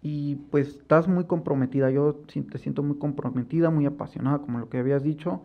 y 0.00 0.36
pues 0.50 0.68
estás 0.68 1.08
muy 1.08 1.24
comprometida, 1.24 1.90
yo 1.90 2.14
te 2.50 2.58
siento 2.58 2.82
muy 2.82 2.96
comprometida, 2.96 3.70
muy 3.70 3.86
apasionada 3.86 4.38
como 4.38 4.58
lo 4.58 4.68
que 4.68 4.78
habías 4.78 5.02
dicho 5.02 5.42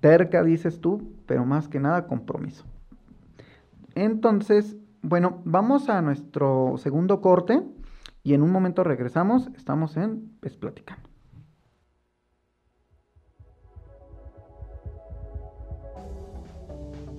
Terca, 0.00 0.42
dices 0.42 0.80
tú, 0.80 1.14
pero 1.26 1.46
más 1.46 1.68
que 1.68 1.80
nada 1.80 2.06
compromiso. 2.06 2.64
Entonces, 3.94 4.76
bueno, 5.00 5.40
vamos 5.44 5.88
a 5.88 6.02
nuestro 6.02 6.74
segundo 6.76 7.22
corte 7.22 7.62
y 8.22 8.34
en 8.34 8.42
un 8.42 8.50
momento 8.50 8.84
regresamos. 8.84 9.50
Estamos 9.56 9.96
en 9.96 10.30
Platicando. 10.60 11.13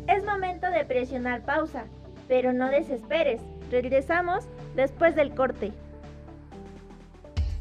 Es 0.07 0.23
momento 0.23 0.69
de 0.69 0.85
presionar 0.85 1.43
pausa, 1.45 1.85
pero 2.27 2.53
no 2.53 2.69
desesperes. 2.69 3.41
Regresamos 3.71 4.45
después 4.75 5.15
del 5.15 5.33
corte. 5.33 5.71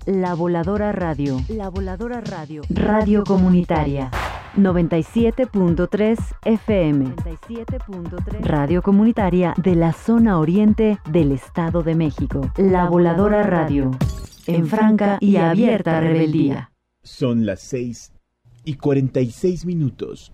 La 0.05 0.35
Voladora 0.35 0.93
Radio. 0.93 1.39
La 1.49 1.71
Voladora 1.71 2.21
Radio. 2.21 2.63
Radio 2.69 3.25
Comunitaria. 3.25 4.11
97.3 4.57 6.19
FM. 6.45 7.07
97.3 7.17 8.41
Radio 8.41 8.83
Comunitaria 8.83 9.55
de 9.57 9.75
la 9.75 9.95
zona 9.95 10.39
oriente 10.39 10.99
del 11.09 11.33
Estado 11.33 11.83
de 11.83 11.95
México. 11.95 12.43
La 12.59 12.87
Voladora 12.87 13.43
Radio. 13.43 13.93
En 14.47 14.67
franca 14.67 15.17
y 15.21 15.37
abierta 15.37 16.01
rebeldía. 16.01 16.71
Son 17.03 17.47
las 17.47 17.61
6 17.63 18.13
y 18.65 18.75
46 18.75 19.65
minutos. 19.65 20.33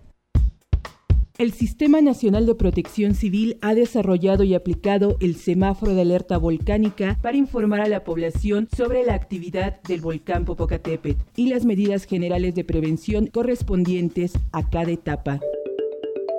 El 1.40 1.52
Sistema 1.54 2.02
Nacional 2.02 2.44
de 2.44 2.54
Protección 2.54 3.14
Civil 3.14 3.56
ha 3.62 3.74
desarrollado 3.74 4.44
y 4.44 4.52
aplicado 4.54 5.16
el 5.20 5.36
semáforo 5.36 5.94
de 5.94 6.02
alerta 6.02 6.36
volcánica 6.36 7.18
para 7.22 7.38
informar 7.38 7.80
a 7.80 7.88
la 7.88 8.04
población 8.04 8.68
sobre 8.76 9.06
la 9.06 9.14
actividad 9.14 9.80
del 9.84 10.02
volcán 10.02 10.44
Popocatépetl 10.44 11.22
y 11.36 11.48
las 11.48 11.64
medidas 11.64 12.04
generales 12.04 12.54
de 12.54 12.64
prevención 12.64 13.26
correspondientes 13.28 14.34
a 14.52 14.68
cada 14.68 14.90
etapa. 14.90 15.40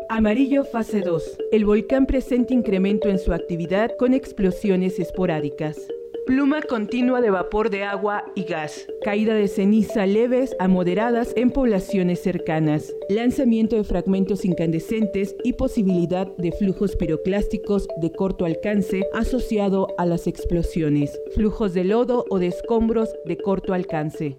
Amarillo 0.08 0.66
fase 0.66 1.02
2. 1.02 1.24
El 1.52 1.66
volcán 1.66 2.06
presenta 2.06 2.54
incremento 2.54 3.10
en 3.10 3.18
su 3.18 3.34
actividad 3.34 3.90
con 3.98 4.14
explosiones 4.14 5.00
esporádicas. 5.00 5.78
Pluma 6.26 6.62
continua 6.62 7.20
de 7.20 7.32
vapor 7.32 7.72
de 7.72 7.84
agua 7.84 8.26
y 8.36 8.44
gas. 8.44 8.88
Caída 9.04 9.34
de 9.34 9.48
ceniza 9.48 10.06
leves 10.06 10.56
a 10.60 10.68
moderadas 10.68 11.34
en 11.36 11.50
poblaciones 11.50 12.22
cercanas. 12.22 12.94
Lanzamiento 13.10 13.76
de 13.76 13.84
fragmentos 13.84 14.46
incandescentes 14.46 15.36
y 15.44 15.54
posibilidad 15.54 16.28
de 16.38 16.52
flujos 16.52 16.96
piroclásticos 16.96 17.88
de 17.98 18.12
corto 18.12 18.46
alcance 18.46 19.08
asociado 19.14 19.88
a 19.98 20.06
las 20.06 20.28
explosiones. 20.28 21.20
Flujos 21.34 21.74
de 21.74 21.86
lodo 21.86 22.26
o 22.30 22.38
de 22.38 22.48
escombros 22.48 23.10
de 23.26 23.38
corto 23.38 23.74
alcance. 23.74 24.38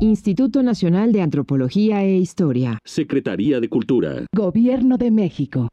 Instituto 0.00 0.62
Nacional 0.62 1.12
de 1.12 1.22
Antropología 1.22 2.02
e 2.02 2.16
Historia. 2.16 2.78
Secretaría 2.84 3.60
de 3.60 3.68
Cultura. 3.68 4.26
Gobierno 4.34 4.98
de 4.98 5.10
México. 5.10 5.68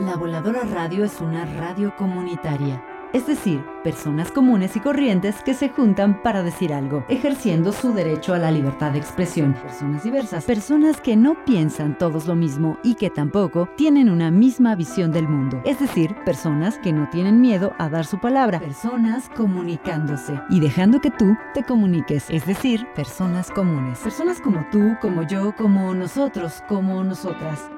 La 0.00 0.16
Voladora 0.16 0.62
Radio 0.62 1.04
es 1.04 1.20
una 1.20 1.44
radio 1.56 1.92
comunitaria 1.96 2.82
es 3.12 3.26
decir, 3.26 3.64
personas 3.82 4.30
comunes 4.30 4.76
y 4.76 4.80
corrientes 4.80 5.42
que 5.42 5.54
se 5.54 5.68
juntan 5.68 6.22
para 6.22 6.42
decir 6.42 6.72
algo, 6.72 7.04
ejerciendo 7.08 7.72
su 7.72 7.92
derecho 7.92 8.34
a 8.34 8.38
la 8.38 8.50
libertad 8.50 8.92
de 8.92 8.98
expresión. 8.98 9.54
Personas 9.54 10.04
diversas, 10.04 10.44
personas 10.44 11.00
que 11.00 11.16
no 11.16 11.44
piensan 11.44 11.96
todos 11.96 12.26
lo 12.26 12.34
mismo 12.34 12.78
y 12.82 12.94
que 12.94 13.10
tampoco 13.10 13.68
tienen 13.76 14.10
una 14.10 14.30
misma 14.30 14.74
visión 14.74 15.12
del 15.12 15.28
mundo. 15.28 15.60
Es 15.64 15.80
decir, 15.80 16.14
personas 16.24 16.78
que 16.78 16.92
no 16.92 17.08
tienen 17.10 17.40
miedo 17.40 17.72
a 17.78 17.88
dar 17.88 18.04
su 18.04 18.18
palabra, 18.18 18.60
personas 18.60 19.30
comunicándose 19.36 20.38
y 20.50 20.60
dejando 20.60 21.00
que 21.00 21.10
tú 21.10 21.36
te 21.54 21.62
comuniques, 21.62 22.28
es 22.30 22.46
decir, 22.46 22.86
personas 22.94 23.50
comunes. 23.50 23.98
Personas 24.00 24.40
como 24.40 24.66
tú, 24.70 24.96
como 25.00 25.22
yo, 25.22 25.54
como 25.56 25.94
nosotros, 25.94 26.62
como 26.68 27.02
nosotras. 27.04 27.70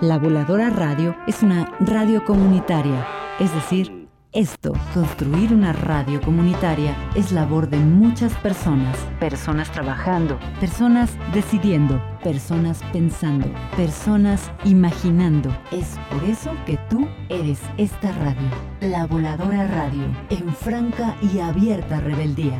La 0.00 0.18
Voladora 0.18 0.70
Radio 0.70 1.16
es 1.26 1.42
una 1.42 1.70
radio 1.80 2.24
comunitaria, 2.24 3.06
es 3.38 3.54
decir, 3.54 4.03
esto, 4.34 4.72
construir 4.92 5.54
una 5.54 5.72
radio 5.72 6.20
comunitaria, 6.20 6.94
es 7.14 7.30
labor 7.30 7.68
de 7.68 7.78
muchas 7.78 8.34
personas. 8.34 8.96
Personas 9.20 9.70
trabajando, 9.70 10.38
personas 10.58 11.10
decidiendo, 11.32 12.02
personas 12.22 12.82
pensando, 12.92 13.46
personas 13.76 14.50
imaginando. 14.64 15.56
Es 15.70 15.96
por 16.10 16.24
eso 16.24 16.50
que 16.66 16.78
tú 16.90 17.06
eres 17.28 17.60
esta 17.78 18.10
radio, 18.12 18.48
la 18.80 19.06
voladora 19.06 19.68
radio, 19.68 20.04
en 20.30 20.52
franca 20.54 21.16
y 21.22 21.38
abierta 21.38 22.00
rebeldía. 22.00 22.58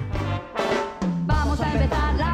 Vamos 1.27 1.61
a 1.61 1.72
empezar 1.72 2.14
la 2.14 2.34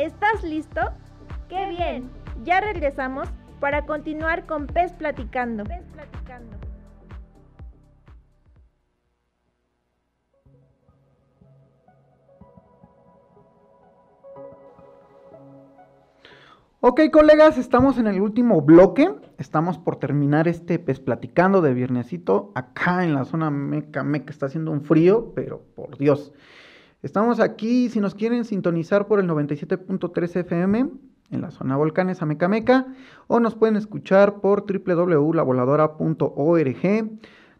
¿Estás 0.00 0.42
listo? 0.42 0.80
¡Qué 1.50 1.68
bien! 1.68 2.10
Ya 2.42 2.58
regresamos 2.62 3.28
para 3.60 3.84
continuar 3.84 4.46
con 4.46 4.66
Pez 4.66 4.94
Platicando. 4.94 5.64
Pez 5.64 5.84
Platicando. 5.92 6.56
Ok, 16.80 17.02
colegas, 17.12 17.58
estamos 17.58 17.98
en 17.98 18.06
el 18.06 18.22
último 18.22 18.62
bloque. 18.62 19.14
Estamos 19.36 19.76
por 19.76 19.96
terminar 19.96 20.48
este 20.48 20.78
pez 20.78 20.98
platicando 20.98 21.60
de 21.60 21.74
viernesito. 21.74 22.52
Acá 22.54 23.04
en 23.04 23.12
la 23.12 23.26
zona 23.26 23.50
meca, 23.50 24.02
meca 24.02 24.30
está 24.30 24.46
haciendo 24.46 24.70
un 24.70 24.80
frío, 24.80 25.34
pero 25.34 25.60
por 25.74 25.98
Dios. 25.98 26.32
Estamos 27.02 27.40
aquí, 27.40 27.88
si 27.88 27.98
nos 27.98 28.14
quieren 28.14 28.44
sintonizar 28.44 29.06
por 29.06 29.20
el 29.20 29.26
97.3 29.26 30.36
FM 30.36 30.90
en 31.30 31.40
la 31.40 31.50
zona 31.50 31.78
Volcanes 31.78 32.20
Amecameca 32.20 32.88
o 33.26 33.40
nos 33.40 33.54
pueden 33.54 33.76
escuchar 33.76 34.40
por 34.40 34.66
www.lavoladora.org. 34.66 37.10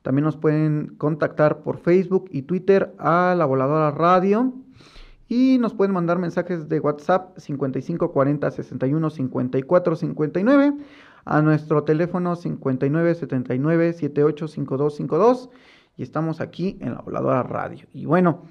También 0.03 0.25
nos 0.25 0.37
pueden 0.37 0.89
contactar 0.99 1.63
por 1.63 1.79
Facebook 1.79 2.29
y 2.31 2.43
Twitter 2.43 2.95
a 2.99 3.35
La 3.35 3.47
Voladora 3.47 3.93
Radio 3.93 4.53
y 5.27 5.57
nos 5.59 5.73
pueden 5.73 5.95
mandar 5.95 6.19
mensajes 6.19 6.69
de 6.69 6.79
WhatsApp 6.81 7.39
55 7.39 8.13
40 8.13 8.51
61 8.51 9.09
54 9.09 9.97
59 9.97 10.75
a 11.25 11.41
nuestro 11.41 11.85
teléfono 11.85 12.37
59 12.37 13.15
79 13.15 13.95
78 13.95 14.49
52 14.49 14.97
52 14.97 15.49
y 15.97 16.03
estamos 16.03 16.43
aquí 16.43 16.77
en 16.81 16.93
La 16.95 17.01
Voladora 17.01 17.43
Radio. 17.43 17.87
Y 17.93 18.07
bueno, 18.07 18.45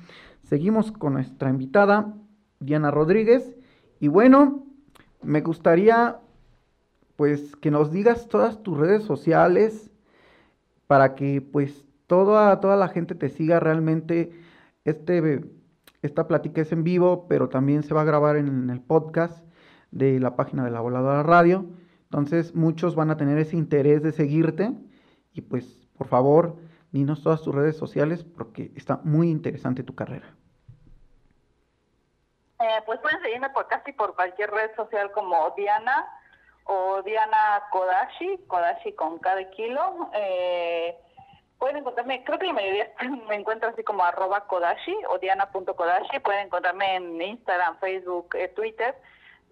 Seguimos 0.49 0.91
con 0.91 1.13
nuestra 1.13 1.51
invitada, 1.51 2.15
Diana 2.59 2.89
Rodríguez. 2.89 3.55
Y 3.99 4.07
bueno, 4.07 4.65
me 5.21 5.41
gustaría 5.41 6.17
pues 7.15 7.55
que 7.57 7.69
nos 7.69 7.91
digas 7.91 8.27
todas 8.27 8.63
tus 8.63 8.75
redes 8.75 9.03
sociales 9.03 9.91
para 10.87 11.13
que 11.13 11.41
pues 11.41 11.85
toda, 12.07 12.59
toda 12.61 12.77
la 12.77 12.87
gente 12.87 13.13
te 13.13 13.29
siga 13.29 13.59
realmente. 13.59 14.31
Este, 14.85 15.45
esta 16.01 16.27
plática 16.27 16.61
es 16.61 16.71
en 16.71 16.83
vivo, 16.83 17.27
pero 17.27 17.49
también 17.49 17.83
se 17.83 17.93
va 17.93 18.01
a 18.01 18.05
grabar 18.05 18.35
en 18.35 18.71
el 18.71 18.81
podcast 18.81 19.45
de 19.91 20.19
la 20.19 20.35
página 20.35 20.65
de 20.65 20.71
la 20.71 20.81
Voladora 20.81 21.21
Radio. 21.21 21.67
Entonces 22.05 22.55
muchos 22.55 22.95
van 22.95 23.11
a 23.11 23.17
tener 23.17 23.37
ese 23.37 23.55
interés 23.55 24.01
de 24.01 24.13
seguirte 24.13 24.73
y 25.31 25.41
pues 25.41 25.87
por 25.95 26.07
favor, 26.07 26.55
dinos 26.91 27.21
todas 27.21 27.43
tus 27.43 27.53
redes 27.53 27.77
sociales 27.77 28.23
porque 28.23 28.71
está 28.73 28.99
muy 29.03 29.29
interesante 29.29 29.83
tu 29.83 29.93
carrera. 29.93 30.38
Eh, 32.59 32.81
pues 32.85 32.99
pueden 32.99 33.21
seguirme 33.21 33.49
por 33.51 33.67
casi 33.67 33.93
por 33.93 34.15
cualquier 34.15 34.51
red 34.51 34.75
social 34.75 35.11
como 35.11 35.51
Diana 35.51 36.07
o 36.65 37.01
Diana 37.01 37.63
Kodashi, 37.71 38.37
Kodashi 38.47 38.93
con 38.93 39.17
cada 39.19 39.43
kilo. 39.51 40.09
Eh, 40.13 40.97
pueden 41.57 41.77
encontrarme, 41.77 42.23
creo 42.23 42.37
que 42.37 42.47
la 42.47 42.53
mayoría 42.53 42.91
me 43.27 43.35
encuentran 43.35 43.73
así 43.73 43.83
como 43.83 44.03
arroba 44.03 44.45
Kodashi 44.47 44.95
o 45.09 45.17
diana.kodashi. 45.19 46.19
Pueden 46.19 46.47
encontrarme 46.47 46.95
en 46.95 47.21
Instagram, 47.21 47.77
Facebook, 47.79 48.35
eh, 48.35 48.49
Twitter. 48.49 48.95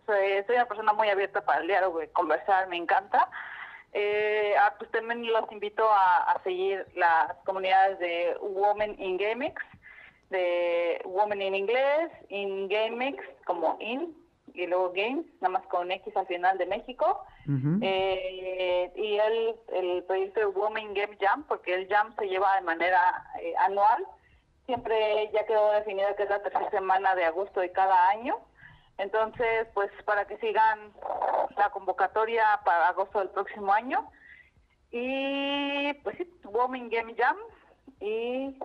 Soy, 0.05 0.43
soy, 0.45 0.55
una 0.55 0.67
persona 0.67 0.93
muy 0.93 1.09
abierta 1.09 1.41
para 1.41 1.61
el 1.61 1.67
diálogo 1.67 2.03
y 2.03 2.07
conversar, 2.09 2.67
me 2.67 2.77
encanta. 2.77 3.29
Eh, 3.93 4.53
ah, 4.59 4.75
pues 4.77 4.91
también 4.91 5.25
los 5.31 5.51
invito 5.51 5.87
a, 5.89 6.39
seguir 6.43 6.85
las 6.95 7.33
comunidades 7.45 7.97
de 7.99 8.37
Women 8.41 8.95
in 9.01 9.17
GameX 9.17 9.61
de 10.29 11.01
Woman 11.05 11.41
in 11.41 11.55
inglés, 11.55 12.11
in 12.29 12.67
GameX 12.67 13.23
como 13.45 13.77
in, 13.79 14.15
y 14.53 14.65
luego 14.65 14.91
Games, 14.93 15.25
nada 15.39 15.59
más 15.59 15.67
con 15.67 15.91
X 15.91 16.15
al 16.17 16.27
final 16.27 16.57
de 16.57 16.65
México. 16.65 17.23
eh, 17.81 18.91
y 18.95 19.17
el, 19.17 19.55
el 19.73 20.03
proyecto 20.03 20.39
de 20.39 20.45
Women 20.47 20.93
Game 20.93 21.17
Jam, 21.19 21.43
porque 21.47 21.73
el 21.75 21.87
Jam 21.87 22.13
se 22.17 22.27
lleva 22.27 22.55
de 22.55 22.61
manera 22.61 22.99
eh, 23.41 23.53
anual. 23.59 24.05
Siempre 24.65 25.29
ya 25.31 25.45
quedó 25.45 25.71
definido 25.71 26.13
que 26.15 26.23
es 26.23 26.29
la 26.29 26.41
tercera 26.41 26.69
semana 26.71 27.15
de 27.15 27.23
agosto 27.25 27.61
de 27.61 27.71
cada 27.71 28.09
año. 28.09 28.37
Entonces, 28.97 29.67
pues 29.73 29.91
para 30.05 30.25
que 30.25 30.37
sigan 30.39 30.91
la 31.55 31.69
convocatoria 31.69 32.59
para 32.65 32.89
agosto 32.89 33.19
del 33.19 33.29
próximo 33.29 33.71
año. 33.71 34.09
Y 34.91 35.93
pues 36.03 36.17
sí, 36.17 36.29
Women 36.45 36.89
Game 36.89 37.13
Jam 37.15 37.37
y 37.99 38.57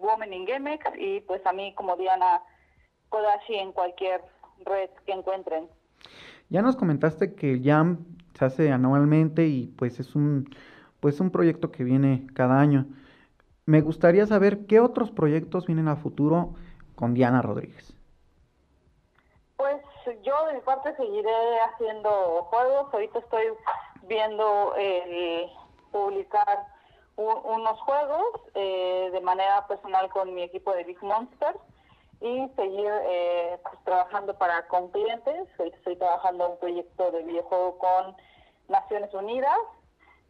Women 0.00 0.32
in 0.32 0.44
GameX 0.44 0.84
y 0.98 1.20
pues 1.20 1.44
a 1.46 1.52
mí 1.52 1.74
como 1.74 1.96
Diana 1.96 2.42
Kodashi 3.08 3.54
en 3.54 3.72
cualquier 3.72 4.22
red 4.64 4.90
que 5.04 5.12
encuentren. 5.12 5.68
Ya 6.48 6.62
nos 6.62 6.76
comentaste 6.76 7.34
que 7.34 7.52
el 7.52 7.64
Jam 7.64 8.04
se 8.34 8.44
hace 8.44 8.72
anualmente 8.72 9.46
y 9.46 9.66
pues 9.78 9.98
es 10.00 10.14
un 10.14 10.48
pues 11.00 11.20
un 11.20 11.30
proyecto 11.30 11.70
que 11.70 11.84
viene 11.84 12.26
cada 12.34 12.60
año. 12.60 12.86
Me 13.64 13.80
gustaría 13.80 14.26
saber 14.26 14.66
qué 14.66 14.80
otros 14.80 15.10
proyectos 15.10 15.66
vienen 15.66 15.88
a 15.88 15.96
futuro 15.96 16.54
con 16.94 17.14
Diana 17.14 17.42
Rodríguez. 17.42 17.94
Pues 19.56 19.82
yo 20.22 20.46
de 20.46 20.54
mi 20.54 20.60
parte 20.60 20.94
seguiré 20.96 21.60
haciendo 21.72 22.44
juegos. 22.44 22.92
Ahorita 22.92 23.18
estoy 23.18 23.46
viendo 24.08 24.74
el 24.76 25.50
publicar 25.90 26.66
unos 27.16 27.80
juegos 27.80 28.24
eh, 28.54 29.08
de 29.12 29.20
manera 29.20 29.66
personal 29.66 30.08
con 30.10 30.34
mi 30.34 30.42
equipo 30.42 30.72
de 30.72 30.84
Big 30.84 31.02
Monster 31.02 31.56
y 32.20 32.48
seguir 32.56 32.90
eh, 33.08 33.58
pues, 33.62 33.84
trabajando 33.84 34.34
para 34.36 34.66
con 34.68 34.90
clientes. 34.90 35.48
Estoy 35.58 35.96
trabajando 35.96 36.50
un 36.50 36.58
proyecto 36.58 37.10
de 37.10 37.22
videojuego 37.22 37.78
con 37.78 38.16
Naciones 38.68 39.12
Unidas 39.14 39.58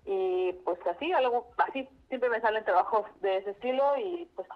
y 0.05 0.53
pues 0.64 0.78
así, 0.87 1.12
algo 1.12 1.49
así 1.68 1.89
siempre 2.09 2.30
me 2.30 2.41
salen 2.41 2.64
trabajos 2.64 3.07
de 3.20 3.39
ese 3.39 3.51
estilo 3.51 3.82
y 3.99 4.28
pues 4.37 4.47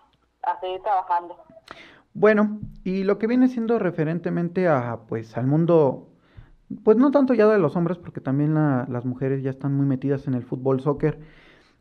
a 0.43 0.61
seguir 0.61 0.81
trabajando. 0.83 1.37
Bueno, 2.15 2.61
y 2.85 3.03
lo 3.05 3.19
que 3.19 3.27
viene 3.27 3.49
siendo 3.49 3.79
referentemente 3.79 4.69
a 4.69 5.01
pues 5.09 5.37
al 5.37 5.47
mundo 5.47 6.07
pues 6.85 6.97
no 6.97 7.11
tanto 7.11 7.35
ya 7.35 7.49
de 7.49 7.59
los 7.59 7.75
hombres 7.75 7.99
porque 7.99 8.21
también 8.21 8.55
las 8.55 9.05
mujeres 9.05 9.43
ya 9.43 9.51
están 9.51 9.75
muy 9.75 9.87
metidas 9.87 10.29
en 10.29 10.35
el 10.35 10.45
fútbol 10.45 10.81
soccer. 10.81 11.19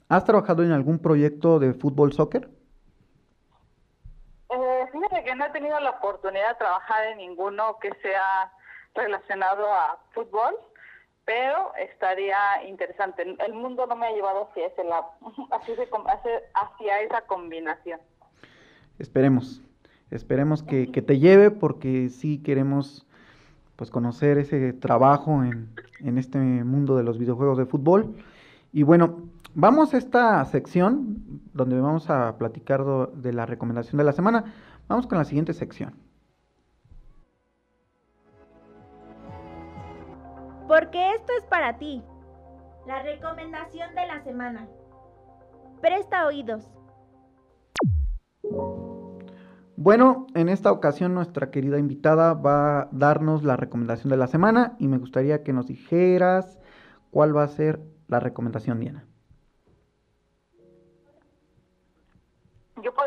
¿Has 0.10 0.26
trabajado 0.26 0.64
en 0.64 0.72
algún 0.72 0.98
proyecto 0.98 1.60
de 1.60 1.76
fútbol 1.76 2.14
soccer? 2.14 2.50
Eh, 4.50 4.86
fíjate 4.92 5.24
que 5.24 5.36
no 5.36 5.46
he 5.46 5.50
tenido 5.52 5.80
la 5.80 5.92
oportunidad 5.92 6.50
de 6.50 6.56
trabajar 6.56 7.06
en 7.12 7.20
ninguno 7.20 7.78
que 7.80 7.92
sea 8.02 8.52
relacionado 8.96 9.72
a 9.72 10.00
fútbol, 10.10 10.56
pero 11.26 11.76
estaría 11.76 12.40
interesante. 12.68 13.22
El 13.46 13.54
mundo 13.54 13.86
no 13.86 13.96
me 13.96 14.08
ha 14.08 14.12
llevado 14.12 14.50
hacia 14.50 14.66
ese 14.66 14.84
lado, 14.84 15.12
hacia 15.52 17.02
esa 17.02 17.22
combinación. 17.28 18.00
Esperemos, 18.98 19.62
esperemos 20.10 20.64
que, 20.64 20.88
te 20.88 21.20
lleve 21.20 21.52
porque 21.52 22.10
sí 22.10 22.42
queremos 22.42 23.06
pues 23.76 23.92
conocer 23.92 24.40
ese 24.40 24.74
trabajo 24.74 25.44
en, 25.44 25.70
en 26.00 26.18
este 26.18 26.40
mundo 26.40 26.98
de 26.98 27.04
los 27.04 27.20
videojuegos 27.20 27.60
de 27.60 27.68
fútbol. 27.68 28.16
Y 28.74 28.82
bueno, 28.82 29.30
Vamos 29.56 29.94
a 29.94 29.98
esta 29.98 30.46
sección 30.46 31.42
donde 31.54 31.80
vamos 31.80 32.10
a 32.10 32.38
platicar 32.38 32.86
de 33.14 33.34
la 33.34 33.46
recomendación 33.46 33.98
de 33.98 34.04
la 34.04 34.14
semana. 34.14 34.46
Vamos 34.88 35.08
con 35.08 35.18
la 35.18 35.26
siguiente 35.26 35.54
sección. 35.54 35.96
Porque 40.68 41.16
esto 41.16 41.34
es 41.38 41.46
para 41.46 41.78
ti. 41.80 42.04
La 42.86 43.02
recomendación 43.02 43.96
de 43.96 44.08
la 44.08 44.22
semana. 44.24 44.68
Presta 45.82 46.28
oídos. 46.28 46.70
Bueno, 49.76 50.28
en 50.36 50.50
esta 50.50 50.72
ocasión 50.72 51.16
nuestra 51.16 51.50
querida 51.50 51.80
invitada 51.80 52.34
va 52.34 52.82
a 52.82 52.90
darnos 52.92 53.44
la 53.44 53.56
recomendación 53.56 54.12
de 54.12 54.18
la 54.18 54.28
semana 54.28 54.76
y 54.78 54.88
me 54.88 54.98
gustaría 54.98 55.42
que 55.42 55.54
nos 55.54 55.68
dijeras 55.68 56.60
cuál 57.10 57.36
va 57.36 57.44
a 57.44 57.48
ser 57.48 57.82
la 58.08 58.20
recomendación, 58.20 58.80
Diana. 58.80 59.09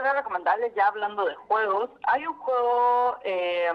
Podría 0.03 0.19
recomendarles 0.19 0.75
ya 0.75 0.89
hablando 0.89 1.25
de 1.25 1.35
juegos. 1.37 1.91
Hay 2.09 2.27
un 2.27 2.37
juego, 2.39 3.19
eh, 3.23 3.71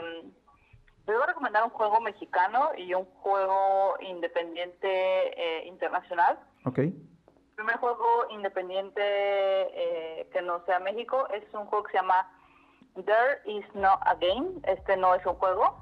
les 1.05 1.15
voy 1.15 1.23
a 1.23 1.27
recomendar 1.27 1.63
un 1.63 1.69
juego 1.69 2.01
mexicano 2.01 2.71
y 2.75 2.93
un 2.93 3.05
juego 3.21 3.95
independiente 4.01 4.89
eh, 4.89 5.67
internacional. 5.67 6.37
Ok. 6.65 6.79
El 6.79 6.93
primer 7.55 7.77
juego 7.77 8.27
independiente 8.29 9.01
eh, 9.01 10.29
que 10.33 10.41
no 10.41 10.65
sea 10.65 10.79
México 10.79 11.29
es 11.29 11.43
un 11.53 11.65
juego 11.67 11.85
que 11.85 11.93
se 11.93 11.97
llama 11.99 12.29
There 12.95 13.39
is 13.45 13.65
no 13.73 13.97
a 14.01 14.15
game. 14.15 14.59
Este 14.63 14.97
no 14.97 15.15
es 15.15 15.25
un 15.25 15.35
juego. 15.35 15.81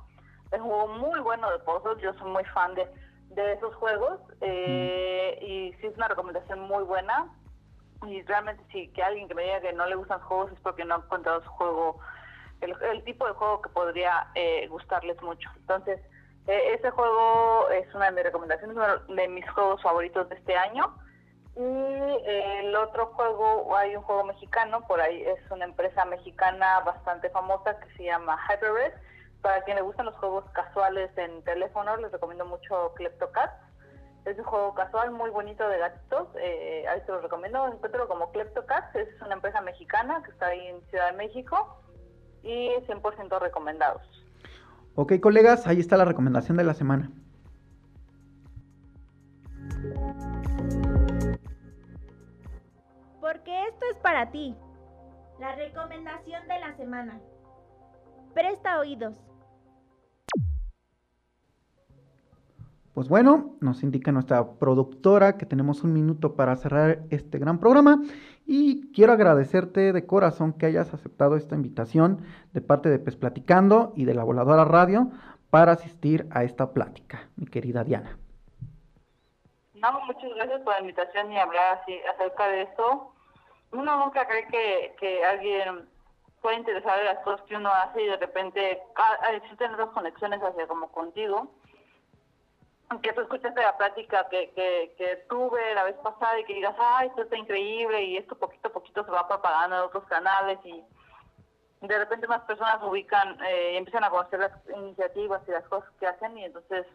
Es 0.52 0.62
un 0.62 0.68
juego 0.68 0.88
muy 0.90 1.20
bueno 1.22 1.50
de 1.50 1.58
pozos. 1.60 2.00
Yo 2.04 2.14
soy 2.14 2.30
muy 2.30 2.46
fan 2.54 2.76
de, 2.76 2.88
de 3.32 3.54
esos 3.54 3.74
juegos. 3.78 4.20
Eh, 4.42 5.40
y 5.42 5.74
sí 5.82 5.88
es 5.88 5.96
una 5.96 6.08
recomendación 6.08 6.60
muy 6.60 6.84
buena 6.84 7.34
y 8.08 8.22
realmente 8.24 8.64
si 8.72 8.88
que 8.90 9.04
alguien 9.04 9.28
que 9.28 9.36
me 9.36 9.44
diga 9.44 9.62
que 9.62 9.74
no 9.74 9.86
le 9.86 9.96
gustan 9.96 10.20
juegos 10.22 10.52
es 10.52 10.60
porque 10.62 10.86
no 10.86 10.96
ha 10.96 10.98
encontrado 10.98 11.44
su 11.44 11.50
juego, 11.50 12.00
el, 12.62 13.04
tipo 13.04 13.26
de 13.28 13.34
juego 13.34 13.62
que 13.62 13.70
podría 13.70 14.28
eh, 14.36 14.68
gustarles 14.68 15.22
mucho. 15.22 15.50
Entonces, 15.58 16.00
eh, 16.48 16.74
ese 16.74 16.92
juego 16.92 17.70
es 17.70 17.94
una 17.94 18.06
de 18.06 18.12
mis 18.12 18.24
recomendaciones, 18.24 18.76
uno 18.76 19.16
de 19.16 19.28
mis 19.28 19.50
juegos 19.52 19.82
favoritos 19.82 20.30
de 20.30 20.36
este 20.36 20.56
año. 20.56 20.96
Y 21.58 21.62
el 21.62 22.76
otro 22.76 23.08
juego, 23.08 23.78
hay 23.78 23.96
un 23.96 24.04
juego 24.04 24.26
mexicano, 24.26 24.86
por 24.88 25.00
ahí 25.00 25.24
es 25.24 25.40
una 25.52 25.64
empresa 25.64 26.04
mexicana 26.04 26.82
bastante 26.82 27.30
famosa 27.30 27.80
que 27.80 27.90
se 27.96 28.04
llama 28.04 28.38
HyperRed. 28.50 28.94
Para 29.42 29.62
quien 29.62 29.78
le 29.78 29.84
gustan 29.84 30.08
los 30.08 30.16
juegos 30.16 30.44
casuales 30.52 31.10
en 31.18 31.44
teléfono, 31.44 31.96
les 31.98 32.12
recomiendo 32.12 32.46
mucho 32.46 32.94
Kleptocat 32.96 33.52
es 34.26 34.38
un 34.40 34.44
juego 34.44 34.74
casual 34.74 35.12
muy 35.12 35.30
bonito 35.30 35.68
de 35.68 35.78
gatitos. 35.78 36.28
Eh, 36.40 36.86
ahí 36.90 37.00
se 37.06 37.12
lo 37.12 37.22
recomiendo. 37.22 37.68
Encuentro 37.68 38.08
como 38.08 38.32
Kleptocats. 38.32 38.96
Es 38.96 39.22
una 39.22 39.36
empresa 39.36 39.62
mexicana 39.62 40.24
que 40.24 40.32
está 40.32 40.48
ahí 40.48 40.68
en 40.68 40.82
Ciudad 40.90 41.12
de 41.12 41.18
México. 41.18 41.78
Y 42.44 42.70
100% 42.88 43.40
recomendados. 43.40 44.02
Ok, 44.96 45.20
colegas, 45.20 45.68
ahí 45.68 45.80
está 45.80 45.98
la 45.98 46.06
recomendación 46.06 46.58
de 46.58 46.64
la 46.64 46.74
semana. 46.74 47.12
Porque 53.20 53.68
esto 53.68 53.86
es 53.92 53.98
para 54.02 54.32
ti. 54.32 54.56
La 55.40 55.56
recomendación 55.56 56.48
de 56.48 56.60
la 56.60 56.76
semana. 56.78 57.20
Presta 58.34 58.80
oídos. 58.80 59.16
Pues 62.96 63.10
bueno, 63.10 63.58
nos 63.60 63.84
indica 63.84 64.14
nuestra 64.14 64.54
productora 64.58 65.38
que 65.38 65.46
tenemos 65.46 65.84
un 65.84 65.92
minuto 65.92 66.38
para 66.38 66.56
cerrar 66.56 67.00
este 67.10 67.40
gran 67.40 67.60
programa 67.60 68.02
y 68.48 68.90
quiero 68.94 69.12
agradecerte 69.12 69.92
de 69.92 70.06
corazón 70.06 70.54
que 70.54 70.68
hayas 70.68 70.94
aceptado 70.94 71.36
esta 71.36 71.56
invitación 71.56 72.26
de 72.54 72.62
parte 72.62 72.88
de 72.88 72.98
Pes 72.98 73.18
Platicando 73.18 73.92
y 73.98 74.06
de 74.06 74.14
la 74.14 74.24
Voladora 74.24 74.64
Radio 74.64 75.10
para 75.50 75.74
asistir 75.74 76.26
a 76.32 76.46
esta 76.46 76.72
plática, 76.72 77.28
mi 77.36 77.48
querida 77.48 77.84
Diana. 77.84 78.18
No, 79.74 80.00
muchas 80.06 80.34
gracias 80.34 80.62
por 80.62 80.76
la 80.76 80.80
invitación 80.80 81.34
y 81.34 81.38
hablar 81.38 81.82
así 81.82 82.00
acerca 82.16 82.48
de 82.48 82.62
esto. 82.62 83.12
Uno 83.74 84.06
nunca 84.06 84.26
cree 84.26 84.48
que, 84.48 84.96
que 85.02 85.22
alguien 85.26 85.90
puede 86.42 86.60
interesar 86.60 86.98
en 87.00 87.06
las 87.08 87.20
cosas 87.26 87.42
que 87.46 87.58
uno 87.58 87.70
hace 87.74 88.04
y 88.04 88.08
de 88.08 88.16
repente 88.16 88.82
existen 89.34 89.74
otras 89.74 89.90
conexiones 89.90 90.40
hacia 90.42 90.66
como 90.66 90.88
contigo 90.94 91.52
que 93.02 93.14
tú 93.14 93.22
escuchaste 93.22 93.62
la 93.62 93.78
plática 93.78 94.28
que, 94.30 94.52
que, 94.54 95.26
tuve 95.28 95.74
la 95.74 95.84
vez 95.84 95.96
pasada 95.98 96.40
y 96.40 96.46
que 96.46 96.54
digas, 96.54 96.76
ay, 96.80 97.08
esto 97.08 97.24
está 97.24 97.38
increíble 97.38 98.04
y 98.04 98.18
esto 98.18 98.36
poquito 98.36 98.68
a 98.68 98.74
poquito 98.74 99.04
se 99.04 99.12
va 99.12 99.28
propagando 99.28 99.76
en 99.76 99.82
otros 99.84 100.06
canales 100.06 100.60
y 100.64 100.84
de 101.82 101.98
repente 102.00 102.28
más 102.28 102.42
personas 102.42 102.82
ubican 102.84 103.38
eh, 103.44 103.74
y 103.74 103.78
empiezan 103.78 104.04
a 104.04 104.10
conocer 104.10 104.40
las 104.40 104.52
iniciativas 104.76 105.42
y 105.48 105.52
las 105.52 105.68
cosas 105.68 105.90
que 106.00 106.08
hacen 106.08 106.38
y 106.38 106.46
entonces 106.46 106.86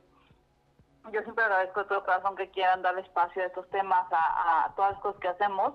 yo 1.13 1.23
siempre 1.23 1.45
agradezco 1.45 1.81
de 1.81 1.89
todo 1.89 2.05
corazón 2.05 2.37
que 2.37 2.51
quieran 2.51 2.83
darle 2.83 3.01
espacio 3.01 3.43
a 3.43 3.47
estos 3.47 3.69
temas, 3.71 4.07
a, 4.13 4.73
todas 4.77 4.93
las 4.93 5.01
cosas 5.01 5.21
que 5.21 5.29
hacemos, 5.29 5.75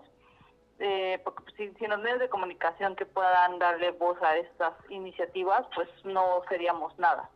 eh, 0.79 1.19
porque 1.23 1.43
pues, 1.43 1.55
si, 1.55 1.73
si 1.73 1.87
los 1.87 1.99
medios 1.99 2.19
de 2.19 2.29
comunicación 2.29 2.95
que 2.95 3.05
puedan 3.05 3.57
darle 3.59 3.91
voz 3.91 4.21
a 4.21 4.37
estas 4.37 4.73
iniciativas, 4.89 5.65
pues 5.73 5.89
no 6.03 6.41
seríamos 6.47 6.97
nada 6.99 7.29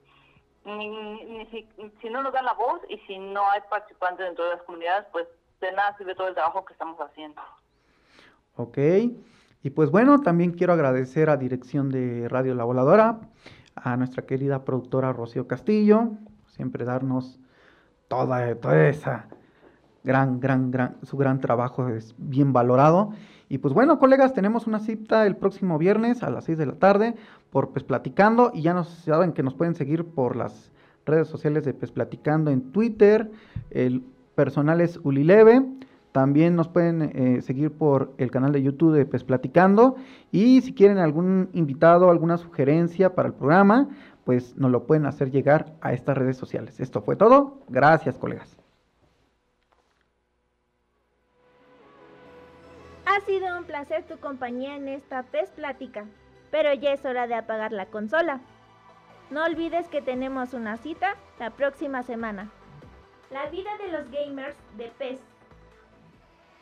ni, 0.66 1.46
si, 2.02 2.10
no 2.10 2.22
nos 2.22 2.34
dan 2.34 2.46
la 2.46 2.54
voz 2.54 2.82
y 2.90 2.98
si 3.00 3.18
no 3.18 3.50
hay 3.50 3.62
participantes 3.70 4.26
dentro 4.26 4.46
de 4.46 4.52
las 4.52 4.64
comunidades, 4.64 5.06
pues 5.12 5.28
de 5.62 5.72
nada 5.72 5.96
sirve 5.98 6.16
todo 6.16 6.28
el 6.28 6.34
trabajo 6.34 6.66
que 6.66 6.74
estamos 6.74 6.98
haciendo. 7.00 7.42
Ok, 8.56 8.78
y 9.64 9.70
pues 9.70 9.90
bueno, 9.90 10.22
también 10.22 10.52
quiero 10.52 10.74
agradecer 10.74 11.30
a 11.30 11.38
dirección 11.38 11.90
de 11.90 12.28
Radio 12.30 12.56
La 12.56 12.64
Voladora, 12.64 13.20
a 13.76 13.98
nuestra 13.98 14.26
querida 14.26 14.66
productora 14.66 15.14
Rocío 15.14 15.48
Castillo, 15.48 16.12
siempre 16.48 16.86
darnos 16.86 17.40
toda, 18.08 18.56
toda 18.56 18.90
esa 18.90 19.28
gran, 20.04 20.40
gran, 20.40 20.72
gran, 20.72 20.98
su 21.04 21.18
gran 21.18 21.40
trabajo 21.40 21.90
es 21.90 22.16
bien 22.18 22.54
valorado. 22.54 23.12
Y 23.50 23.58
pues 23.58 23.74
bueno, 23.74 23.98
colegas, 23.98 24.34
tenemos 24.34 24.68
una 24.68 24.80
cita 24.80 25.26
el 25.26 25.36
próximo 25.36 25.78
viernes 25.78 26.22
a 26.22 26.30
las 26.30 26.46
6 26.46 26.58
de 26.58 26.66
la 26.68 26.74
tarde 26.74 27.16
por 27.50 27.70
Pues 27.70 27.84
Platicando 27.84 28.52
y 28.54 28.62
ya 28.62 28.74
nos 28.74 28.90
saben 28.90 29.34
que 29.34 29.44
nos 29.44 29.56
pueden 29.56 29.76
seguir 29.76 30.06
por 30.06 30.36
las 30.36 30.72
redes 31.06 31.28
sociales 31.28 31.66
de 31.66 31.74
Pues 31.74 31.92
Platicando 31.92 32.52
en 32.52 32.72
Twitter, 32.72 33.32
el 33.72 34.04
personal 34.36 34.82
es 34.82 35.00
Ulileve, 35.04 35.66
también 36.12 36.56
nos 36.56 36.68
pueden 36.68 37.02
eh, 37.02 37.42
seguir 37.42 37.72
por 37.72 38.14
el 38.18 38.30
canal 38.30 38.52
de 38.52 38.62
YouTube 38.62 38.94
de 38.96 39.06
Pues 39.06 39.24
Platicando 39.24 39.96
y 40.32 40.62
si 40.62 40.74
quieren 40.74 41.00
algún 41.00 41.50
invitado, 41.54 42.12
alguna 42.12 42.38
sugerencia 42.38 43.16
para 43.16 43.30
el 43.30 43.34
programa, 43.34 43.90
pues 44.26 44.56
nos 44.58 44.70
lo 44.70 44.86
pueden 44.86 45.08
hacer 45.08 45.32
llegar 45.32 45.74
a 45.82 45.94
estas 45.94 46.18
redes 46.18 46.38
sociales. 46.38 46.80
Esto 46.80 47.02
fue 47.02 47.16
todo. 47.16 47.62
Gracias, 47.68 48.18
colegas. 48.20 48.59
Ha 53.12 53.22
sido 53.22 53.58
un 53.58 53.64
placer 53.64 54.04
tu 54.04 54.20
compañía 54.20 54.76
en 54.76 54.88
esta 54.88 55.24
PES 55.24 55.50
Plática, 55.50 56.06
pero 56.52 56.72
ya 56.76 56.94
es 56.94 57.04
hora 57.06 57.26
de 57.26 57.34
apagar 57.34 57.72
la 57.72 57.88
consola. 57.88 58.40
No 59.32 59.44
olvides 59.44 59.88
que 59.88 60.04
tenemos 60.04 60.54
una 60.54 60.78
cita 60.78 61.16
la 61.40 61.50
próxima 61.50 62.04
semana. 62.04 62.52
La 63.32 63.48
vida 63.48 63.72
de 63.80 63.92
los 63.92 64.12
gamers 64.12 64.56
de 64.78 64.92
PES. 65.00 65.20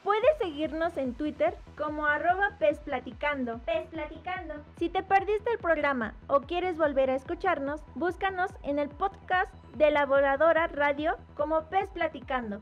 Puedes 0.05 0.37
seguirnos 0.37 0.95
en 0.95 1.15
Twitter 1.15 1.57
como 1.77 2.05
arroba 2.05 2.55
PES 2.59 2.79
Platicando. 2.79 3.59
PES 3.65 3.87
Platicando. 3.87 4.53
Si 4.77 4.87
te 4.87 5.03
perdiste 5.03 5.51
el 5.51 5.59
programa 5.59 6.13
o 6.27 6.39
quieres 6.39 6.77
volver 6.77 7.09
a 7.09 7.15
escucharnos, 7.15 7.81
búscanos 7.95 8.51
en 8.63 8.79
el 8.79 8.87
podcast 8.87 9.53
de 9.75 9.91
la 9.91 10.05
Voladora 10.05 10.67
Radio 10.67 11.17
como 11.35 11.63
PES 11.63 11.89
Platicando. 11.89 12.61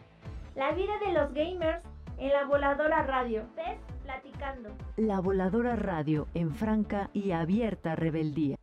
La 0.55 0.71
vida 0.71 0.93
de 1.05 1.11
los 1.11 1.33
gamers 1.33 1.83
en 2.17 2.31
la 2.31 2.45
voladora 2.45 3.03
radio. 3.03 3.43
PES 3.55 3.77
platicando. 4.03 4.69
La 4.95 5.19
voladora 5.19 5.75
radio 5.75 6.29
en 6.33 6.55
franca 6.55 7.09
y 7.11 7.31
abierta 7.31 7.97
rebeldía. 7.97 8.55